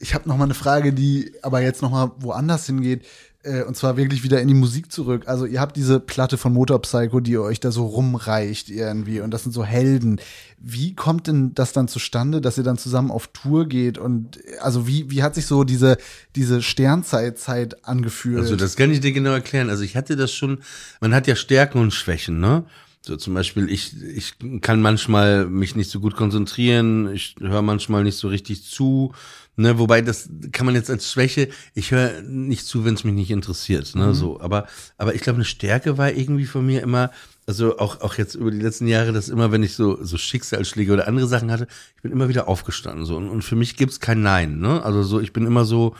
Ich 0.00 0.14
habe 0.14 0.28
noch 0.28 0.36
mal 0.36 0.44
eine 0.44 0.54
Frage, 0.54 0.92
die 0.92 1.32
aber 1.42 1.62
jetzt 1.62 1.82
noch 1.82 1.90
mal 1.90 2.12
woanders 2.18 2.66
hingeht. 2.66 3.04
Äh, 3.44 3.62
und 3.64 3.76
zwar 3.76 3.96
wirklich 3.96 4.22
wieder 4.22 4.40
in 4.40 4.48
die 4.48 4.54
Musik 4.54 4.90
zurück. 4.90 5.24
Also 5.26 5.44
ihr 5.44 5.60
habt 5.60 5.76
diese 5.76 6.00
Platte 6.00 6.38
von 6.38 6.52
Motorpsycho, 6.52 7.20
die 7.20 7.32
ihr 7.32 7.42
euch 7.42 7.60
da 7.60 7.70
so 7.70 7.86
rumreicht 7.86 8.70
irgendwie 8.70 9.20
und 9.20 9.30
das 9.30 9.42
sind 9.42 9.52
so 9.52 9.64
Helden. 9.64 10.20
Wie 10.58 10.94
kommt 10.94 11.26
denn 11.26 11.54
das 11.54 11.72
dann 11.72 11.86
zustande, 11.86 12.40
dass 12.40 12.56
ihr 12.56 12.64
dann 12.64 12.78
zusammen 12.78 13.10
auf 13.10 13.28
Tour 13.28 13.66
geht 13.66 13.98
und 13.98 14.38
also 14.60 14.86
wie 14.86 15.10
wie 15.10 15.22
hat 15.22 15.34
sich 15.34 15.46
so 15.46 15.64
diese 15.64 15.98
diese 16.34 16.62
Sternzeitzeit 16.62 17.84
angefühlt? 17.84 18.38
Also 18.38 18.56
das 18.56 18.76
kann 18.76 18.90
ich 18.90 19.00
dir 19.00 19.12
genau 19.12 19.32
erklären. 19.32 19.68
Also 19.68 19.84
ich 19.84 19.94
hatte 19.94 20.16
das 20.16 20.32
schon, 20.32 20.60
man 21.00 21.14
hat 21.14 21.26
ja 21.26 21.36
Stärken 21.36 21.78
und 21.78 21.92
Schwächen, 21.92 22.40
ne? 22.40 22.64
So 23.06 23.18
zum 23.18 23.34
Beispiel, 23.34 23.68
ich, 23.68 23.92
ich 24.02 24.32
kann 24.62 24.80
manchmal 24.80 25.44
mich 25.44 25.76
nicht 25.76 25.90
so 25.90 26.00
gut 26.00 26.16
konzentrieren, 26.16 27.12
ich 27.12 27.36
höre 27.38 27.60
manchmal 27.60 28.02
nicht 28.02 28.16
so 28.16 28.28
richtig 28.28 28.64
zu. 28.64 29.12
Ne, 29.56 29.78
wobei 29.78 30.02
das 30.02 30.28
kann 30.50 30.66
man 30.66 30.74
jetzt 30.74 30.90
als 30.90 31.10
Schwäche, 31.10 31.48
ich 31.74 31.92
höre 31.92 32.22
nicht 32.22 32.66
zu, 32.66 32.84
wenn 32.84 32.94
es 32.94 33.04
mich 33.04 33.14
nicht 33.14 33.30
interessiert. 33.30 33.94
Ne, 33.94 34.08
mhm. 34.08 34.14
so. 34.14 34.40
Aber, 34.40 34.66
aber 34.98 35.14
ich 35.14 35.20
glaube, 35.20 35.36
eine 35.36 35.44
Stärke 35.44 35.96
war 35.96 36.10
irgendwie 36.12 36.46
von 36.46 36.66
mir 36.66 36.82
immer, 36.82 37.12
also 37.46 37.78
auch, 37.78 38.00
auch 38.00 38.16
jetzt 38.16 38.34
über 38.34 38.50
die 38.50 38.58
letzten 38.58 38.88
Jahre, 38.88 39.12
dass 39.12 39.28
immer, 39.28 39.52
wenn 39.52 39.62
ich 39.62 39.74
so, 39.74 40.02
so 40.02 40.18
Schicksalsschläge 40.18 40.92
oder 40.92 41.06
andere 41.06 41.28
Sachen 41.28 41.52
hatte, 41.52 41.68
ich 41.94 42.02
bin 42.02 42.10
immer 42.10 42.28
wieder 42.28 42.48
aufgestanden. 42.48 43.06
So. 43.06 43.16
Und, 43.16 43.28
und 43.28 43.42
für 43.42 43.54
mich 43.54 43.76
gibt's 43.76 44.00
kein 44.00 44.22
Nein. 44.22 44.58
Ne? 44.58 44.82
Also 44.82 45.04
so, 45.04 45.20
ich 45.20 45.32
bin 45.32 45.46
immer 45.46 45.64
so, 45.64 45.94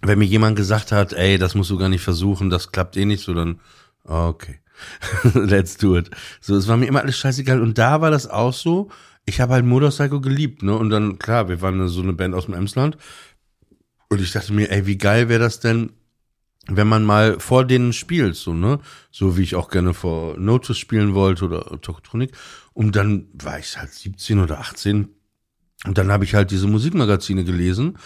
wenn 0.00 0.18
mir 0.18 0.24
jemand 0.24 0.56
gesagt 0.56 0.92
hat, 0.92 1.12
ey, 1.12 1.36
das 1.36 1.54
musst 1.54 1.70
du 1.70 1.76
gar 1.76 1.90
nicht 1.90 2.02
versuchen, 2.02 2.48
das 2.48 2.72
klappt 2.72 2.96
eh 2.96 3.04
nicht 3.04 3.22
so, 3.22 3.34
dann, 3.34 3.60
okay. 4.04 4.60
Let's 5.34 5.76
do 5.76 5.96
it. 5.96 6.10
So, 6.40 6.56
es 6.56 6.68
war 6.68 6.76
mir 6.76 6.86
immer 6.86 7.00
alles 7.00 7.16
scheißegal. 7.18 7.60
Und 7.60 7.78
da 7.78 8.00
war 8.00 8.10
das 8.10 8.28
auch 8.28 8.52
so, 8.52 8.90
ich 9.26 9.40
habe 9.40 9.54
halt 9.54 9.66
Motorcycle 9.66 10.20
geliebt, 10.20 10.62
ne? 10.62 10.74
Und 10.76 10.90
dann, 10.90 11.18
klar, 11.18 11.48
wir 11.48 11.60
waren 11.60 11.86
so 11.88 12.00
eine 12.00 12.12
Band 12.12 12.34
aus 12.34 12.46
dem 12.46 12.54
Emsland. 12.54 12.96
Und 14.08 14.20
ich 14.20 14.32
dachte 14.32 14.52
mir, 14.52 14.70
ey, 14.70 14.86
wie 14.86 14.96
geil 14.96 15.28
wäre 15.28 15.40
das 15.40 15.58
denn, 15.58 15.90
wenn 16.68 16.86
man 16.86 17.04
mal 17.04 17.38
vor 17.40 17.64
denen 17.64 17.92
spielt, 17.92 18.36
so, 18.36 18.54
ne? 18.54 18.78
So 19.10 19.36
wie 19.36 19.42
ich 19.42 19.56
auch 19.56 19.68
gerne 19.68 19.94
vor 19.94 20.38
Notus 20.38 20.78
spielen 20.78 21.14
wollte 21.14 21.44
oder 21.44 21.80
Tokotronik. 21.80 22.32
Und 22.72 22.94
dann 22.94 23.26
war 23.34 23.58
ich 23.58 23.76
halt 23.76 23.92
17 23.92 24.38
oder 24.38 24.60
18. 24.60 25.08
Und 25.84 25.98
dann 25.98 26.12
habe 26.12 26.24
ich 26.24 26.34
halt 26.34 26.52
diese 26.52 26.68
Musikmagazine 26.68 27.44
gelesen. 27.44 27.98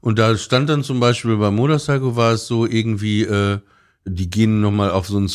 Und 0.00 0.18
da 0.20 0.36
stand 0.36 0.68
dann 0.68 0.84
zum 0.84 1.00
Beispiel 1.00 1.36
bei 1.36 1.50
Motorcycle 1.50 2.14
war 2.14 2.32
es 2.32 2.46
so 2.46 2.66
irgendwie, 2.66 3.22
äh, 3.22 3.58
die 4.04 4.30
gehen 4.30 4.60
nochmal 4.60 4.90
auf 4.92 5.08
so 5.08 5.16
einen 5.16 5.28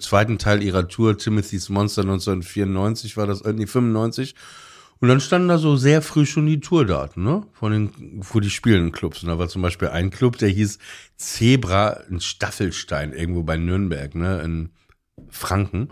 zweiten 0.00 0.38
Teil 0.38 0.62
ihrer 0.62 0.88
Tour, 0.88 1.16
Timothy's 1.16 1.70
Monster 1.70 2.02
1994 2.02 3.16
war 3.16 3.26
das, 3.26 3.40
äh, 3.42 3.52
nee, 3.54 3.66
95. 3.66 4.34
Und 5.00 5.08
dann 5.08 5.20
standen 5.20 5.48
da 5.48 5.56
so 5.56 5.76
sehr 5.76 6.02
früh 6.02 6.26
schon 6.26 6.46
die 6.46 6.60
Tourdaten, 6.60 7.24
ne? 7.24 7.42
Von 7.52 7.72
den, 7.72 7.90
wo 8.20 8.38
die 8.40 8.50
spielenden 8.50 8.92
Clubs. 8.92 9.22
Und 9.22 9.30
da 9.30 9.38
war 9.38 9.48
zum 9.48 9.62
Beispiel 9.62 9.88
ein 9.88 10.10
Club, 10.10 10.36
der 10.36 10.50
hieß 10.50 10.78
Zebra 11.16 11.92
in 12.10 12.20
Staffelstein, 12.20 13.14
irgendwo 13.14 13.42
bei 13.42 13.56
Nürnberg, 13.56 14.14
ne? 14.14 14.42
In 14.42 14.70
Franken. 15.30 15.84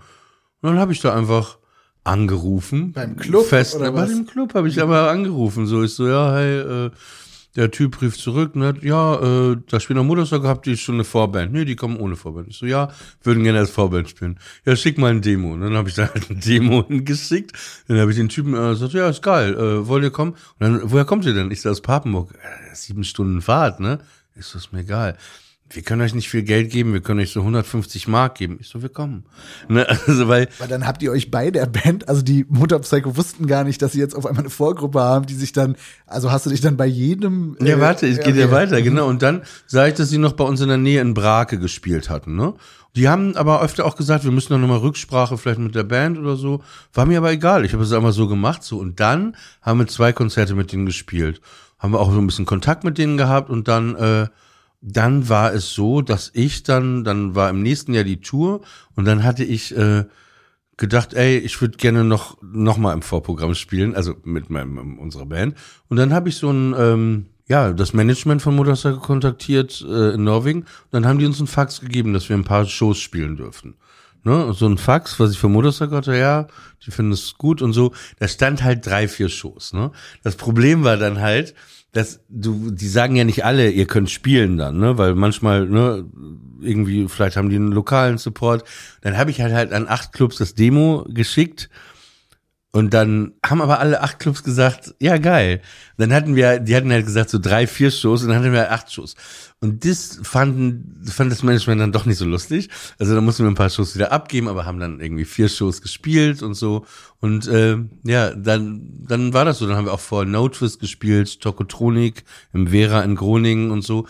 Und 0.60 0.70
dann 0.70 0.78
habe 0.78 0.92
ich 0.92 1.00
da 1.00 1.14
einfach 1.14 1.58
angerufen. 2.04 2.92
Beim 2.92 3.16
Club? 3.16 3.46
Fest, 3.46 3.76
oder 3.76 3.92
bei 3.92 4.02
was? 4.02 4.10
dem 4.10 4.26
Club 4.26 4.54
habe 4.54 4.68
ich 4.68 4.80
aber 4.80 5.10
angerufen. 5.10 5.66
So, 5.66 5.82
ich 5.82 5.94
so, 5.94 6.06
ja, 6.06 6.34
hey, 6.34 6.58
äh, 6.58 6.90
der 7.56 7.70
Typ 7.70 8.00
rief 8.02 8.16
zurück 8.16 8.54
und 8.54 8.62
hat, 8.62 8.82
ja, 8.82 9.50
äh, 9.50 9.56
da 9.68 9.80
spielt 9.80 9.96
noch 9.96 10.04
Motorcycle, 10.04 10.48
habt 10.48 10.66
ihr 10.66 10.76
schon 10.76 10.96
eine 10.96 11.04
Vorband? 11.04 11.52
Nee, 11.52 11.64
die 11.64 11.76
kommen 11.76 11.96
ohne 11.96 12.16
Vorband. 12.16 12.48
Ich 12.48 12.58
so, 12.58 12.66
ja, 12.66 12.90
würden 13.22 13.42
gerne 13.42 13.58
als 13.58 13.70
Vorband 13.70 14.08
spielen. 14.08 14.38
Ja, 14.64 14.76
schick 14.76 14.98
mal 14.98 15.10
ein 15.10 15.22
Demo. 15.22 15.54
Und 15.54 15.62
dann 15.62 15.74
habe 15.74 15.88
ich 15.88 15.94
da 15.94 16.08
halt 16.12 16.30
ein 16.30 16.40
Demo 16.40 16.84
hingeschickt. 16.88 17.52
Dann 17.88 17.98
habe 17.98 18.10
ich 18.10 18.16
den 18.16 18.28
Typen 18.28 18.54
äh, 18.54 18.70
gesagt, 18.70 18.92
ja, 18.92 19.08
ist 19.08 19.22
geil, 19.22 19.54
äh, 19.54 19.88
wollt 19.88 20.04
ihr 20.04 20.10
kommen? 20.10 20.32
Und 20.32 20.60
dann, 20.60 20.80
woher 20.84 21.04
kommt 21.04 21.24
ihr 21.24 21.34
denn? 21.34 21.50
Ich 21.50 21.62
so, 21.62 21.70
aus 21.70 21.80
Papenburg. 21.80 22.32
Äh, 22.34 22.74
sieben 22.74 23.04
Stunden 23.04 23.40
Fahrt, 23.40 23.80
ne? 23.80 23.98
Ist 24.34 24.72
mir 24.72 24.80
egal. 24.80 25.16
Wir 25.70 25.82
können 25.82 26.00
euch 26.00 26.14
nicht 26.14 26.30
viel 26.30 26.42
Geld 26.42 26.70
geben, 26.70 26.92
wir 26.92 27.00
können 27.00 27.20
euch 27.20 27.32
so 27.32 27.40
150 27.40 28.08
Mark 28.08 28.36
geben. 28.36 28.58
Ich 28.60 28.68
so, 28.68 28.80
wir 28.80 28.88
kommen. 28.88 29.24
Ne? 29.68 29.86
Also, 30.06 30.28
weil, 30.28 30.48
Weil 30.58 30.68
dann 30.68 30.86
habt 30.86 31.02
ihr 31.02 31.12
euch 31.12 31.30
bei 31.30 31.50
der 31.50 31.66
Band, 31.66 32.08
also 32.08 32.22
die 32.22 32.46
Mutterpsycho 32.48 33.16
wussten 33.16 33.46
gar 33.46 33.64
nicht, 33.64 33.82
dass 33.82 33.92
sie 33.92 34.00
jetzt 34.00 34.14
auf 34.14 34.24
einmal 34.24 34.44
eine 34.44 34.50
Vorgruppe 34.50 35.00
haben, 35.00 35.26
die 35.26 35.34
sich 35.34 35.52
dann, 35.52 35.76
also 36.06 36.30
hast 36.30 36.46
du 36.46 36.50
dich 36.50 36.60
dann 36.60 36.76
bei 36.76 36.86
jedem. 36.86 37.56
Ja, 37.60 37.76
äh, 37.76 37.80
warte, 37.80 38.06
es 38.06 38.20
geht 38.20 38.36
ja 38.36 38.46
okay. 38.46 38.54
weiter, 38.54 38.82
genau. 38.82 39.06
Und 39.08 39.22
dann 39.22 39.42
sah 39.66 39.86
ich, 39.86 39.94
dass 39.94 40.08
sie 40.08 40.18
noch 40.18 40.32
bei 40.32 40.44
uns 40.44 40.60
in 40.60 40.68
der 40.68 40.78
Nähe 40.78 41.00
in 41.00 41.14
Brake 41.14 41.58
gespielt 41.58 42.08
hatten, 42.08 42.36
ne? 42.36 42.54
Die 42.96 43.08
haben 43.08 43.36
aber 43.36 43.62
öfter 43.62 43.84
auch 43.84 43.96
gesagt, 43.96 44.24
wir 44.24 44.32
müssen 44.32 44.58
noch 44.58 44.66
mal 44.66 44.78
Rücksprache 44.78 45.38
vielleicht 45.38 45.60
mit 45.60 45.74
der 45.74 45.84
Band 45.84 46.18
oder 46.18 46.36
so. 46.36 46.62
War 46.94 47.06
mir 47.06 47.18
aber 47.18 47.30
egal. 47.30 47.64
Ich 47.64 47.72
habe 47.72 47.84
es 47.84 47.92
einfach 47.92 48.12
so 48.12 48.26
gemacht, 48.26 48.64
so. 48.64 48.78
Und 48.78 48.98
dann 48.98 49.36
haben 49.62 49.78
wir 49.78 49.86
zwei 49.86 50.12
Konzerte 50.12 50.54
mit 50.54 50.72
denen 50.72 50.86
gespielt. 50.86 51.40
Haben 51.78 51.92
wir 51.92 52.00
auch 52.00 52.10
so 52.10 52.18
ein 52.18 52.26
bisschen 52.26 52.46
Kontakt 52.46 52.82
mit 52.84 52.98
denen 52.98 53.16
gehabt 53.16 53.50
und 53.50 53.68
dann, 53.68 53.94
äh, 53.94 54.26
dann 54.80 55.28
war 55.28 55.52
es 55.52 55.72
so, 55.72 56.02
dass 56.02 56.30
ich 56.34 56.62
dann, 56.62 57.04
dann 57.04 57.34
war 57.34 57.50
im 57.50 57.62
nächsten 57.62 57.94
Jahr 57.94 58.04
die 58.04 58.20
Tour 58.20 58.60
und 58.94 59.04
dann 59.04 59.24
hatte 59.24 59.44
ich 59.44 59.76
äh, 59.76 60.04
gedacht, 60.76 61.14
ey, 61.14 61.38
ich 61.38 61.60
würde 61.60 61.76
gerne 61.76 62.04
noch 62.04 62.38
noch 62.40 62.78
mal 62.78 62.92
im 62.92 63.02
Vorprogramm 63.02 63.54
spielen, 63.54 63.94
also 63.94 64.14
mit 64.24 64.50
meinem 64.50 64.98
unserer 64.98 65.26
Band. 65.26 65.56
Und 65.88 65.96
dann 65.96 66.14
habe 66.14 66.28
ich 66.28 66.36
so 66.36 66.50
ein 66.50 66.74
ähm, 66.78 67.26
ja 67.48 67.72
das 67.72 67.92
Management 67.92 68.40
von 68.40 68.54
Motorcycle 68.54 69.00
kontaktiert 69.00 69.84
äh, 69.86 70.14
in 70.14 70.24
Norwegen. 70.24 70.60
Und 70.60 70.92
dann 70.92 71.06
haben 71.06 71.18
die 71.18 71.26
uns 71.26 71.38
einen 71.38 71.48
Fax 71.48 71.80
gegeben, 71.80 72.12
dass 72.12 72.28
wir 72.28 72.36
ein 72.36 72.44
paar 72.44 72.64
Shows 72.64 72.98
spielen 72.98 73.36
dürfen. 73.36 73.74
Ne, 74.24 74.52
so 74.52 74.66
ein 74.66 74.78
Fax, 74.78 75.18
was 75.20 75.30
ich 75.30 75.38
für 75.38 75.48
Motorcycle 75.48 75.96
hatte, 75.96 76.16
ja, 76.16 76.48
die 76.84 76.90
finden 76.90 77.12
es 77.12 77.34
gut 77.38 77.62
und 77.62 77.72
so. 77.72 77.92
Da 78.18 78.26
stand 78.26 78.64
halt 78.64 78.84
drei, 78.84 79.06
vier 79.06 79.28
Shows. 79.28 79.72
Ne? 79.72 79.92
Das 80.22 80.36
Problem 80.36 80.82
war 80.82 80.96
dann 80.96 81.20
halt, 81.20 81.54
dass 81.92 82.20
du, 82.28 82.70
die 82.70 82.88
sagen 82.88 83.16
ja 83.16 83.24
nicht 83.24 83.44
alle, 83.44 83.70
ihr 83.70 83.86
könnt 83.86 84.10
spielen 84.10 84.56
dann, 84.56 84.78
ne, 84.78 84.98
weil 84.98 85.14
manchmal, 85.14 85.66
ne, 85.66 86.04
irgendwie, 86.60 87.08
vielleicht 87.08 87.36
haben 87.36 87.50
die 87.50 87.56
einen 87.56 87.72
lokalen 87.72 88.18
Support. 88.18 88.64
Dann 89.00 89.16
habe 89.16 89.30
ich 89.30 89.40
halt 89.40 89.54
halt 89.54 89.72
an 89.72 89.86
acht 89.88 90.12
Clubs 90.12 90.36
das 90.36 90.54
Demo 90.54 91.06
geschickt 91.08 91.70
und 92.70 92.92
dann 92.92 93.32
haben 93.44 93.62
aber 93.62 93.80
alle 93.80 94.02
acht 94.02 94.18
Clubs 94.18 94.42
gesagt, 94.42 94.94
ja 95.00 95.16
geil. 95.16 95.62
Dann 95.96 96.12
hatten 96.12 96.36
wir, 96.36 96.60
die 96.60 96.76
hatten 96.76 96.92
halt 96.92 97.06
gesagt 97.06 97.30
so 97.30 97.38
drei, 97.38 97.66
vier 97.66 97.90
Shows 97.90 98.22
und 98.22 98.28
dann 98.28 98.38
hatten 98.38 98.52
wir 98.52 98.70
acht 98.70 98.92
Shows. 98.92 99.14
Und 99.60 99.86
das 99.86 100.20
fanden, 100.22 101.02
fand 101.06 101.32
das 101.32 101.42
Management 101.42 101.80
dann 101.80 101.92
doch 101.92 102.04
nicht 102.04 102.18
so 102.18 102.26
lustig. 102.26 102.68
Also 102.98 103.14
da 103.14 103.22
mussten 103.22 103.42
wir 103.42 103.50
ein 103.50 103.56
paar 103.56 103.70
Shows 103.70 103.94
wieder 103.94 104.12
abgeben, 104.12 104.48
aber 104.48 104.66
haben 104.66 104.78
dann 104.78 105.00
irgendwie 105.00 105.24
vier 105.24 105.48
Shows 105.48 105.80
gespielt 105.80 106.42
und 106.42 106.54
so. 106.54 106.84
Und 107.20 107.48
äh, 107.48 107.78
ja, 108.04 108.34
dann, 108.34 108.82
dann 109.08 109.32
war 109.32 109.46
das 109.46 109.58
so. 109.58 109.66
Dann 109.66 109.76
haben 109.76 109.86
wir 109.86 109.94
auch 109.94 109.98
vor 110.00 110.26
No 110.26 110.48
Twist 110.50 110.78
gespielt, 110.78 111.40
Tokotronik 111.40 112.24
im 112.52 112.68
Vera 112.68 113.00
in 113.00 113.16
Groningen 113.16 113.70
und 113.70 113.82
so. 113.82 114.06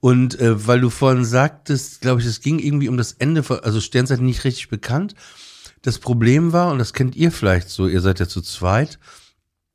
Und 0.00 0.38
äh, 0.38 0.66
weil 0.66 0.82
du 0.82 0.90
vorhin 0.90 1.24
sagtest, 1.24 2.02
glaube 2.02 2.20
ich, 2.20 2.26
es 2.26 2.42
ging 2.42 2.58
irgendwie 2.58 2.90
um 2.90 2.98
das 2.98 3.12
Ende, 3.12 3.42
von, 3.42 3.58
also 3.60 3.80
Sternzeit 3.80 4.20
nicht 4.20 4.44
richtig 4.44 4.68
bekannt. 4.68 5.14
Das 5.82 5.98
Problem 5.98 6.52
war, 6.52 6.72
und 6.72 6.78
das 6.78 6.92
kennt 6.92 7.16
ihr 7.16 7.32
vielleicht 7.32 7.68
so, 7.68 7.88
ihr 7.88 8.00
seid 8.00 8.20
ja 8.20 8.28
zu 8.28 8.40
zweit, 8.40 8.98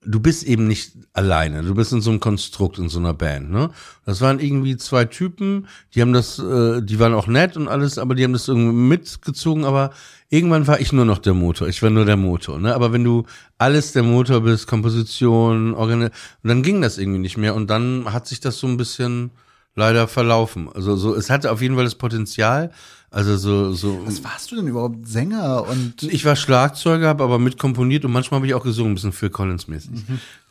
du 0.07 0.19
bist 0.19 0.43
eben 0.43 0.67
nicht 0.67 0.93
alleine. 1.13 1.63
Du 1.63 1.75
bist 1.75 1.91
in 1.91 2.01
so 2.01 2.09
einem 2.09 2.19
Konstrukt, 2.19 2.79
in 2.79 2.89
so 2.89 2.99
einer 2.99 3.13
Band, 3.13 3.51
ne? 3.51 3.71
Das 4.05 4.21
waren 4.21 4.39
irgendwie 4.39 4.77
zwei 4.77 5.05
Typen, 5.05 5.67
die 5.93 6.01
haben 6.01 6.13
das, 6.13 6.39
äh, 6.39 6.81
die 6.81 6.99
waren 6.99 7.13
auch 7.13 7.27
nett 7.27 7.57
und 7.57 7.67
alles, 7.67 7.97
aber 7.97 8.15
die 8.15 8.23
haben 8.23 8.33
das 8.33 8.47
irgendwie 8.47 8.71
mitgezogen, 8.73 9.65
aber 9.65 9.91
irgendwann 10.29 10.67
war 10.67 10.79
ich 10.79 10.93
nur 10.93 11.05
noch 11.05 11.17
der 11.17 11.33
Motor. 11.33 11.67
Ich 11.67 11.83
war 11.83 11.89
nur 11.89 12.05
der 12.05 12.17
Motor, 12.17 12.59
ne? 12.59 12.73
Aber 12.73 12.93
wenn 12.93 13.03
du 13.03 13.25
alles 13.57 13.91
der 13.91 14.03
Motor 14.03 14.41
bist, 14.41 14.67
Komposition, 14.67 15.73
Organ, 15.73 16.09
dann 16.43 16.63
ging 16.63 16.81
das 16.81 16.97
irgendwie 16.97 17.19
nicht 17.19 17.37
mehr 17.37 17.55
und 17.55 17.69
dann 17.69 18.13
hat 18.13 18.27
sich 18.27 18.39
das 18.39 18.59
so 18.59 18.67
ein 18.67 18.77
bisschen 18.77 19.31
leider 19.77 20.07
verlaufen. 20.09 20.67
Also 20.73 20.97
so, 20.97 21.15
es 21.15 21.29
hatte 21.29 21.51
auf 21.51 21.61
jeden 21.61 21.75
Fall 21.75 21.85
das 21.85 21.95
Potenzial, 21.95 22.71
also 23.09 23.37
so, 23.37 23.71
so. 23.71 24.05
Was 24.05 24.23
warst 24.23 24.51
du 24.51 24.57
denn 24.57 24.67
überhaupt? 24.67 25.07
Sänger 25.07 25.65
und. 25.65 26.03
Ich 26.03 26.25
war 26.25 26.35
Schlagzeuger, 26.35 27.07
hab 27.07 27.21
aber 27.21 27.39
mitkomponiert 27.39 28.03
und 28.03 28.11
manchmal 28.11 28.39
habe 28.39 28.47
ich 28.47 28.53
auch 28.53 28.63
gesungen, 28.63 28.91
ein 28.91 28.95
bisschen 28.95 29.13
Phil 29.13 29.29
Collins 29.29 29.67
mäßig. 29.69 29.91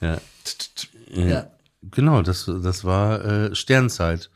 Ja. 0.01 0.19
Ja. 1.13 1.47
Genau, 1.91 2.23
das, 2.23 2.47
das 2.47 2.85
war 2.85 3.25
äh, 3.25 3.55
Sternzeit. 3.55 4.31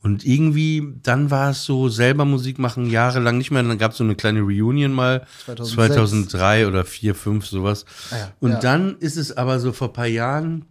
Und 0.00 0.24
irgendwie, 0.24 0.94
dann 1.02 1.30
war 1.32 1.50
es 1.50 1.64
so, 1.64 1.88
selber 1.88 2.24
Musik 2.24 2.60
machen, 2.60 2.88
jahrelang 2.88 3.36
nicht 3.36 3.50
mehr. 3.50 3.62
Dann 3.64 3.78
gab 3.78 3.92
es 3.92 3.98
so 3.98 4.04
eine 4.04 4.14
kleine 4.14 4.40
Reunion 4.40 4.92
mal, 4.92 5.26
2006. 5.46 5.74
2003 5.74 6.68
oder 6.68 6.84
4, 6.84 7.14
5, 7.16 7.46
sowas. 7.46 7.84
Ah 8.12 8.16
ja, 8.18 8.32
Und 8.38 8.50
ja. 8.52 8.60
dann 8.60 8.96
ist 8.98 9.16
es 9.16 9.36
aber 9.36 9.58
so 9.58 9.72
vor 9.72 9.92
paar 9.92 10.06
Jahren, 10.06 10.64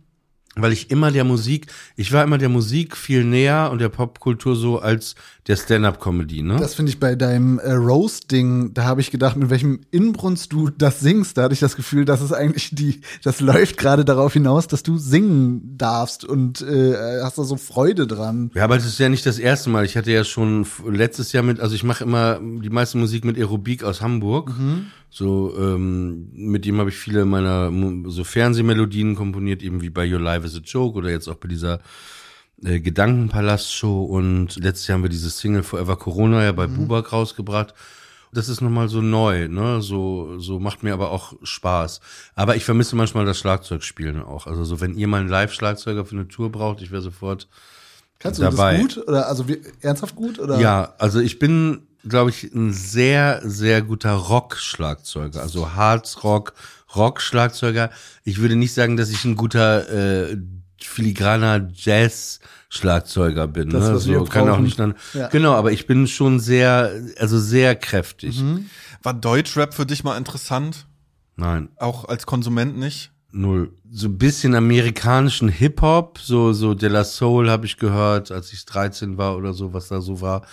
weil 0.61 0.71
ich 0.73 0.91
immer 0.91 1.11
der 1.11 1.23
Musik, 1.23 1.67
ich 1.95 2.11
war 2.11 2.23
immer 2.23 2.37
der 2.37 2.49
Musik 2.49 2.95
viel 2.97 3.23
näher 3.23 3.69
und 3.71 3.79
der 3.79 3.89
Popkultur 3.89 4.55
so 4.55 4.79
als 4.79 5.15
der 5.47 5.55
Stand-up-Comedy, 5.55 6.41
ne? 6.41 6.57
Das 6.59 6.75
finde 6.75 6.91
ich 6.91 6.99
bei 6.99 7.15
deinem 7.15 7.57
äh, 7.59 7.71
Roast-Ding, 7.71 8.73
da 8.73 8.83
habe 8.83 8.99
ich 8.99 9.11
gedacht, 9.11 9.37
mit 9.37 9.49
welchem 9.49 9.79
Inbrunst 9.91 10.51
du 10.51 10.69
das 10.69 10.99
singst. 10.99 11.37
Da 11.37 11.43
hatte 11.43 11.53
ich 11.53 11.61
das 11.61 11.75
Gefühl, 11.75 12.03
dass 12.03 12.19
es 12.21 12.33
eigentlich 12.33 12.71
die, 12.73 13.01
das 13.23 13.39
läuft 13.39 13.77
gerade 13.77 14.03
darauf 14.03 14.33
hinaus, 14.33 14.67
dass 14.67 14.83
du 14.83 14.97
singen 14.97 15.77
darfst 15.77 16.25
und 16.25 16.61
äh, 16.61 17.21
hast 17.21 17.37
da 17.37 17.43
so 17.43 17.55
Freude 17.55 18.07
dran. 18.07 18.51
Ja, 18.55 18.65
aber 18.65 18.75
das 18.75 18.85
ist 18.85 18.99
ja 18.99 19.07
nicht 19.07 19.25
das 19.25 19.39
erste 19.39 19.69
Mal. 19.69 19.85
Ich 19.85 19.95
hatte 19.95 20.11
ja 20.11 20.25
schon 20.25 20.65
letztes 20.85 21.31
Jahr 21.31 21.43
mit, 21.43 21.61
also 21.61 21.75
ich 21.75 21.83
mache 21.83 22.03
immer 22.03 22.39
die 22.41 22.69
meiste 22.69 22.97
Musik 22.97 23.23
mit 23.23 23.37
Aerobik 23.37 23.83
aus 23.83 24.01
Hamburg. 24.01 24.51
So, 25.09 25.55
ähm, 25.57 26.29
mit 26.33 26.65
dem 26.65 26.79
habe 26.79 26.89
ich 26.89 26.97
viele 26.97 27.25
meiner 27.25 27.71
so 28.09 28.23
Fernsehmelodien 28.23 29.15
komponiert, 29.15 29.63
eben 29.63 29.81
wie 29.81 29.89
bei 29.89 30.11
Your 30.11 30.19
Life 30.19 30.45
is 30.45 30.55
a 30.55 30.59
Joke 30.59 30.97
oder 30.97 31.09
jetzt 31.09 31.27
auch 31.27 31.35
bei 31.35 31.47
dieser 31.47 31.79
äh, 32.63 32.79
Gedankenpalast-Show. 32.79 34.03
Und 34.03 34.57
letztes 34.57 34.87
Jahr 34.87 34.97
haben 34.97 35.03
wir 35.03 35.09
dieses 35.09 35.39
Single 35.39 35.63
Forever 35.63 35.97
Corona 35.97 36.43
ja 36.43 36.51
bei 36.51 36.67
Bubak 36.67 37.11
rausgebracht. 37.13 37.73
Das 38.33 38.49
ist 38.49 38.61
nochmal 38.61 38.89
so 38.89 39.01
neu, 39.01 39.47
ne? 39.47 39.81
So, 39.81 40.37
so 40.37 40.59
macht 40.59 40.83
mir 40.83 40.93
aber 40.93 41.11
auch 41.11 41.33
Spaß. 41.41 42.01
Aber 42.35 42.57
ich 42.57 42.65
vermisse 42.65 42.95
manchmal 42.97 43.25
das 43.25 43.39
Schlagzeugspielen 43.39 44.21
auch. 44.21 44.47
Also 44.47 44.65
so, 44.65 44.81
wenn 44.81 44.95
ihr 44.95 45.07
mal 45.07 45.21
einen 45.21 45.29
Live-Schlagzeuger 45.29 46.05
für 46.05 46.15
eine 46.15 46.27
Tour 46.27 46.51
braucht, 46.51 46.81
ich 46.81 46.91
wäre 46.91 47.01
sofort 47.01 47.47
Kannst 48.19 48.39
du 48.39 48.43
Dabei. 48.43 48.77
das 48.77 48.95
gut? 48.95 49.07
Oder 49.07 49.27
also 49.27 49.47
wie, 49.47 49.61
ernsthaft 49.81 50.15
gut? 50.15 50.39
Oder? 50.39 50.59
Ja, 50.59 50.93
also 50.97 51.19
ich 51.19 51.39
bin, 51.39 51.87
glaube 52.07 52.29
ich, 52.31 52.43
ein 52.53 52.73
sehr, 52.73 53.41
sehr 53.43 53.81
guter 53.81 54.13
Rock-Schlagzeuger. 54.13 55.41
Also 55.41 55.73
Harz-Rock, 55.73 56.53
Rock-Schlagzeuger. 56.95 57.89
Ich 58.23 58.39
würde 58.39 58.55
nicht 58.55 58.73
sagen, 58.73 58.97
dass 58.97 59.09
ich 59.09 59.23
ein 59.25 59.35
guter 59.35 60.29
äh, 60.29 60.37
filigraner 60.81 61.69
Jazz-Schlagzeuger 61.73 63.47
bin. 63.47 63.69
Das, 63.69 63.87
ne? 63.87 63.95
was 63.95 64.07
wir 64.07 64.19
so, 64.19 64.25
kann 64.25 64.49
auch 64.49 64.59
nicht. 64.59 64.79
Ja. 65.13 65.27
Genau, 65.27 65.53
aber 65.53 65.71
ich 65.71 65.87
bin 65.87 66.07
schon 66.07 66.39
sehr, 66.39 66.91
also 67.17 67.39
sehr 67.39 67.75
kräftig. 67.75 68.43
War 69.03 69.13
Deutschrap 69.13 69.73
für 69.73 69.85
dich 69.85 70.03
mal 70.03 70.17
interessant? 70.17 70.85
Nein. 71.35 71.69
Auch 71.77 72.05
als 72.05 72.25
Konsument 72.25 72.77
nicht? 72.77 73.11
Null. 73.31 73.71
So 73.91 74.07
ein 74.07 74.17
bisschen 74.17 74.55
amerikanischen 74.55 75.49
Hip-Hop, 75.49 76.19
so, 76.19 76.53
so 76.53 76.73
De 76.73 76.89
La 76.89 77.03
Soul 77.03 77.49
habe 77.49 77.65
ich 77.65 77.77
gehört, 77.77 78.31
als 78.31 78.51
ich 78.53 78.65
13 78.65 79.17
war 79.17 79.37
oder 79.37 79.53
so, 79.53 79.73
was 79.73 79.89
da 79.89 80.01
so 80.01 80.21
war. 80.21 80.45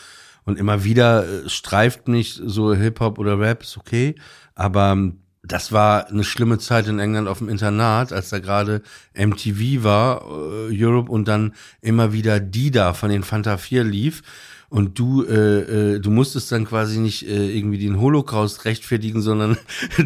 Und 0.45 0.59
immer 0.59 0.85
wieder 0.85 1.27
äh, 1.27 1.49
streift 1.49 2.09
mich 2.09 2.41
so 2.45 2.75
Hip-Hop 2.75 3.19
oder 3.19 3.39
Rap, 3.39 3.63
ist 3.63 3.77
okay. 3.77 4.15
Aber 4.55 4.93
ähm, 4.93 5.19
das 5.43 5.73
war 5.73 6.09
eine 6.09 6.25
schlimme 6.25 6.59
Zeit 6.59 6.89
in 6.89 6.99
England 6.99 7.29
auf 7.29 7.39
dem 7.39 7.49
Internat, 7.49 8.13
als 8.13 8.31
da 8.31 8.39
gerade 8.39 8.83
MTV 9.15 9.85
war, 9.85 10.23
äh, 10.23 10.85
Europe, 10.85 11.11
und 11.11 11.29
dann 11.29 11.55
immer 11.81 12.13
wieder 12.13 12.41
die 12.41 12.71
da 12.71 12.95
von 12.95 13.11
den 13.11 13.23
Fanta 13.23 13.57
4 13.59 13.85
lief. 13.85 14.23
Und 14.69 14.99
du, 14.99 15.25
äh, 15.25 15.95
äh, 15.95 16.01
du 16.01 16.11
musstest 16.11 16.51
dann 16.51 16.65
quasi 16.65 16.99
nicht 16.99 17.29
äh, 17.29 17.57
irgendwie 17.57 17.79
den 17.79 18.01
Holocaust 18.01 18.65
rechtfertigen, 18.65 19.23
sondern 19.23 19.57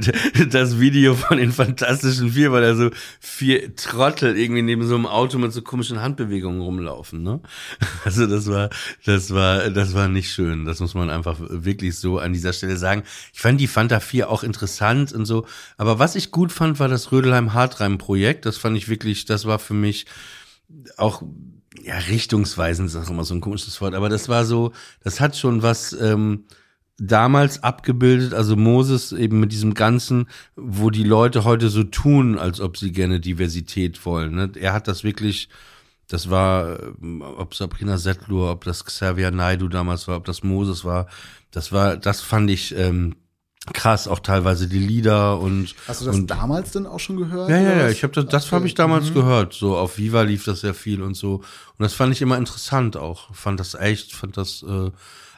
das 0.50 0.78
Video 0.78 1.14
von 1.14 1.38
den 1.38 1.52
Fantastischen 1.52 2.32
Vier, 2.32 2.52
weil 2.52 2.62
da 2.62 2.74
so 2.74 2.90
vier 3.20 3.74
Trottel 3.76 4.36
irgendwie 4.36 4.62
neben 4.62 4.86
so 4.86 4.94
einem 4.94 5.06
Auto 5.06 5.38
mit 5.38 5.52
so 5.52 5.62
komischen 5.62 6.02
Handbewegungen 6.02 6.60
rumlaufen, 6.60 7.22
ne? 7.22 7.40
Also 8.04 8.26
das 8.26 8.50
war, 8.50 8.70
das 9.04 9.32
war, 9.32 9.70
das 9.70 9.94
war 9.94 10.08
nicht 10.08 10.30
schön. 10.30 10.64
Das 10.64 10.80
muss 10.80 10.94
man 10.94 11.10
einfach 11.10 11.36
wirklich 11.40 11.98
so 11.98 12.18
an 12.18 12.32
dieser 12.32 12.52
Stelle 12.52 12.76
sagen. 12.76 13.02
Ich 13.32 13.40
fand 13.40 13.60
die 13.60 13.66
Fanta 13.66 14.00
4 14.00 14.30
auch 14.30 14.42
interessant 14.42 15.12
und 15.12 15.24
so. 15.24 15.46
Aber 15.76 15.98
was 15.98 16.14
ich 16.14 16.30
gut 16.30 16.52
fand, 16.52 16.78
war 16.78 16.88
das 16.88 17.12
Rödelheim-Hartreim-Projekt. 17.12 18.46
Das 18.46 18.56
fand 18.56 18.76
ich 18.76 18.88
wirklich, 18.88 19.24
das 19.24 19.46
war 19.46 19.58
für 19.58 19.74
mich 19.74 20.06
auch 20.96 21.22
ja, 21.84 21.96
richtungsweisend 21.96 22.88
ist 22.88 22.96
auch 22.96 23.10
immer 23.10 23.24
so 23.24 23.34
ein 23.34 23.40
komisches 23.40 23.80
Wort, 23.80 23.94
aber 23.94 24.08
das 24.08 24.28
war 24.28 24.44
so, 24.44 24.72
das 25.02 25.20
hat 25.20 25.36
schon 25.36 25.62
was 25.62 25.92
ähm, 25.92 26.44
damals 26.98 27.62
abgebildet, 27.62 28.34
also 28.34 28.56
Moses 28.56 29.12
eben 29.12 29.40
mit 29.40 29.52
diesem 29.52 29.74
Ganzen, 29.74 30.28
wo 30.56 30.90
die 30.90 31.04
Leute 31.04 31.44
heute 31.44 31.68
so 31.68 31.84
tun, 31.84 32.38
als 32.38 32.60
ob 32.60 32.76
sie 32.76 32.92
gerne 32.92 33.20
Diversität 33.20 34.04
wollen. 34.04 34.34
Ne? 34.34 34.50
Er 34.56 34.72
hat 34.72 34.88
das 34.88 35.04
wirklich, 35.04 35.48
das 36.08 36.28
war, 36.28 36.80
ähm, 37.00 37.22
ob 37.22 37.54
Sabrina 37.54 37.98
Settlur, 37.98 38.50
ob 38.50 38.64
das 38.64 38.84
Xavier 38.84 39.30
Naidu 39.30 39.68
damals 39.68 40.08
war, 40.08 40.16
ob 40.16 40.24
das 40.24 40.42
Moses 40.42 40.84
war, 40.84 41.06
das 41.50 41.72
war, 41.72 41.96
das 41.96 42.20
fand 42.20 42.50
ich 42.50 42.74
ähm, 42.76 43.14
krass, 43.72 44.08
auch 44.08 44.18
teilweise 44.20 44.68
die 44.68 44.78
Lieder 44.78 45.38
und. 45.40 45.74
Hast 45.86 46.00
du 46.02 46.06
das 46.06 46.16
und, 46.16 46.26
damals 46.28 46.72
denn 46.72 46.86
auch 46.86 47.00
schon 47.00 47.16
gehört? 47.16 47.50
Ja, 47.50 47.60
ja, 47.60 47.76
ja, 47.76 47.88
ich 47.88 48.02
habe 48.02 48.12
das, 48.12 48.26
das 48.26 48.46
Okay. 48.46 48.54
habe 48.56 48.66
ich 48.66 48.74
damals 48.74 49.10
Mhm. 49.10 49.14
gehört. 49.14 49.52
So 49.54 49.76
auf 49.76 49.98
Viva 49.98 50.22
lief 50.22 50.44
das 50.44 50.60
sehr 50.60 50.74
viel 50.74 51.02
und 51.02 51.14
so. 51.14 51.34
Und 51.36 51.42
das 51.78 51.94
fand 51.94 52.12
ich 52.12 52.22
immer 52.22 52.36
interessant 52.38 52.96
auch. 52.96 53.34
Fand 53.34 53.58
das 53.60 53.74
echt, 53.74 54.12
fand 54.14 54.36
das. 54.36 54.62
Äh, 54.68 54.90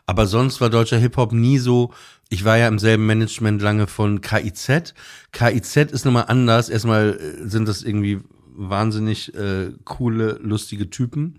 aber 0.07 0.27
sonst 0.27 0.61
war 0.61 0.71
deutscher 0.71 0.99
Hip 0.99 1.17
Hop 1.17 1.33
nie 1.33 1.59
so. 1.59 1.93
Ich 2.29 2.45
war 2.45 2.57
ja 2.57 2.69
im 2.69 2.79
selben 2.79 3.07
Management 3.07 3.61
lange 3.63 3.87
von 3.87 4.21
KIZ. 4.21 4.95
KIZ 5.33 5.77
ist 5.93 6.05
nochmal 6.05 6.25
anders. 6.29 6.69
Erstmal 6.69 7.19
äh, 7.21 7.49
sind 7.49 7.69
das 7.69 7.83
irgendwie 7.83 8.21
wahnsinnig 8.57 9.35
äh, 9.35 9.73
coole, 9.85 10.39
lustige 10.43 10.91
Typen. 10.91 11.39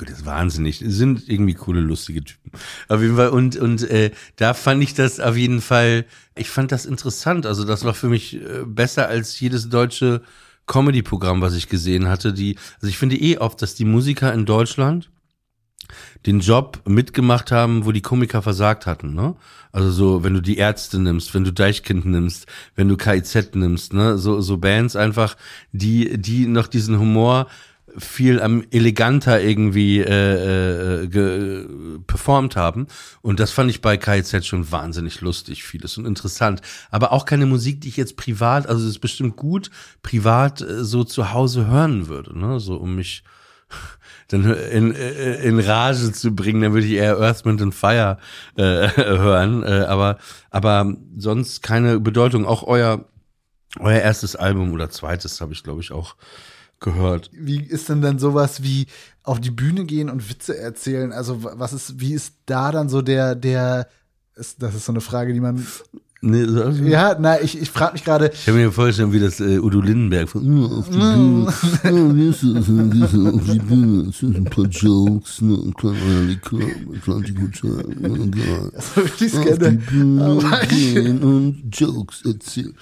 Gut, 0.00 0.08
das 0.08 0.20
ist 0.20 0.24
wahnsinnig. 0.24 0.82
Sind 0.82 1.28
irgendwie 1.28 1.52
coole, 1.52 1.80
lustige 1.80 2.24
Typen. 2.24 2.52
Auf 2.88 3.02
jeden 3.02 3.16
Fall. 3.16 3.28
Und, 3.28 3.56
und 3.56 3.82
äh, 3.82 4.12
da 4.36 4.54
fand 4.54 4.82
ich 4.82 4.94
das 4.94 5.20
auf 5.20 5.36
jeden 5.36 5.60
Fall, 5.60 6.06
ich 6.34 6.48
fand 6.48 6.72
das 6.72 6.86
interessant. 6.86 7.44
Also 7.44 7.64
das 7.64 7.84
war 7.84 7.92
für 7.92 8.08
mich 8.08 8.36
äh, 8.36 8.64
besser 8.64 9.08
als 9.08 9.38
jedes 9.38 9.68
deutsche 9.68 10.22
Comedy-Programm, 10.66 11.42
was 11.42 11.54
ich 11.54 11.68
gesehen 11.68 12.08
hatte. 12.08 12.32
Die, 12.32 12.56
also 12.76 12.86
ich 12.86 12.96
finde 12.96 13.16
eh 13.16 13.36
oft, 13.36 13.60
dass 13.60 13.74
die 13.74 13.84
Musiker 13.84 14.32
in 14.32 14.46
Deutschland 14.46 15.10
den 16.24 16.40
Job 16.40 16.80
mitgemacht 16.86 17.52
haben, 17.52 17.84
wo 17.84 17.92
die 17.92 18.00
Komiker 18.00 18.40
versagt 18.40 18.86
hatten, 18.86 19.12
ne? 19.12 19.34
Also 19.70 19.90
so, 19.90 20.24
wenn 20.24 20.32
du 20.32 20.40
die 20.40 20.56
Ärzte 20.56 20.98
nimmst, 20.98 21.34
wenn 21.34 21.44
du 21.44 21.52
Deichkind 21.52 22.06
nimmst, 22.06 22.46
wenn 22.74 22.88
du 22.88 22.96
KIZ 22.96 23.54
nimmst, 23.54 23.92
ne? 23.92 24.16
So, 24.16 24.40
so 24.40 24.56
Bands 24.56 24.96
einfach, 24.96 25.36
die, 25.72 26.16
die 26.16 26.46
noch 26.46 26.68
diesen 26.68 26.98
Humor 26.98 27.48
viel 27.98 28.40
am 28.40 28.64
eleganter 28.70 29.40
irgendwie 29.40 30.00
äh, 30.00 31.04
äh, 31.04 31.98
performt 32.06 32.56
haben 32.56 32.86
und 33.22 33.40
das 33.40 33.50
fand 33.50 33.70
ich 33.70 33.80
bei 33.80 33.96
KIZ 33.96 34.46
schon 34.46 34.70
wahnsinnig 34.70 35.20
lustig 35.20 35.64
vieles 35.64 35.98
und 35.98 36.06
interessant 36.06 36.60
aber 36.90 37.12
auch 37.12 37.24
keine 37.24 37.46
Musik 37.46 37.80
die 37.80 37.88
ich 37.88 37.96
jetzt 37.96 38.16
privat 38.16 38.66
also 38.66 38.82
es 38.82 38.90
ist 38.90 39.00
bestimmt 39.00 39.36
gut 39.36 39.70
privat 40.02 40.60
äh, 40.60 40.84
so 40.84 41.04
zu 41.04 41.32
Hause 41.32 41.66
hören 41.66 42.08
würde 42.08 42.38
ne 42.38 42.60
so 42.60 42.76
um 42.76 42.96
mich 42.96 43.24
dann 44.28 44.44
in, 44.44 44.94
äh, 44.94 45.34
in 45.42 45.58
Rage 45.58 46.12
zu 46.12 46.34
bringen, 46.34 46.62
dann 46.62 46.72
würde 46.72 46.86
ich 46.86 46.92
eher 46.92 47.18
Earth, 47.18 47.46
and 47.46 47.74
Fire 47.74 48.18
äh, 48.56 48.62
hören. 48.96 49.62
Äh, 49.62 49.84
aber, 49.88 50.18
aber 50.50 50.94
sonst 51.16 51.62
keine 51.62 52.00
Bedeutung. 52.00 52.46
Auch 52.46 52.62
euer, 52.62 53.04
euer 53.78 54.00
erstes 54.00 54.36
Album 54.36 54.72
oder 54.72 54.90
zweites 54.90 55.40
habe 55.40 55.52
ich, 55.52 55.62
glaube 55.62 55.80
ich, 55.80 55.92
auch 55.92 56.16
gehört. 56.80 57.30
Wie 57.32 57.62
ist 57.62 57.88
denn 57.88 58.02
dann 58.02 58.18
sowas 58.18 58.62
wie 58.62 58.86
auf 59.22 59.40
die 59.40 59.50
Bühne 59.50 59.84
gehen 59.84 60.08
und 60.10 60.28
Witze 60.30 60.56
erzählen? 60.58 61.12
Also 61.12 61.44
wa- 61.44 61.54
was 61.56 61.72
ist, 61.72 62.00
wie 62.00 62.14
ist 62.14 62.34
da 62.46 62.72
dann 62.72 62.88
so 62.88 63.02
der, 63.02 63.34
der, 63.34 63.86
ist, 64.36 64.62
das 64.62 64.74
ist 64.74 64.86
so 64.86 64.92
eine 64.92 65.00
Frage, 65.00 65.32
die 65.32 65.40
man, 65.40 65.66
Nee, 66.22 66.44
so, 66.44 66.68
ja, 66.84 67.16
na, 67.18 67.40
ich, 67.40 67.58
ich 67.58 67.70
frage 67.70 67.94
mich 67.94 68.04
gerade, 68.04 68.30
Ich 68.34 68.46
habe 68.46 68.58
mir 68.58 68.70
vorgestellt, 68.70 69.10
wie 69.12 69.20
das 69.20 69.40
äh, 69.40 69.58
Udo 69.58 69.80
Lindenberg 69.80 70.28
von 70.28 70.44
"Ja, 70.44 70.66
auf 70.76 70.86
die. 70.90 70.98
Bühne, 70.98 71.46
ja, 71.82 72.14
wie 72.14 72.28
ist 72.28 72.42
das, 72.42 72.68
wie 72.68 73.04
ist 73.04 73.14
das, 73.14 73.34
auf 73.34 73.50
die 73.50 73.58
Bühne, 73.58 74.08
es 74.10 74.18
sind 74.18 74.36
ein 74.36 74.44
paar 74.44 74.66
Jokes, 74.66 75.40
ne, 75.40 75.54
ein 75.54 75.72
kleiner 75.72 76.20
Likör, 76.26 76.60
ein 76.60 77.00
kleiner 77.00 77.20
Likör, 77.20 77.80
egal. 77.88 78.72
so 78.76 78.96
würde 78.96 79.24
ich 79.24 79.32
gerne, 79.32 80.22
aber 80.22 80.62
ich, 80.64 80.94
gehen 80.94 81.22
und 81.22 81.62
Jokes 81.72 82.22
erzählen. 82.26 82.74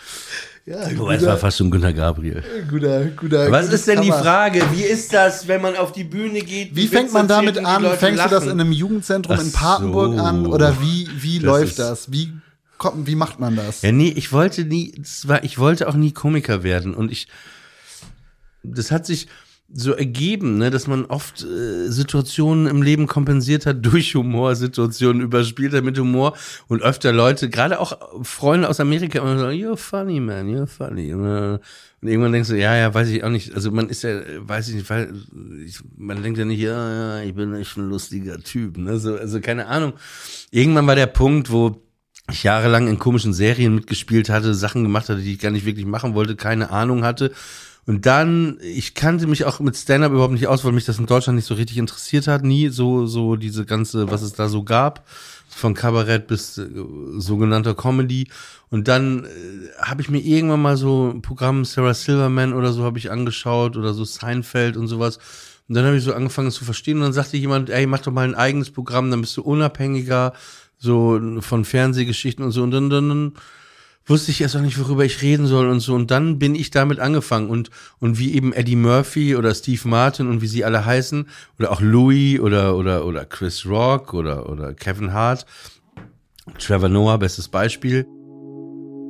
Ja, 0.69 0.99
Wobei, 0.99 1.15
es 1.15 1.23
war 1.23 1.31
guter, 1.33 1.39
fast 1.39 1.59
schon 1.59 1.71
Günter 1.71 1.93
Gabriel. 1.93 2.43
guter, 2.71 3.05
guter, 3.07 3.51
Was 3.51 3.73
ist 3.73 3.87
denn 3.89 4.03
die. 4.03 4.11
Frage? 4.11 4.63
Wie 4.73 4.83
ist 4.83 5.13
das, 5.13 5.49
wenn 5.49 5.63
man 5.63 5.77
auf 5.77 5.93
die 5.93 6.05
Bühne 6.05 6.41
geht? 6.41 6.77
Wie 6.77 6.87
fängt 6.89 7.13
man 7.13 7.27
damit 7.27 7.59
an? 7.65 7.85
Fängst 7.97 8.25
du 8.25 8.29
das 8.29 8.45
lachen? 8.45 8.51
in 8.51 8.61
einem 8.61 8.73
Jugendzentrum 8.73 9.37
Ach 9.39 9.43
in 9.45 9.53
Papenburg 9.53 10.17
so. 10.17 10.23
an? 10.23 10.47
Oder 10.47 10.81
wie, 10.81 11.09
wie 11.21 11.39
Das 11.39 11.45
läuft 11.47 11.79
das? 11.79 12.13
Wie 12.13 12.33
kommt, 12.77 13.07
wie 13.07 13.15
macht 13.15 13.41
man 13.41 13.57
das? 13.57 13.83
Ja, 13.83 13.93
nee, 13.93 14.13
ich 14.15 14.33
wollte 14.33 14.65
nie, 14.65 15.01
war, 15.25 15.43
ich 15.45 15.59
wollte 15.59 15.89
auch 15.89 15.95
nie 15.95 16.13
Komiker 16.13 16.63
werden 16.63 16.95
und 16.95 17.11
ich, 17.11 17.29
das 18.63 18.91
hat 18.91 19.07
sich 19.07 19.29
so 19.71 19.93
ergeben, 19.93 20.57
ne, 20.57 20.71
dass 20.71 20.87
man 20.87 21.05
oft 21.05 21.45
äh, 21.45 21.89
Situationen 21.89 22.67
im 22.67 22.81
Leben 22.81 23.07
kompensiert 23.07 23.67
hat 23.67 23.85
durch 23.85 24.15
Humor, 24.15 24.57
Situationen 24.57 25.21
überspielt 25.21 25.75
hat 25.75 25.85
mit 25.85 25.99
Humor 25.99 26.37
und 26.69 26.83
öfter 26.83 27.13
Leute, 27.13 27.51
gerade 27.51 27.79
auch 27.79 27.99
Freunde 28.23 28.69
aus 28.69 28.81
Amerika, 28.81 29.19
immer 29.19 29.39
so, 29.39 29.47
you're 29.47 29.77
funny, 29.77 30.21
man, 30.21 30.49
you're 30.49 30.67
funny. 30.67 31.11
Äh, 31.11 31.59
und 32.01 32.09
irgendwann 32.09 32.33
denkst 32.33 32.49
du, 32.49 32.55
ja, 32.55 32.77
ja, 32.77 32.95
weiß 32.95 33.09
ich 33.09 33.25
auch 33.25 33.29
nicht. 33.29 33.55
Also 33.55 33.73
man 33.73 33.89
ist 33.89 34.03
ja, 34.05 34.21
weiß 34.39 34.69
ich 34.69 34.77
nicht, 34.77 34.91
weil 34.91 35.13
ich, 35.67 35.81
man 35.97 36.23
denkt 36.23 36.39
ja 36.39 36.45
nicht, 36.45 36.61
ja, 36.61 37.19
ja, 37.19 37.23
ich 37.23 37.35
bin 37.35 37.55
echt 37.55 37.77
ein 37.77 37.89
lustiger 37.89 38.39
Typ. 38.39 38.79
Ne? 38.79 38.99
So, 38.99 39.17
also 39.17 39.41
keine 39.41 39.67
Ahnung. 39.67 39.95
Irgendwann 40.51 40.87
war 40.87 40.95
der 40.95 41.09
Punkt, 41.09 41.51
wo 41.51 41.83
ich 42.31 42.45
jahrelang 42.45 42.87
in 42.87 43.01
komischen 43.01 43.33
Serien 43.33 43.75
mitgespielt 43.75 44.31
hatte, 44.31 44.55
Sachen 44.55 44.85
gemacht 44.85 45.09
hatte, 45.09 45.23
die 45.23 45.33
ich 45.33 45.39
gar 45.41 45.51
nicht 45.51 45.67
wirklich 45.67 45.87
machen 45.87 46.15
wollte, 46.15 46.37
keine 46.37 46.71
Ahnung 46.71 47.05
hatte. 47.05 47.33
Und 47.89 48.05
dann, 48.05 48.59
ich 48.61 48.93
kannte 48.93 49.27
mich 49.27 49.47
auch 49.47 49.61
mit 49.61 49.75
Stand-up 49.75 50.13
überhaupt 50.13 50.35
nicht 50.35 50.47
aus, 50.47 50.63
weil 50.63 50.73
mich 50.73 50.85
das 50.85 50.99
in 50.99 51.07
Deutschland 51.07 51.37
nicht 51.37 51.47
so 51.47 51.55
richtig 51.55 51.79
interessiert 51.79 52.27
hat, 52.27 52.45
nie 52.45 52.69
so, 52.69 53.07
so 53.07 53.37
diese 53.37 53.65
ganze, 53.65 54.11
was 54.11 54.21
es 54.21 54.35
da 54.35 54.51
so 54.51 54.63
gab, 54.63 55.09
von 55.49 55.73
Kabarett 55.73 56.27
bis 56.27 56.59
äh, 56.59 56.69
sogenannter 57.17 57.75
Comedy. 57.75 58.29
Und 58.69 58.89
dann 58.89 59.25
äh, 59.25 59.29
habe 59.81 60.03
ich 60.03 60.11
mir 60.11 60.19
irgendwann 60.19 60.61
mal 60.61 60.77
so 60.77 61.15
ein 61.15 61.23
Programm 61.23 61.65
Sarah 61.65 61.95
Silverman 61.95 62.53
oder 62.53 62.75
so 62.75 62.85
habe 62.85 62.99
ich 62.99 63.11
angeschaut 63.11 63.75
oder 63.79 63.95
so 63.95 64.05
Seinfeld 64.05 64.77
und 64.77 64.87
sowas. 64.87 65.17
Und 65.67 65.75
dann 65.75 65.87
habe 65.87 65.97
ich 65.97 66.05
so 66.05 66.13
angefangen 66.13 66.51
zu 66.51 66.67
verstehen 66.67 66.99
und 66.99 67.05
dann 67.05 67.15
sagte 67.15 67.39
jemand, 67.39 67.71
ey, 67.71 67.87
mach 67.87 68.01
doch 68.01 68.13
mal 68.13 68.29
ein 68.29 68.35
eigenes 68.35 68.71
Programm, 68.71 69.11
dann 69.11 69.23
bist 69.23 69.35
du 69.39 69.43
unabhängiger, 69.43 70.35
so 70.77 71.19
von 71.41 71.65
Fernsehgeschichten 71.65 72.45
und 72.45 72.51
so. 72.51 72.63
Und 72.63 72.71
dann, 72.71 72.91
dann, 72.91 73.09
dann 73.09 73.33
wusste 74.09 74.31
ich 74.31 74.41
erst 74.41 74.57
auch 74.57 74.61
nicht, 74.61 74.79
worüber 74.79 75.05
ich 75.05 75.23
reden 75.23 75.47
soll 75.47 75.69
und 75.69 75.81
so. 75.81 75.95
Und 75.95 76.11
dann 76.11 76.39
bin 76.39 76.55
ich 76.55 76.71
damit 76.71 76.99
angefangen. 76.99 77.51
Und, 77.51 77.71
und 78.01 78.19
wie 78.19 78.35
eben 78.35 78.53
Eddie 78.53 78.77
Murphy 78.77 79.37
oder 79.37 79.55
Steve 79.55 79.87
Martin 79.89 80.29
und 80.29 80.41
wie 80.41 80.47
sie 80.47 80.65
alle 80.65 80.85
heißen, 80.85 81.29
oder 81.59 81.73
auch 81.73 81.81
Louis 81.81 82.41
oder, 82.41 82.77
oder, 82.77 83.05
oder 83.05 83.25
Chris 83.25 83.67
Rock 83.67 84.15
oder, 84.15 84.49
oder 84.49 84.75
Kevin 84.75 85.13
Hart, 85.13 85.47
Trevor 86.59 86.89
Noah, 86.89 87.19
bestes 87.19 87.49
Beispiel. 87.49 88.07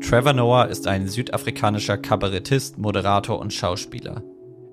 Trevor 0.00 0.32
Noah 0.32 0.66
ist 0.66 0.86
ein 0.86 1.08
südafrikanischer 1.08 1.98
Kabarettist, 1.98 2.78
Moderator 2.78 3.38
und 3.38 3.52
Schauspieler. 3.52 4.22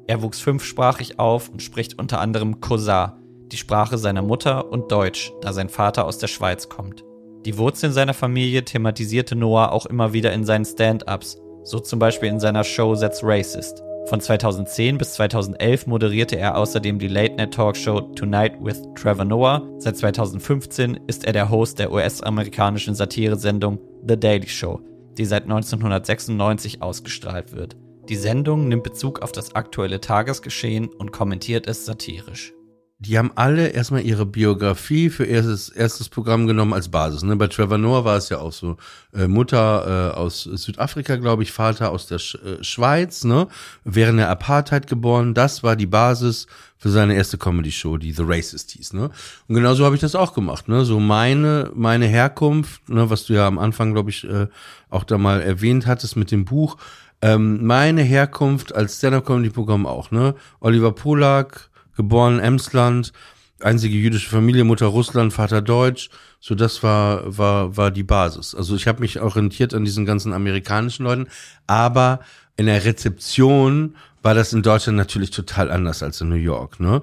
Er 0.08 0.22
wuchs 0.22 0.40
fünfsprachig 0.40 1.20
auf 1.20 1.50
und 1.50 1.64
spricht 1.64 1.98
unter 1.98 2.20
anderem 2.20 2.62
Kosa, 2.62 3.20
die 3.52 3.58
Sprache 3.58 3.98
seiner 3.98 4.22
Mutter, 4.22 4.72
und 4.72 4.92
Deutsch, 4.92 5.32
da 5.42 5.54
sein 5.54 5.70
Vater 5.70 6.06
aus 6.06 6.18
der 6.18 6.28
Schweiz 6.28 6.70
kommt. 6.70 7.04
Die 7.46 7.60
Wurzeln 7.60 7.94
seiner 7.94 8.16
Familie 8.16 8.66
thematisierte 8.66 9.36
Noah 9.36 9.72
auch 9.72 9.86
immer 9.86 10.14
wieder 10.14 10.34
in 10.34 10.46
seinen 10.46 10.66
Stand-ups, 10.66 11.38
so 11.64 11.80
zum 11.80 12.00
Beispiel 12.00 12.30
in 12.30 12.40
seiner 12.40 12.64
Show 12.64 12.96
That's 12.96 13.24
Racist. 13.24 13.84
Von 14.08 14.20
2010 14.20 14.98
bis 14.98 15.14
2011 15.14 15.86
moderierte 15.86 16.38
er 16.38 16.58
außerdem 16.58 16.98
die 16.98 17.08
Late-Night-Talkshow 17.08 18.02
Tonight 18.16 18.54
with 18.64 18.82
Trevor 18.96 19.26
Noah. 19.26 19.62
Seit 19.78 19.98
2015 19.98 21.02
ist 21.06 21.26
er 21.26 21.34
der 21.34 21.52
Host 21.52 21.78
der 21.78 21.92
US-amerikanischen 21.92 22.96
Satiresendung 22.96 23.80
The 24.08 24.20
Daily 24.20 24.48
Show, 24.48 24.80
die 25.16 25.26
seit 25.26 25.44
1996 25.44 26.82
ausgestrahlt 26.82 27.54
wird. 27.54 27.76
Die 28.10 28.16
Sendung 28.16 28.68
nimmt 28.68 28.84
Bezug 28.84 29.22
auf 29.22 29.32
das 29.32 29.54
aktuelle 29.54 30.02
Tagesgeschehen 30.02 30.88
und 30.88 31.12
kommentiert 31.12 31.68
es 31.68 31.86
satirisch. 31.86 32.54
Die 32.98 33.18
haben 33.18 33.32
alle 33.36 33.68
erstmal 33.68 34.04
ihre 34.04 34.26
Biografie 34.26 35.10
für 35.10 35.26
erstes, 35.26 35.68
erstes 35.68 36.08
Programm 36.08 36.48
genommen 36.48 36.74
als 36.74 36.88
Basis. 36.88 37.24
Ne? 37.24 37.36
Bei 37.36 37.48
Trevor 37.48 37.78
Noah 37.78 38.06
war 38.06 38.16
es 38.16 38.30
ja 38.30 38.38
auch 38.38 38.54
so, 38.54 38.78
äh, 39.14 39.28
Mutter 39.28 40.14
äh, 40.14 40.18
aus 40.18 40.44
Südafrika, 40.44 41.18
glaube 41.18 41.44
ich, 41.44 41.52
Vater 41.52 41.92
aus 41.92 42.08
der 42.08 42.20
Sch 42.20 42.36
äh, 42.36 42.64
Schweiz, 42.64 43.26
ne? 43.26 43.48
während 43.84 44.20
der 44.20 44.30
Apartheid 44.30 44.88
geboren. 44.88 45.34
Das 45.34 45.62
war 45.62 45.76
die 45.76 45.88
Basis 45.88 46.48
für 46.78 46.90
seine 46.90 47.16
erste 47.16 47.38
Comedy-Show, 47.38 47.98
die 47.98 48.14
The 48.14 48.24
Racist 48.26 48.72
hieß. 48.72 48.94
Ne? 48.94 49.10
Und 49.50 49.56
genauso 49.56 49.84
habe 49.84 49.96
ich 49.96 50.02
das 50.02 50.16
auch 50.16 50.34
gemacht. 50.34 50.70
Ne? 50.70 50.86
So 50.86 51.02
meine, 51.02 51.72
meine 51.74 52.06
Herkunft, 52.06 52.88
ne? 52.88 53.10
was 53.10 53.26
du 53.26 53.34
ja 53.34 53.46
am 53.46 53.60
Anfang, 53.60 53.94
glaube 53.94 54.10
ich, 54.10 54.24
äh, 54.24 54.48
auch 54.90 55.04
da 55.04 55.18
mal 55.18 55.42
erwähnt 55.42 55.86
hattest 55.86 56.16
mit 56.16 56.32
dem 56.32 56.46
Buch, 56.46 56.78
ähm, 57.22 57.66
meine 57.66 58.04
Herkunft 58.04 58.74
als 58.74 59.00
Stand-Up-Comedy-Programm 59.00 59.86
auch. 59.86 60.12
Ne? 60.12 60.36
Oliver 60.62 60.94
Polak, 60.94 61.70
geboren 61.96 62.40
Emsland, 62.40 63.14
einzige 63.62 63.96
jüdische 63.96 64.30
Familie, 64.30 64.64
Mutter 64.64 64.88
Russland, 64.88 65.34
Vater 65.34 65.62
Deutsch. 65.62 66.10
So, 66.40 66.56
das 66.56 66.84
war, 66.84 67.38
war, 67.38 67.76
war 67.78 67.92
die 67.92 68.04
Basis. 68.04 68.54
Also 68.54 68.76
ich 68.76 68.88
habe 68.88 69.02
mich 69.02 69.20
orientiert 69.20 69.74
an 69.74 69.86
diesen 69.86 70.06
ganzen 70.06 70.34
amerikanischen 70.34 71.04
Leuten, 71.04 71.28
aber 71.68 72.20
in 72.58 72.68
der 72.68 72.86
Rezeption 72.86 73.96
war 74.22 74.34
das 74.34 74.54
in 74.54 74.64
Deutschland 74.64 74.98
natürlich 74.98 75.32
total 75.32 75.72
anders 75.72 76.02
als 76.04 76.22
in 76.22 76.30
New 76.30 76.36
York, 76.36 76.80
ne? 76.80 77.02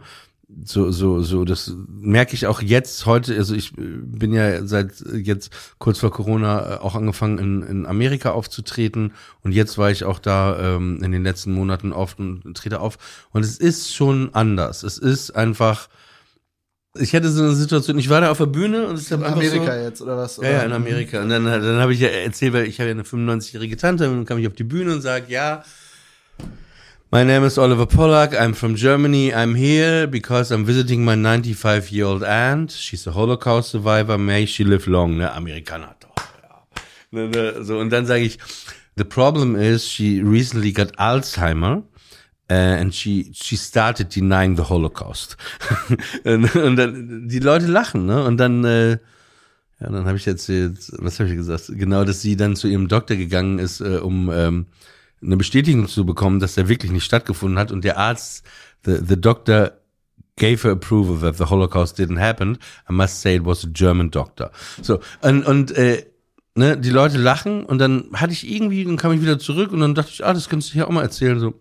So, 0.64 0.90
so, 0.90 1.20
so, 1.22 1.44
das 1.44 1.72
merke 1.88 2.34
ich 2.34 2.46
auch 2.46 2.60
jetzt 2.62 3.06
heute. 3.06 3.34
Also 3.36 3.54
ich 3.54 3.72
bin 3.76 4.32
ja 4.32 4.64
seit 4.66 4.92
jetzt 5.12 5.52
kurz 5.78 5.98
vor 5.98 6.10
Corona 6.10 6.80
auch 6.80 6.94
angefangen 6.94 7.38
in, 7.38 7.62
in 7.62 7.86
Amerika 7.86 8.30
aufzutreten 8.30 9.12
und 9.42 9.52
jetzt 9.52 9.78
war 9.78 9.90
ich 9.90 10.04
auch 10.04 10.18
da 10.18 10.76
ähm, 10.76 11.02
in 11.02 11.12
den 11.12 11.24
letzten 11.24 11.52
Monaten 11.52 11.92
oft 11.92 12.18
und 12.18 12.56
trete 12.56 12.80
auf. 12.80 12.98
Und 13.30 13.44
es 13.44 13.58
ist 13.58 13.94
schon 13.94 14.34
anders. 14.34 14.82
Es 14.82 14.98
ist 14.98 15.30
einfach. 15.32 15.88
Ich 16.98 17.14
hatte 17.14 17.30
so 17.30 17.42
eine 17.42 17.54
Situation, 17.54 17.98
ich 17.98 18.10
war 18.10 18.20
da 18.20 18.30
auf 18.30 18.36
der 18.36 18.46
Bühne 18.46 18.86
und 18.86 18.96
es 18.96 19.10
In 19.10 19.24
Amerika 19.24 19.74
so, 19.74 19.80
jetzt, 19.80 20.02
oder 20.02 20.18
was? 20.18 20.38
Oder? 20.38 20.50
Ja, 20.50 20.56
ja, 20.58 20.62
in 20.64 20.72
Amerika. 20.72 21.22
Und 21.22 21.30
dann, 21.30 21.44
dann 21.44 21.76
habe 21.78 21.94
ich 21.94 22.00
ja 22.00 22.08
erzählt, 22.08 22.52
weil 22.52 22.66
ich 22.66 22.80
habe 22.80 22.90
ja 22.90 22.94
eine 22.94 23.04
95-jährige 23.04 23.78
Tante 23.78 24.10
und 24.10 24.16
dann 24.16 24.24
kam 24.26 24.36
ich 24.36 24.46
auf 24.46 24.52
die 24.52 24.64
Bühne 24.64 24.92
und 24.92 25.00
sage, 25.00 25.24
ja, 25.28 25.64
My 27.14 27.24
name 27.24 27.44
is 27.44 27.58
Oliver 27.58 27.84
Pollack. 27.84 28.34
I'm 28.34 28.54
from 28.54 28.74
Germany. 28.74 29.34
I'm 29.34 29.54
here 29.54 30.06
because 30.06 30.50
I'm 30.50 30.64
visiting 30.64 31.04
my 31.04 31.14
95 31.14 31.90
year 31.90 32.06
old 32.06 32.24
aunt. 32.24 32.70
She's 32.70 33.06
a 33.06 33.12
Holocaust 33.12 33.68
survivor. 33.68 34.16
May 34.16 34.46
she 34.46 34.64
live 34.64 34.86
long. 34.86 35.18
Ne, 35.18 35.28
Amerikaner. 35.28 35.94
Ne, 37.10 37.28
ne, 37.28 37.62
so, 37.62 37.78
und 37.78 37.90
dann 37.90 38.06
sage 38.06 38.24
ich, 38.24 38.38
the 38.96 39.04
problem 39.04 39.56
is 39.56 39.86
she 39.86 40.22
recently 40.22 40.72
got 40.72 40.96
Alzheimer. 40.96 41.82
Uh, 42.50 42.80
and 42.80 42.94
she 42.94 43.30
she 43.34 43.56
started 43.56 44.08
denying 44.08 44.56
the 44.56 44.70
Holocaust. 44.70 45.36
und, 46.24 46.56
und, 46.56 46.76
dann 46.76 47.28
die 47.28 47.40
Leute 47.40 47.66
lachen, 47.66 48.06
ne? 48.06 48.24
Und 48.24 48.38
dann 48.38 48.64
äh, 48.64 48.92
ja, 49.80 49.90
dann 49.90 50.06
habe 50.06 50.16
ich 50.16 50.26
erzählt, 50.26 50.78
was 50.92 51.20
habe 51.20 51.28
ich 51.28 51.36
gesagt? 51.36 51.64
Genau, 51.74 52.04
dass 52.04 52.22
sie 52.22 52.36
dann 52.36 52.56
zu 52.56 52.68
ihrem 52.68 52.88
Doktor 52.88 53.16
gegangen 53.16 53.58
ist, 53.58 53.82
äh, 53.82 53.98
um 53.98 54.30
ähm, 54.32 54.66
eine 55.22 55.36
Bestätigung 55.36 55.88
zu 55.88 56.04
bekommen, 56.04 56.40
dass 56.40 56.54
der 56.54 56.68
wirklich 56.68 56.92
nicht 56.92 57.04
stattgefunden 57.04 57.58
hat 57.58 57.72
und 57.72 57.84
der 57.84 57.98
Arzt, 57.98 58.44
the, 58.84 58.98
the 59.06 59.20
doctor 59.20 59.72
gave 60.36 60.62
her 60.64 60.72
approval 60.72 61.20
that 61.20 61.36
the 61.36 61.50
Holocaust 61.50 61.98
didn't 61.98 62.18
happen. 62.18 62.58
I 62.88 62.92
must 62.92 63.20
say 63.20 63.36
it 63.36 63.44
was 63.44 63.64
a 63.64 63.68
German 63.72 64.10
doctor. 64.10 64.50
So, 64.80 65.00
und, 65.20 65.44
und 65.46 65.72
äh, 65.72 66.04
ne, 66.54 66.76
die 66.76 66.90
Leute 66.90 67.18
lachen 67.18 67.64
und 67.64 67.78
dann 67.78 68.08
hatte 68.12 68.32
ich 68.32 68.50
irgendwie, 68.50 68.84
dann 68.84 68.96
kam 68.96 69.12
ich 69.12 69.22
wieder 69.22 69.38
zurück 69.38 69.72
und 69.72 69.80
dann 69.80 69.94
dachte 69.94 70.10
ich, 70.12 70.24
ah, 70.24 70.32
das 70.32 70.48
kannst 70.48 70.70
du 70.70 70.72
hier 70.74 70.88
auch 70.88 70.92
mal 70.92 71.02
erzählen. 71.02 71.38
So, 71.38 71.54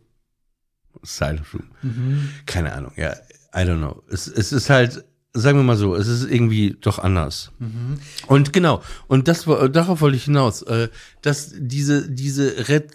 Silent 1.03 1.45
Room. 1.53 1.69
Mhm. 1.81 2.29
Keine 2.45 2.73
Ahnung, 2.73 2.91
ja, 2.95 3.13
I 3.53 3.59
don't 3.59 3.77
know. 3.77 4.03
Es, 4.09 4.27
es 4.27 4.51
ist 4.51 4.69
halt, 4.69 5.03
sagen 5.33 5.57
wir 5.59 5.63
mal 5.63 5.77
so, 5.77 5.95
es 5.95 6.07
ist 6.07 6.29
irgendwie 6.29 6.77
doch 6.79 6.99
anders. 6.99 7.51
Mhm. 7.59 7.99
Und 8.27 8.53
genau, 8.53 8.81
und 9.07 9.27
das 9.27 9.45
darauf 9.71 10.01
wollte 10.01 10.17
ich 10.17 10.25
hinaus, 10.25 10.61
äh, 10.63 10.89
dass 11.21 11.53
diese, 11.55 12.09
diese 12.09 12.67
Red, 12.67 12.91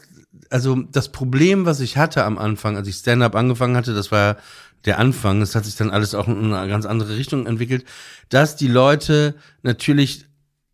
also 0.50 0.82
das 0.92 1.10
Problem, 1.10 1.66
was 1.66 1.80
ich 1.80 1.96
hatte 1.96 2.24
am 2.24 2.38
Anfang, 2.38 2.76
als 2.76 2.88
ich 2.88 2.96
Stand-up 2.96 3.34
angefangen 3.34 3.76
hatte, 3.76 3.94
das 3.94 4.12
war 4.12 4.36
der 4.84 4.98
Anfang, 4.98 5.40
das 5.40 5.54
hat 5.54 5.64
sich 5.64 5.76
dann 5.76 5.90
alles 5.90 6.14
auch 6.14 6.28
in 6.28 6.52
eine 6.52 6.68
ganz 6.68 6.86
andere 6.86 7.16
Richtung 7.16 7.46
entwickelt, 7.46 7.84
dass 8.28 8.56
die 8.56 8.68
Leute 8.68 9.34
natürlich 9.62 10.26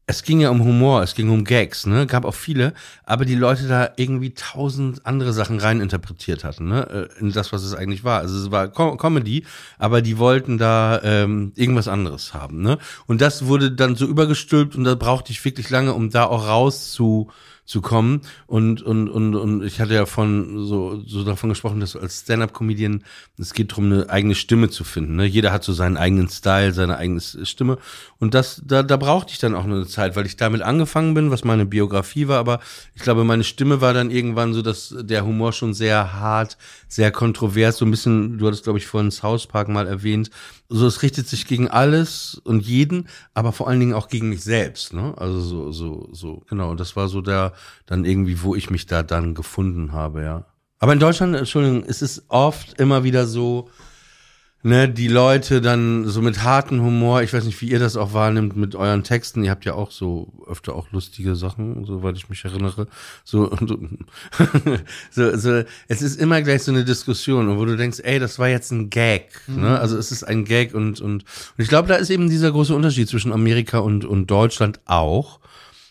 es 0.07 0.25
ging 0.25 0.41
ja 0.41 0.51
um 0.51 0.65
Humor, 0.65 1.03
es 1.03 1.15
ging 1.15 1.31
um 1.31 1.45
Gags, 1.45 1.87
ne? 1.87 2.07
Gab 2.07 2.25
auch 2.25 2.35
viele, 2.35 2.75
aber 3.05 3.25
die 3.25 3.37
Leute 3.37 3.69
da 3.69 3.91
irgendwie 3.97 4.35
tausend 4.35 5.07
andere 5.07 5.33
Sachen 5.33 5.61
reininterpretiert 5.61 6.43
hatten, 6.43 6.69
ne? 6.69 7.09
Äh, 7.17 7.21
in 7.21 7.33
das, 7.33 7.53
was 7.53 7.63
es 7.63 7.75
eigentlich 7.75 8.03
war. 8.03 8.19
Also 8.21 8.39
es 8.39 8.51
war 8.51 8.69
Com 8.69 8.99
Comedy, 8.99 9.47
aber 9.79 10.03
die 10.03 10.19
wollten 10.19 10.59
da 10.59 11.01
ähm, 11.05 11.53
irgendwas 11.55 11.87
anderes 11.87 12.35
haben, 12.35 12.63
ne? 12.63 12.79
Und 13.07 13.21
das 13.21 13.47
wurde 13.47 13.71
dann 13.71 13.95
so 13.95 14.07
übergestülpt 14.07 14.75
und 14.75 14.85
da 14.85 14.97
brauchte 14.97 15.31
ich 15.31 15.45
wirklich 15.45 15.71
lange, 15.71 15.95
um 15.95 16.11
da 16.11 16.25
auch 16.25 16.49
raus 16.49 16.93
zu 17.65 17.81
kommen. 17.81 18.23
Und, 18.47 18.83
und, 18.83 19.09
und, 19.09 19.35
und 19.35 19.63
ich 19.63 19.81
hatte 19.81 19.95
ja 19.95 20.05
von 20.07 20.67
so, 20.67 21.03
so 21.07 21.25
davon 21.25 21.51
gesprochen, 21.51 21.81
dass 21.81 21.97
als 21.97 22.21
Stand-up-Comedian 22.21 23.05
es 23.39 23.55
geht 23.55 23.73
darum, 23.73 23.93
eine 23.93 24.11
eigene 24.11 24.35
Stimme 24.35 24.69
zu 24.69 24.85
finden. 24.85 25.17
Ne? 25.17 25.27
Jeder 25.27 25.53
hat 25.53 25.63
so 25.63 25.73
seinen 25.73 25.97
eigenen 25.97 26.29
Style, 26.29 26.73
seine 26.73 26.97
eigene 26.97 27.21
Stimme. 27.21 27.79
Und 28.19 28.35
das, 28.35 28.63
da, 28.65 28.83
da 28.83 28.97
brauchte 28.97 29.33
ich 29.33 29.39
dann 29.39 29.55
auch 29.55 29.65
eine 29.65 29.87
Zeit, 29.87 30.17
weil 30.17 30.27
ich 30.27 30.37
damit 30.37 30.63
angefangen 30.63 31.15
bin, 31.15 31.31
was 31.31 31.45
meine 31.45 31.65
Biografie 31.65 32.29
war. 32.29 32.39
Aber 32.39 32.61
ich 32.95 33.03
glaube, 33.03 33.25
meine 33.25 33.45
Stimme 33.45 33.81
war 33.81 33.95
dann 33.95 34.11
irgendwann 34.11 34.55
so, 34.55 34.63
dass 34.63 34.95
der 34.99 35.25
Humor 35.25 35.53
schon 35.53 35.73
sehr 35.73 36.15
hart, 36.15 36.59
sehr 36.89 37.13
kontrovers, 37.13 37.77
so 37.77 37.85
ein 37.85 37.91
bisschen, 37.91 38.39
du 38.39 38.47
hattest, 38.47 38.65
glaube 38.65 38.79
ich, 38.79 38.87
vorhin 38.87 39.11
South 39.11 39.47
Park 39.47 39.69
mal 39.69 39.87
erwähnt, 39.87 40.31
so 40.73 40.87
es 40.87 41.03
richtet 41.03 41.29
sich 41.29 41.47
gegen 41.47 41.69
alles 41.69 42.41
und 42.45 42.67
jeden, 42.67 43.09
aber 43.35 43.53
vor 43.53 43.69
allen 43.69 43.81
Dingen 43.81 43.93
auch 43.93 44.09
gegen 44.09 44.31
mich 44.31 44.43
selbst, 44.43 44.95
ne? 44.95 45.15
Also 45.19 45.41
so 45.41 45.73
so 45.73 46.09
so 46.13 46.43
genau, 46.49 46.75
das 46.75 46.97
war 46.97 47.09
so 47.09 47.21
der 47.21 47.52
dann 47.87 48.05
irgendwie, 48.05 48.43
wo 48.43 48.55
ich 48.55 48.71
mich 48.71 48.87
da 48.87 49.03
dann 49.03 49.35
gefunden 49.35 49.93
habe, 49.93 50.23
ja. 50.23 50.45
Aber 50.79 50.93
in 50.93 50.99
Deutschland, 50.99 51.37
Entschuldigung, 51.37 51.85
ist 51.85 52.03
es 52.03 52.25
oft 52.29 52.81
immer 52.81 53.05
wieder 53.05 53.27
so, 53.27 53.71
ne, 54.63 54.89
die 54.89 55.09
Leute 55.09 55.61
dann 55.61 56.07
so 56.09 56.23
mit 56.23 56.43
harten 56.43 56.81
Humor, 56.81 57.23
ich 57.23 57.33
weiß 57.33 57.45
nicht, 57.45 57.61
wie 57.61 57.71
ihr 57.71 57.79
das 57.79 57.97
auch 57.97 58.15
wahrnimmt 58.15 58.57
mit 58.57 58.75
euren 58.75 59.03
Texten, 59.03 59.45
ihr 59.45 59.51
habt 59.51 59.65
ja 59.65 59.75
auch 59.75 59.91
so 59.91 60.33
öfter 60.47 60.75
auch 60.75 60.91
lustige 60.93 61.35
Sachen, 61.35 61.85
soweit 61.85 62.17
ich 62.17 62.29
mich 62.29 62.45
erinnere, 62.45 62.87
so, 63.25 63.51
so, 65.11 65.37
so, 65.37 65.63
es 65.89 66.03
ist 66.03 66.21
immer 66.21 66.43
gleich 66.43 66.63
so 66.63 66.73
eine 66.73 66.85
Diskussion, 66.85 67.59
wo 67.59 67.65
du 67.65 67.77
denkst, 67.77 68.01
ey, 68.03 68.19
das 68.19 68.39
war 68.39 68.49
jetzt 68.49 68.71
ein 68.71 68.91
Gag, 68.91 69.31
ne? 69.47 69.55
mhm. 69.55 69.63
ne, 69.63 69.81
also 69.81 69.97
es 69.97 70.13
ist 70.13 70.25
ein 70.25 70.45
Gag 70.45 70.75
und, 70.75 71.01
und, 71.01 71.25
und 71.25 71.59
ich 71.59 71.69
glaube, 71.69 71.89
da 71.89 71.97
ist 71.97 72.11
eben 72.11 72.31
dieser 72.31 72.53
große 72.53 72.75
Unterschied 72.75 73.09
zwischen 73.09 73.33
Amerika 73.33 73.79
und, 73.79 74.05
und 74.05 74.31
Deutschland 74.31 74.81
auch. 74.87 75.41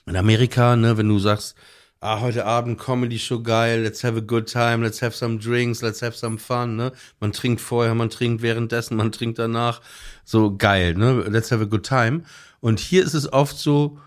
In 0.08 0.16
Amerika, 0.16 0.76
ne, 0.76 0.98
wenn 0.98 1.10
du 1.10 1.20
sagst, 1.20 1.56
ah, 2.00 2.20
heute 2.22 2.46
Abend 2.46 2.80
Comedy 2.80 3.20
Show 3.20 3.44
geil, 3.44 3.82
let's 3.82 4.04
have 4.04 4.18
a 4.18 4.22
good 4.22 4.52
time, 4.52 4.84
let's 4.84 5.02
have 5.02 5.16
some 5.16 5.38
drinks, 5.38 5.82
let's 5.82 6.02
have 6.02 6.18
some 6.18 6.40
fun, 6.40 6.76
ne? 6.76 6.92
Man 7.20 7.32
trinkt 7.32 7.62
vorher, 7.62 7.94
man 7.94 8.10
trinkt 8.10 8.42
währenddessen, 8.42 8.98
man 8.98 9.12
trinkt 9.12 9.38
danach. 9.38 9.82
So 10.26 10.58
geil, 10.58 10.96
ne? 10.96 11.26
Let's 11.30 11.52
have 11.52 11.62
a 11.62 11.68
good 11.68 11.86
time. 11.86 12.24
Und 12.60 12.80
hier 12.80 13.04
ist 13.04 13.14
es 13.14 13.32
oft 13.32 13.58
so, 13.58 14.00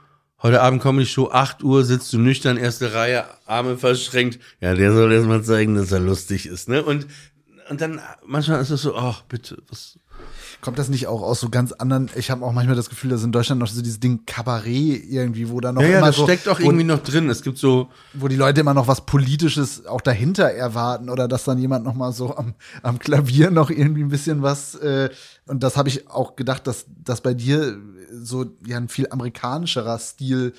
heute 0.42 0.61
Abend 0.61 0.82
Comedy 0.82 1.07
Show, 1.07 1.30
8 1.30 1.62
Uhr, 1.62 1.84
sitzt 1.84 2.12
du 2.12 2.18
nüchtern, 2.18 2.57
erste 2.57 2.92
Reihe, 2.92 3.26
Arme 3.47 3.78
verschränkt. 3.78 4.40
Ja, 4.61 4.74
der 4.74 4.92
soll 4.92 5.12
erst 5.12 5.28
mal 5.28 5.45
zeigen, 5.45 5.76
dass 5.76 5.92
er 5.92 6.01
lustig 6.01 6.47
ist, 6.47 6.68
ne? 6.68 6.82
Und, 6.82 7.07
und 7.70 7.80
dann, 7.80 8.01
manchmal 8.26 8.61
ist 8.61 8.70
es 8.70 8.82
so, 8.82 8.97
ach, 8.97 9.22
bitte, 9.22 9.62
was, 9.68 9.99
Kommt 10.61 10.78
das 10.78 10.88
nicht 10.88 11.07
auch 11.07 11.22
aus 11.22 11.40
so 11.40 11.48
ganz 11.48 11.72
anderen? 11.72 12.11
Ich 12.16 12.30
habe 12.30 12.44
auch 12.44 12.52
manchmal 12.52 12.76
das 12.76 12.88
Gefühl, 12.88 13.11
dass 13.11 13.22
in 13.22 13.32
Deutschland 13.32 13.61
noch 13.61 13.68
so 13.68 13.82
dieses 13.82 14.00
Ding 14.00 14.24
Kabarett 14.26 15.05
irgendwie, 15.09 15.48
wo 15.50 15.61
da 15.61 15.72
noch 15.72 15.82
ja, 15.82 15.88
ja, 15.88 15.98
immer 15.98 16.09
das 16.09 16.16
so, 16.16 16.24
steckt 16.24 16.48
auch 16.48 16.61
irgendwie 16.61 16.84
noch 16.84 17.02
drin. 17.02 17.28
Es 17.28 17.42
gibt 17.42 17.59
so, 17.59 17.88
wo 18.12 18.28
die 18.28 18.36
Leute 18.36 18.61
immer 18.61 18.74
noch 18.74 18.88
was 18.88 19.07
Politisches 19.07 19.86
auch 19.86 20.00
dahinter 20.00 20.50
erwarten 20.50 21.11
oder 21.11 21.28
dass 21.28 21.44
dann 21.44 21.59
jemand 21.59 21.84
noch 21.84 21.94
mal 21.94 22.12
so 22.12 22.36
am, 22.36 22.55
am 22.82 22.98
Klavier 22.98 23.50
noch 23.50 23.70
irgendwie 23.70 24.02
ein 24.02 24.11
bisschen 24.11 24.42
was. 24.42 24.74
Äh, 24.76 25.11
und 25.46 25.62
das 25.62 25.76
habe 25.76 25.88
ich 25.88 26.09
auch 26.11 26.36
gedacht, 26.36 26.66
dass 26.66 26.86
das 27.05 27.20
bei 27.20 27.34
dir 27.34 27.76
so 28.12 28.46
ja 28.66 28.76
ein 28.76 28.88
viel 28.88 29.09
amerikanischerer 29.11 29.98
Stil 29.98 30.55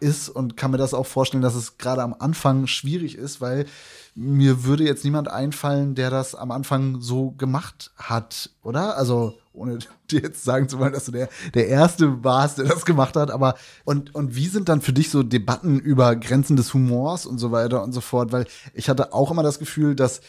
ist 0.00 0.28
und 0.28 0.56
kann 0.56 0.70
mir 0.70 0.78
das 0.78 0.94
auch 0.94 1.06
vorstellen, 1.06 1.42
dass 1.42 1.54
es 1.54 1.78
gerade 1.78 2.02
am 2.02 2.14
Anfang 2.18 2.66
schwierig 2.66 3.16
ist, 3.16 3.40
weil 3.40 3.66
mir 4.14 4.64
würde 4.64 4.84
jetzt 4.84 5.04
niemand 5.04 5.28
einfallen, 5.28 5.94
der 5.94 6.10
das 6.10 6.34
am 6.34 6.50
Anfang 6.50 7.00
so 7.00 7.30
gemacht 7.32 7.92
hat, 7.96 8.50
oder? 8.62 8.96
Also 8.96 9.34
ohne 9.52 9.78
dir 10.10 10.20
jetzt 10.20 10.44
sagen 10.44 10.68
zu 10.68 10.78
wollen, 10.78 10.92
dass 10.92 11.04
du 11.04 11.12
der, 11.12 11.28
der 11.54 11.68
Erste 11.68 12.24
warst, 12.24 12.58
der 12.58 12.66
das 12.66 12.84
gemacht 12.84 13.16
hat, 13.16 13.30
aber 13.30 13.54
und, 13.84 14.14
und 14.14 14.34
wie 14.34 14.48
sind 14.48 14.68
dann 14.68 14.80
für 14.80 14.92
dich 14.92 15.10
so 15.10 15.22
Debatten 15.22 15.78
über 15.78 16.16
Grenzen 16.16 16.56
des 16.56 16.74
Humors 16.74 17.26
und 17.26 17.38
so 17.38 17.52
weiter 17.52 17.82
und 17.82 17.92
so 17.92 18.00
fort? 18.00 18.32
Weil 18.32 18.46
ich 18.74 18.88
hatte 18.88 19.12
auch 19.12 19.30
immer 19.30 19.42
das 19.42 19.58
Gefühl, 19.58 19.94
dass 19.94 20.20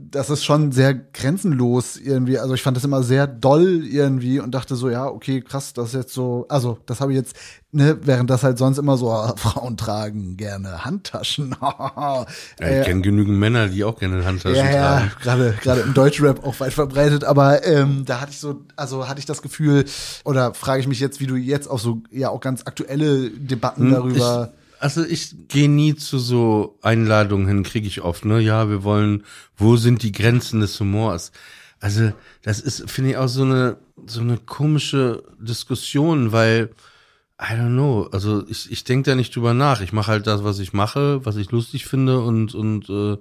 das 0.00 0.30
ist 0.30 0.44
schon 0.44 0.70
sehr 0.72 0.94
grenzenlos 0.94 1.96
irgendwie. 1.96 2.38
Also 2.38 2.54
ich 2.54 2.62
fand 2.62 2.76
das 2.76 2.84
immer 2.84 3.02
sehr 3.02 3.26
doll 3.26 3.84
irgendwie 3.84 4.38
und 4.38 4.52
dachte 4.54 4.76
so, 4.76 4.88
ja, 4.88 5.06
okay, 5.06 5.40
krass, 5.40 5.72
das 5.72 5.88
ist 5.88 5.94
jetzt 5.94 6.14
so, 6.14 6.46
also 6.48 6.78
das 6.86 7.00
habe 7.00 7.12
ich 7.12 7.18
jetzt, 7.18 7.36
ne, 7.72 7.98
während 8.02 8.30
das 8.30 8.44
halt 8.44 8.58
sonst 8.58 8.78
immer 8.78 8.96
so, 8.96 9.10
ah, 9.10 9.34
Frauen 9.36 9.76
tragen 9.76 10.36
gerne 10.36 10.84
Handtaschen. 10.84 11.56
ja, 11.60 12.26
ich 12.60 12.66
äh, 12.66 12.82
kenne 12.84 13.02
genügend 13.02 13.38
Männer, 13.38 13.68
die 13.68 13.82
auch 13.84 13.98
gerne 13.98 14.24
Handtaschen 14.24 14.56
ja, 14.56 14.70
tragen. 14.70 15.06
Ja, 15.06 15.20
gerade 15.20 15.58
gerade 15.60 15.80
im 15.80 15.94
Deutschrap 15.94 16.44
auch 16.46 16.58
weit 16.60 16.72
verbreitet, 16.72 17.24
aber 17.24 17.66
ähm, 17.66 18.04
da 18.06 18.20
hatte 18.20 18.30
ich 18.30 18.38
so, 18.38 18.62
also 18.76 19.08
hatte 19.08 19.18
ich 19.18 19.26
das 19.26 19.42
Gefühl, 19.42 19.84
oder 20.24 20.54
frage 20.54 20.80
ich 20.80 20.86
mich 20.86 21.00
jetzt, 21.00 21.20
wie 21.20 21.26
du 21.26 21.34
jetzt 21.34 21.68
auch 21.68 21.80
so, 21.80 22.02
ja 22.10 22.30
auch 22.30 22.40
ganz 22.40 22.62
aktuelle 22.66 23.30
Debatten 23.30 23.86
hm, 23.86 23.92
darüber. 23.92 24.52
Ich 24.52 24.58
also 24.80 25.04
ich 25.04 25.48
gehe 25.48 25.68
nie 25.68 25.94
zu 25.94 26.18
so 26.18 26.78
Einladungen 26.82 27.46
hin, 27.46 27.62
kriege 27.62 27.86
ich 27.86 28.02
oft, 28.02 28.24
ne? 28.24 28.40
Ja, 28.40 28.68
wir 28.68 28.84
wollen, 28.84 29.24
wo 29.56 29.76
sind 29.76 30.02
die 30.02 30.12
Grenzen 30.12 30.60
des 30.60 30.78
Humors? 30.80 31.32
Also, 31.80 32.12
das 32.42 32.60
ist, 32.60 32.90
finde 32.90 33.10
ich, 33.10 33.16
auch 33.16 33.28
so 33.28 33.42
eine, 33.42 33.78
so 34.06 34.20
eine 34.20 34.36
komische 34.38 35.22
Diskussion, 35.38 36.32
weil, 36.32 36.70
I 37.40 37.54
don't 37.54 37.74
know, 37.74 38.08
also 38.10 38.46
ich, 38.48 38.70
ich 38.72 38.82
denke 38.84 39.10
da 39.10 39.16
nicht 39.16 39.34
drüber 39.34 39.54
nach. 39.54 39.80
Ich 39.80 39.92
mache 39.92 40.10
halt 40.10 40.26
das, 40.26 40.42
was 40.42 40.58
ich 40.58 40.72
mache, 40.72 41.24
was 41.24 41.36
ich 41.36 41.52
lustig 41.52 41.86
finde 41.86 42.20
und, 42.20 42.54
und 42.54 42.88
äh, 42.88 43.16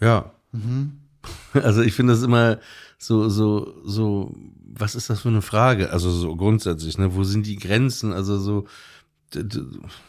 ja. 0.00 0.32
Mhm. 0.52 1.00
Also 1.54 1.80
ich 1.80 1.94
finde 1.94 2.12
das 2.12 2.22
immer 2.22 2.58
so, 2.98 3.28
so, 3.28 3.74
so, 3.84 4.34
was 4.76 4.94
ist 4.94 5.08
das 5.08 5.20
für 5.20 5.28
eine 5.28 5.40
Frage? 5.40 5.90
Also 5.90 6.10
so 6.10 6.36
grundsätzlich, 6.36 6.98
ne? 6.98 7.14
Wo 7.14 7.24
sind 7.24 7.46
die 7.46 7.56
Grenzen? 7.56 8.12
Also 8.12 8.38
so, 8.38 8.66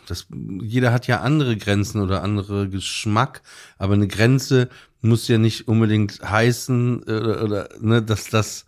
das, 0.08 0.28
jeder 0.62 0.92
hat 0.92 1.08
ja 1.08 1.22
andere 1.22 1.58
Grenzen 1.58 2.02
oder 2.02 2.22
andere 2.22 2.70
Geschmack, 2.70 3.42
aber 3.78 3.94
eine 3.94 4.08
Grenze 4.08 4.70
muss 5.02 5.28
ja 5.28 5.38
nicht 5.38 5.68
unbedingt 5.68 6.22
heißen 6.22 7.04
oder, 7.04 7.44
oder 7.44 7.70
ne, 7.80 8.02
dass 8.02 8.30
das 8.30 8.66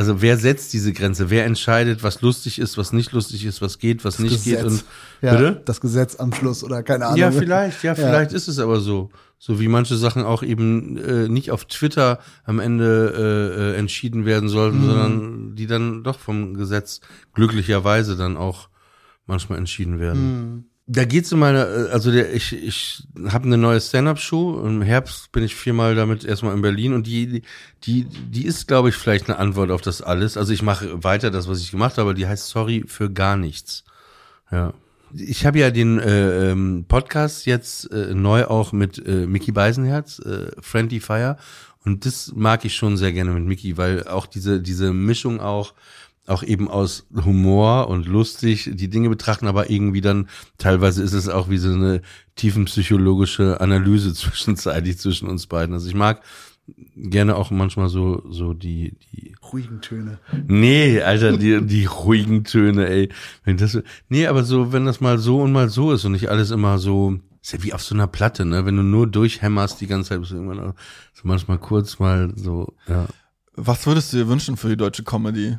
also 0.00 0.22
wer 0.22 0.38
setzt 0.38 0.72
diese 0.72 0.94
Grenze? 0.94 1.28
Wer 1.28 1.44
entscheidet, 1.44 2.02
was 2.02 2.22
lustig 2.22 2.58
ist, 2.58 2.78
was 2.78 2.94
nicht 2.94 3.12
lustig 3.12 3.44
ist, 3.44 3.60
was 3.60 3.78
geht, 3.78 4.02
was 4.02 4.16
das 4.16 4.22
nicht 4.22 4.44
Gesetz. 4.44 4.62
geht 4.62 4.64
und 4.64 4.84
ja, 5.20 5.36
bitte? 5.36 5.62
das 5.66 5.80
Gesetz 5.82 6.16
am 6.16 6.32
Schluss 6.32 6.64
oder 6.64 6.82
keine 6.82 7.04
Ahnung. 7.04 7.18
Ja, 7.18 7.30
vielleicht, 7.30 7.82
ja, 7.82 7.94
vielleicht 7.94 8.30
ja. 8.30 8.36
ist 8.38 8.48
es 8.48 8.58
aber 8.58 8.80
so. 8.80 9.10
So 9.38 9.60
wie 9.60 9.68
manche 9.68 9.96
Sachen 9.96 10.22
auch 10.22 10.42
eben 10.42 10.96
äh, 10.96 11.28
nicht 11.28 11.50
auf 11.50 11.66
Twitter 11.66 12.18
am 12.44 12.60
Ende 12.60 13.12
äh, 13.14 13.60
äh 13.60 13.78
entschieden 13.78 14.24
werden 14.24 14.48
sollten, 14.48 14.78
mhm. 14.78 14.86
sondern 14.86 15.54
die 15.56 15.66
dann 15.66 16.02
doch 16.02 16.18
vom 16.18 16.54
Gesetz 16.54 17.02
glücklicherweise 17.34 18.16
dann 18.16 18.38
auch 18.38 18.69
manchmal 19.30 19.58
entschieden 19.58 19.98
werden. 19.98 20.22
Mhm. 20.22 20.64
Da 20.92 21.04
geht's 21.04 21.32
um 21.32 21.38
meine, 21.38 21.88
also 21.92 22.10
der, 22.10 22.34
ich, 22.34 22.52
ich 22.52 23.04
habe 23.28 23.46
eine 23.46 23.56
neue 23.56 23.80
Stand-up-Show. 23.80 24.60
Im 24.66 24.82
Herbst 24.82 25.30
bin 25.30 25.44
ich 25.44 25.54
viermal 25.54 25.94
damit 25.94 26.24
erstmal 26.24 26.52
in 26.52 26.62
Berlin 26.62 26.94
und 26.94 27.06
die, 27.06 27.42
die, 27.84 28.04
die 28.04 28.44
ist, 28.44 28.66
glaube 28.66 28.88
ich, 28.88 28.96
vielleicht 28.96 29.28
eine 29.28 29.38
Antwort 29.38 29.70
auf 29.70 29.82
das 29.82 30.02
alles. 30.02 30.36
Also 30.36 30.52
ich 30.52 30.62
mache 30.62 31.04
weiter 31.04 31.30
das, 31.30 31.46
was 31.46 31.60
ich 31.60 31.70
gemacht 31.70 31.92
habe, 31.92 32.02
aber 32.10 32.14
die 32.14 32.26
heißt 32.26 32.48
Sorry 32.48 32.82
für 32.88 33.08
gar 33.08 33.36
nichts. 33.36 33.84
Ja. 34.50 34.74
Ich 35.14 35.46
habe 35.46 35.60
ja 35.60 35.70
den 35.70 36.00
äh, 36.00 36.50
ähm, 36.50 36.84
Podcast 36.88 37.46
jetzt 37.46 37.92
äh, 37.92 38.12
neu 38.12 38.46
auch 38.46 38.72
mit 38.72 38.98
äh, 39.06 39.26
Mickey 39.26 39.52
Beisenherz, 39.52 40.18
äh, 40.18 40.50
Friendly 40.60 40.98
Fire. 40.98 41.36
Und 41.84 42.04
das 42.04 42.32
mag 42.34 42.64
ich 42.64 42.74
schon 42.74 42.96
sehr 42.96 43.12
gerne 43.12 43.30
mit 43.30 43.44
Mickey, 43.44 43.76
weil 43.76 44.08
auch 44.08 44.26
diese, 44.26 44.60
diese 44.60 44.92
Mischung 44.92 45.40
auch 45.40 45.72
auch 46.30 46.42
eben 46.42 46.68
aus 46.68 47.06
Humor 47.24 47.88
und 47.88 48.06
lustig 48.06 48.70
die 48.72 48.88
Dinge 48.88 49.08
betrachten, 49.08 49.46
aber 49.46 49.70
irgendwie 49.70 50.00
dann 50.00 50.28
teilweise 50.58 51.02
ist 51.02 51.12
es 51.12 51.28
auch 51.28 51.50
wie 51.50 51.58
so 51.58 51.70
eine 51.70 52.02
tiefenpsychologische 52.36 53.60
Analyse 53.60 54.14
zwischenzeitlich 54.14 54.98
zwischen 54.98 55.28
uns 55.28 55.46
beiden. 55.46 55.74
Also 55.74 55.88
ich 55.88 55.94
mag 55.94 56.22
gerne 56.96 57.34
auch 57.34 57.50
manchmal 57.50 57.88
so 57.88 58.22
so 58.30 58.54
die 58.54 58.96
die 59.12 59.34
ruhigen 59.52 59.80
Töne. 59.80 60.18
Nee, 60.46 61.00
Alter, 61.00 61.36
die 61.36 61.60
die 61.62 61.86
ruhigen 61.86 62.44
Töne, 62.44 62.88
ey. 62.88 63.08
Wenn 63.44 63.56
das 63.56 63.78
nee, 64.08 64.26
aber 64.26 64.44
so 64.44 64.72
wenn 64.72 64.86
das 64.86 65.00
mal 65.00 65.18
so 65.18 65.42
und 65.42 65.52
mal 65.52 65.68
so 65.68 65.92
ist 65.92 66.04
und 66.04 66.12
nicht 66.12 66.28
alles 66.28 66.50
immer 66.50 66.78
so 66.78 67.18
ist 67.42 67.52
ja 67.52 67.62
wie 67.62 67.72
auf 67.72 67.82
so 67.82 67.94
einer 67.94 68.06
Platte, 68.06 68.44
ne? 68.44 68.66
Wenn 68.66 68.76
du 68.76 68.82
nur 68.82 69.06
durchhämmerst 69.06 69.80
die 69.80 69.86
ganze 69.86 70.10
Zeit, 70.10 70.20
bist 70.20 70.32
du 70.32 70.36
irgendwann 70.36 70.60
auch 70.60 70.74
so 71.14 71.22
manchmal 71.24 71.58
kurz 71.58 71.98
mal 71.98 72.32
so, 72.36 72.74
ja. 72.86 73.06
Was 73.54 73.86
würdest 73.86 74.12
du 74.12 74.18
dir 74.18 74.28
wünschen 74.28 74.56
für 74.56 74.68
die 74.68 74.76
deutsche 74.76 75.02
Comedy? 75.02 75.58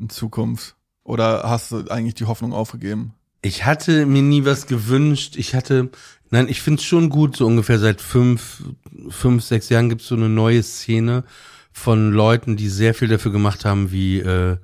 In 0.00 0.10
Zukunft? 0.10 0.76
Oder 1.04 1.42
hast 1.44 1.72
du 1.72 1.88
eigentlich 1.88 2.14
die 2.14 2.26
Hoffnung 2.26 2.52
aufgegeben? 2.52 3.14
Ich 3.42 3.64
hatte 3.64 4.06
mir 4.06 4.22
nie 4.22 4.44
was 4.44 4.66
gewünscht. 4.66 5.36
Ich 5.36 5.54
hatte, 5.54 5.90
nein, 6.30 6.48
ich 6.48 6.60
find's 6.60 6.84
schon 6.84 7.08
gut, 7.08 7.36
so 7.36 7.46
ungefähr 7.46 7.78
seit 7.78 8.00
fünf, 8.00 8.62
fünf, 9.08 9.42
sechs 9.42 9.68
Jahren 9.70 9.88
gibt's 9.88 10.08
so 10.08 10.14
eine 10.14 10.28
neue 10.28 10.62
Szene 10.62 11.24
von 11.72 12.12
Leuten, 12.12 12.56
die 12.56 12.68
sehr 12.68 12.94
viel 12.94 13.08
dafür 13.08 13.32
gemacht 13.32 13.64
haben, 13.64 13.92
wie 13.92 14.18
äh, 14.18 14.56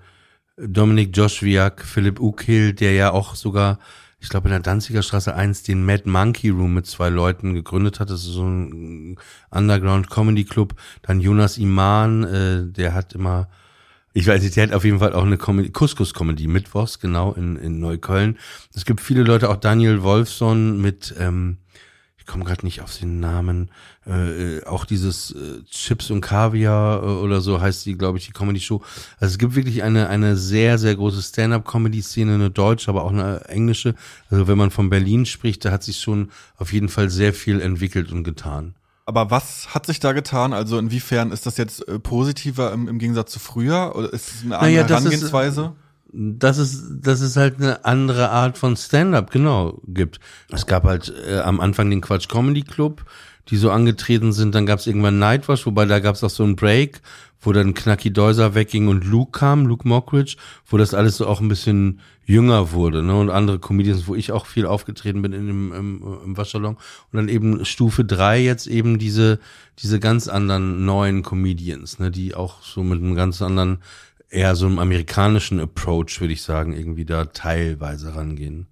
Dominik 0.58 1.16
Joschwiak, 1.16 1.84
Philipp 1.84 2.20
Ukil, 2.20 2.74
der 2.74 2.92
ja 2.92 3.12
auch 3.12 3.34
sogar, 3.34 3.78
ich 4.20 4.28
glaube 4.28 4.48
in 4.48 4.52
der 4.52 4.60
Danziger 4.60 5.02
Straße 5.02 5.34
1 5.34 5.62
den 5.62 5.84
Mad 5.84 6.08
Monkey 6.08 6.50
Room 6.50 6.74
mit 6.74 6.86
zwei 6.86 7.08
Leuten 7.08 7.54
gegründet 7.54 8.00
hat. 8.00 8.10
Das 8.10 8.20
ist 8.20 8.32
so 8.32 8.46
ein 8.46 9.16
Underground 9.50 10.10
Comedy 10.10 10.44
Club. 10.44 10.74
Dann 11.02 11.20
Jonas 11.20 11.58
Iman, 11.58 12.24
äh, 12.24 12.66
der 12.72 12.94
hat 12.94 13.14
immer 13.14 13.48
ich 14.16 14.26
weiß 14.26 14.42
nicht, 14.42 14.56
der 14.56 14.62
hat 14.62 14.72
auf 14.72 14.86
jeden 14.86 14.98
Fall 14.98 15.12
auch 15.12 15.24
eine 15.24 15.36
Comedy, 15.36 15.68
Couscous-Comedy, 15.68 16.46
Mittwochs, 16.46 17.00
genau, 17.00 17.34
in, 17.34 17.56
in 17.56 17.80
Neukölln. 17.80 18.38
Es 18.74 18.86
gibt 18.86 19.02
viele 19.02 19.22
Leute, 19.22 19.50
auch 19.50 19.56
Daniel 19.56 20.02
Wolfson 20.02 20.80
mit, 20.80 21.14
ähm, 21.18 21.58
ich 22.16 22.24
komme 22.24 22.44
gerade 22.44 22.64
nicht 22.64 22.80
auf 22.80 22.96
den 22.96 23.20
Namen, 23.20 23.70
äh, 24.06 24.64
auch 24.64 24.86
dieses 24.86 25.32
äh, 25.32 25.62
Chips 25.70 26.10
und 26.10 26.22
Kaviar 26.22 27.02
äh, 27.02 27.06
oder 27.06 27.42
so 27.42 27.60
heißt 27.60 27.84
die, 27.84 27.98
glaube 27.98 28.16
ich, 28.16 28.24
die 28.24 28.32
Comedy-Show. 28.32 28.80
Also 29.20 29.32
es 29.32 29.38
gibt 29.38 29.54
wirklich 29.54 29.82
eine, 29.82 30.08
eine 30.08 30.38
sehr, 30.38 30.78
sehr 30.78 30.96
große 30.96 31.20
Stand-up-Comedy-Szene, 31.20 32.36
eine 32.36 32.50
deutsche, 32.50 32.88
aber 32.88 33.04
auch 33.04 33.12
eine 33.12 33.44
englische. 33.50 33.94
Also 34.30 34.48
wenn 34.48 34.56
man 34.56 34.70
von 34.70 34.88
Berlin 34.88 35.26
spricht, 35.26 35.62
da 35.66 35.72
hat 35.72 35.82
sich 35.82 35.98
schon 35.98 36.30
auf 36.56 36.72
jeden 36.72 36.88
Fall 36.88 37.10
sehr 37.10 37.34
viel 37.34 37.60
entwickelt 37.60 38.10
und 38.12 38.24
getan. 38.24 38.76
Aber 39.06 39.30
was 39.30 39.72
hat 39.72 39.86
sich 39.86 40.00
da 40.00 40.12
getan? 40.12 40.52
Also 40.52 40.78
inwiefern 40.78 41.30
ist 41.30 41.46
das 41.46 41.56
jetzt 41.56 41.86
äh, 41.88 41.98
positiver 41.98 42.72
im, 42.72 42.88
im 42.88 42.98
Gegensatz 42.98 43.32
zu 43.32 43.38
früher? 43.38 43.94
Oder 43.94 44.12
ist 44.12 44.28
es 44.28 44.42
eine 44.44 44.58
andere 44.58 44.72
naja, 44.72 44.88
Herangehensweise? 44.88 45.72
dass 46.12 46.58
es, 46.58 47.00
dass 47.00 47.20
es 47.20 47.36
halt 47.36 47.56
eine 47.56 47.84
andere 47.84 48.30
Art 48.30 48.56
von 48.56 48.76
Stand-up, 48.76 49.30
genau, 49.30 49.80
gibt. 49.86 50.20
Es 50.50 50.66
gab 50.66 50.84
halt 50.84 51.12
äh, 51.26 51.40
am 51.40 51.60
Anfang 51.60 51.90
den 51.90 52.00
Quatsch 52.00 52.28
Comedy 52.28 52.62
Club, 52.62 53.04
die 53.48 53.56
so 53.56 53.70
angetreten 53.70 54.32
sind. 54.32 54.54
Dann 54.54 54.66
gab 54.66 54.78
es 54.78 54.86
irgendwann 54.86 55.18
Nightwash, 55.18 55.66
wobei 55.66 55.84
da 55.86 56.00
gab 56.00 56.14
es 56.14 56.24
auch 56.24 56.30
so 56.30 56.42
einen 56.42 56.56
Break, 56.56 57.00
wo 57.40 57.52
dann 57.52 57.74
Knacky 57.74 58.12
Deuser 58.12 58.54
wegging 58.54 58.88
und 58.88 59.04
Luke 59.04 59.38
kam, 59.38 59.66
Luke 59.66 59.86
Mockridge, 59.86 60.36
wo 60.66 60.76
das 60.76 60.94
alles 60.94 61.16
so 61.16 61.26
auch 61.26 61.40
ein 61.40 61.48
bisschen 61.48 62.00
jünger 62.24 62.72
wurde, 62.72 63.02
ne? 63.04 63.16
Und 63.16 63.30
andere 63.30 63.60
Comedians, 63.60 64.08
wo 64.08 64.16
ich 64.16 64.32
auch 64.32 64.46
viel 64.46 64.66
aufgetreten 64.66 65.22
bin 65.22 65.32
in 65.32 65.46
dem, 65.46 65.72
im, 65.72 66.18
im 66.24 66.36
Waschsalon. 66.36 66.74
Und 66.74 67.16
dann 67.16 67.28
eben 67.28 67.64
Stufe 67.64 68.04
drei 68.04 68.40
jetzt 68.40 68.66
eben 68.66 68.98
diese, 68.98 69.38
diese 69.78 70.00
ganz 70.00 70.26
anderen 70.26 70.84
neuen 70.84 71.22
Comedians, 71.22 72.00
ne, 72.00 72.10
die 72.10 72.34
auch 72.34 72.62
so 72.62 72.82
mit 72.82 73.00
einem 73.00 73.14
ganz 73.14 73.40
anderen, 73.42 73.78
eher 74.28 74.56
so 74.56 74.66
einem 74.66 74.80
amerikanischen 74.80 75.60
Approach, 75.60 76.20
würde 76.20 76.32
ich 76.32 76.42
sagen, 76.42 76.72
irgendwie 76.72 77.04
da 77.04 77.26
teilweise 77.26 78.16
rangehen. 78.16 78.66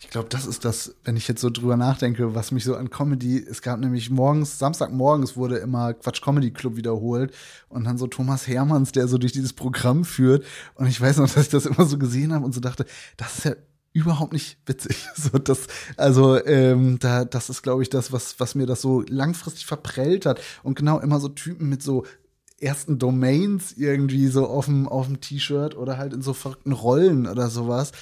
Ich 0.00 0.08
glaube, 0.08 0.28
das 0.30 0.46
ist 0.46 0.64
das, 0.64 0.94
wenn 1.04 1.16
ich 1.16 1.28
jetzt 1.28 1.40
so 1.40 1.50
drüber 1.50 1.76
nachdenke, 1.76 2.34
was 2.34 2.52
mich 2.52 2.64
so 2.64 2.74
an 2.74 2.90
Comedy, 2.90 3.38
es 3.38 3.62
gab 3.62 3.80
nämlich 3.80 4.10
morgens, 4.10 4.58
Samstagmorgens 4.58 5.36
wurde 5.36 5.58
immer 5.58 5.94
Quatsch 5.94 6.22
Comedy 6.22 6.50
Club 6.50 6.76
wiederholt 6.76 7.32
und 7.68 7.84
dann 7.84 7.98
so 7.98 8.06
Thomas 8.06 8.48
Hermanns, 8.48 8.92
der 8.92 9.08
so 9.08 9.18
durch 9.18 9.32
dieses 9.32 9.52
Programm 9.52 10.04
führt 10.04 10.44
und 10.74 10.86
ich 10.86 11.00
weiß 11.00 11.18
noch, 11.18 11.28
dass 11.28 11.44
ich 11.44 11.50
das 11.50 11.66
immer 11.66 11.84
so 11.84 11.98
gesehen 11.98 12.32
habe 12.32 12.44
und 12.44 12.54
so 12.54 12.60
dachte, 12.60 12.86
das 13.16 13.38
ist 13.38 13.44
ja 13.44 13.54
überhaupt 13.92 14.32
nicht 14.32 14.58
witzig. 14.66 15.06
So, 15.16 15.38
das, 15.38 15.66
also 15.96 16.42
ähm, 16.46 16.98
da, 16.98 17.24
das 17.24 17.50
ist, 17.50 17.62
glaube 17.62 17.82
ich, 17.82 17.90
das, 17.90 18.10
was, 18.10 18.40
was 18.40 18.54
mir 18.54 18.66
das 18.66 18.80
so 18.80 19.02
langfristig 19.08 19.66
verprellt 19.66 20.24
hat. 20.24 20.40
Und 20.62 20.76
genau 20.76 20.98
immer 20.98 21.20
so 21.20 21.28
Typen 21.28 21.68
mit 21.68 21.82
so 21.82 22.04
ersten 22.58 22.98
Domains 22.98 23.72
irgendwie 23.72 24.28
so 24.28 24.46
auf 24.46 24.66
dem, 24.66 24.88
auf 24.88 25.06
dem 25.06 25.20
T-Shirt 25.20 25.76
oder 25.76 25.98
halt 25.98 26.12
in 26.12 26.22
so 26.22 26.34
verrückten 26.34 26.72
Rollen 26.72 27.26
oder 27.26 27.50
sowas 27.50 27.92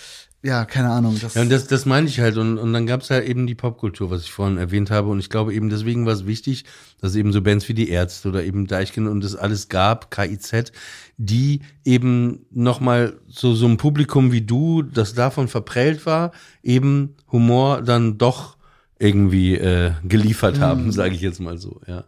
ja, 0.43 0.65
keine 0.65 0.91
Ahnung. 0.91 1.19
Das 1.21 1.35
ja, 1.35 1.43
und 1.43 1.51
das, 1.51 1.67
das 1.67 1.85
meine 1.85 2.07
ich 2.07 2.21
halt. 2.21 2.37
Und, 2.37 2.59
und 2.59 2.73
dann 2.73 2.87
gab 2.87 3.03
es 3.03 3.09
ja 3.09 3.21
eben 3.21 3.47
die 3.49 3.57
Popkultur, 3.57 4.11
was 4.11 4.23
ich 4.23 4.31
vorhin 4.31 4.57
erwähnt 4.57 4.91
habe. 4.91 5.09
Und 5.09 5.19
ich 5.19 5.31
glaube 5.31 5.53
eben, 5.53 5.69
deswegen 5.69 6.07
war 6.07 6.13
es 6.13 6.27
wichtig, 6.27 6.65
dass 7.01 7.17
eben 7.17 7.33
so 7.33 7.43
Bands 7.43 7.69
wie 7.69 7.75
die 7.75 7.89
Ärzte 7.89 8.29
oder 8.29 8.45
eben 8.45 8.69
Deichkind 8.69 9.09
und 9.09 9.25
das 9.25 9.35
alles 9.35 9.69
gab, 9.69 10.13
KIZ, 10.13 10.73
die 11.17 11.63
eben 11.85 12.47
nochmal 12.51 13.19
so, 13.27 13.55
so 13.55 13.67
ein 13.67 13.79
Publikum 13.79 14.31
wie 14.31 14.43
du, 14.43 14.83
das 14.83 15.15
davon 15.15 15.49
verprellt 15.49 16.07
war, 16.07 16.31
eben 16.63 17.17
Humor 17.33 17.83
dann 17.83 18.17
doch 18.17 18.57
irgendwie 19.01 19.57
äh, 19.57 19.93
geliefert 20.05 20.61
haben, 20.61 20.87
mhm. 20.87 20.93
sage 20.93 21.15
ich 21.15 21.21
jetzt 21.21 21.41
mal 21.41 21.59
so, 21.59 21.81
ja 21.87 22.05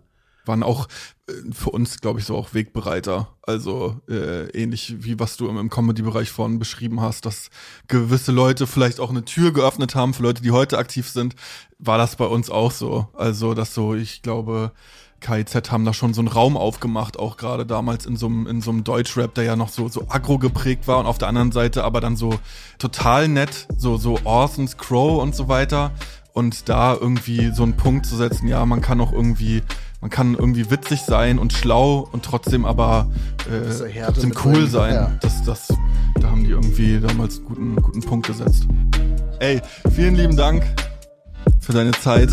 waren 0.51 0.63
auch 0.63 0.89
äh, 1.29 1.33
für 1.53 1.71
uns, 1.71 2.01
glaube 2.01 2.21
ich, 2.21 2.27
so 2.27 2.37
auch 2.37 2.53
Wegbereiter. 2.53 3.29
Also 3.43 4.01
äh, 4.09 4.51
ähnlich 4.51 4.97
wie 4.99 5.19
was 5.19 5.37
du 5.37 5.49
im, 5.49 5.71
Comedy-Bereich 5.71 6.31
vorhin 6.31 6.59
beschrieben 6.59 7.01
hast, 7.01 7.25
dass 7.25 7.51
gewisse 7.89 8.33
Leute 8.33 8.67
vielleicht 8.67 9.01
auch 9.01 9.11
eine 9.11 9.25
Tür 9.25 9.53
geöffnet 9.53 9.95
haben 9.95 10.13
für 10.13 10.23
Leute, 10.23 10.43
die 10.43 10.51
heute 10.51 10.77
aktiv 10.77 11.09
sind, 11.09 11.35
war 11.79 11.97
das 11.97 12.17
bei 12.17 12.27
uns 12.27 12.51
auch 12.51 12.73
so. 12.73 13.09
Also, 13.15 13.55
dass 13.55 13.73
so, 13.73 13.95
ich 13.95 14.23
glaube, 14.23 14.73
KIZ 15.21 15.71
haben 15.71 15.85
da 15.85 15.93
schon 15.93 16.15
so 16.15 16.21
einen 16.21 16.29
Raum 16.29 16.57
aufgemacht, 16.57 17.19
auch 17.19 17.37
gerade 17.37 17.67
damals 17.67 18.07
in 18.07 18.17
so 18.17 18.27
einem, 18.27 18.47
in 18.47 18.85
Deutschrap, 18.85 19.35
der 19.35 19.45
ja 19.45 19.57
noch 19.57 19.69
so, 19.69 19.89
so 19.89 20.07
aggro 20.09 20.39
geprägt 20.39 20.89
war 20.89 20.99
und 20.99 21.07
auf 21.07 21.19
der 21.19 21.29
anderen 21.29 21.53
Seite 21.53 21.85
aber 21.85 22.01
dann 22.01 22.17
so 22.17 22.39
total 22.79 23.29
nett, 23.29 23.67
so, 23.77 23.97
so 23.97 24.19
Orson's 24.25 24.79
Crow 24.79 25.23
und 25.23 25.35
so 25.35 25.49
weiter. 25.49 25.93
Und 26.33 26.69
da 26.69 26.95
irgendwie 26.95 27.51
so 27.53 27.65
einen 27.65 27.77
Punkt 27.77 28.07
zu 28.07 28.17
setzen, 28.17 28.47
ja, 28.47 28.65
man 28.65 28.81
kann 28.81 29.01
auch 29.01 29.13
irgendwie, 29.13 29.63
man 30.01 30.11
kann 30.11 30.35
irgendwie 30.35 30.71
witzig 30.71 31.03
sein 31.03 31.39
und 31.39 31.53
schlau 31.53 32.09
und 32.13 32.25
trotzdem 32.25 32.65
aber 32.65 33.09
äh, 33.51 34.03
trotzdem 34.05 34.33
cool 34.45 34.67
sein. 34.67 34.95
ja. 34.95 35.13
Das, 35.21 35.43
das, 35.45 35.69
da 36.21 36.31
haben 36.31 36.45
die 36.45 36.51
irgendwie 36.51 37.01
damals 37.01 37.39
einen 37.39 37.47
guten, 37.47 37.77
guten 37.77 38.01
Punkt 38.01 38.27
gesetzt. 38.27 38.67
Ey, 39.41 39.61
vielen 39.95 40.15
lieben 40.15 40.37
Dank 40.37 40.65
für 41.61 41.73
deine 41.73 41.93
Zeit. 41.93 42.31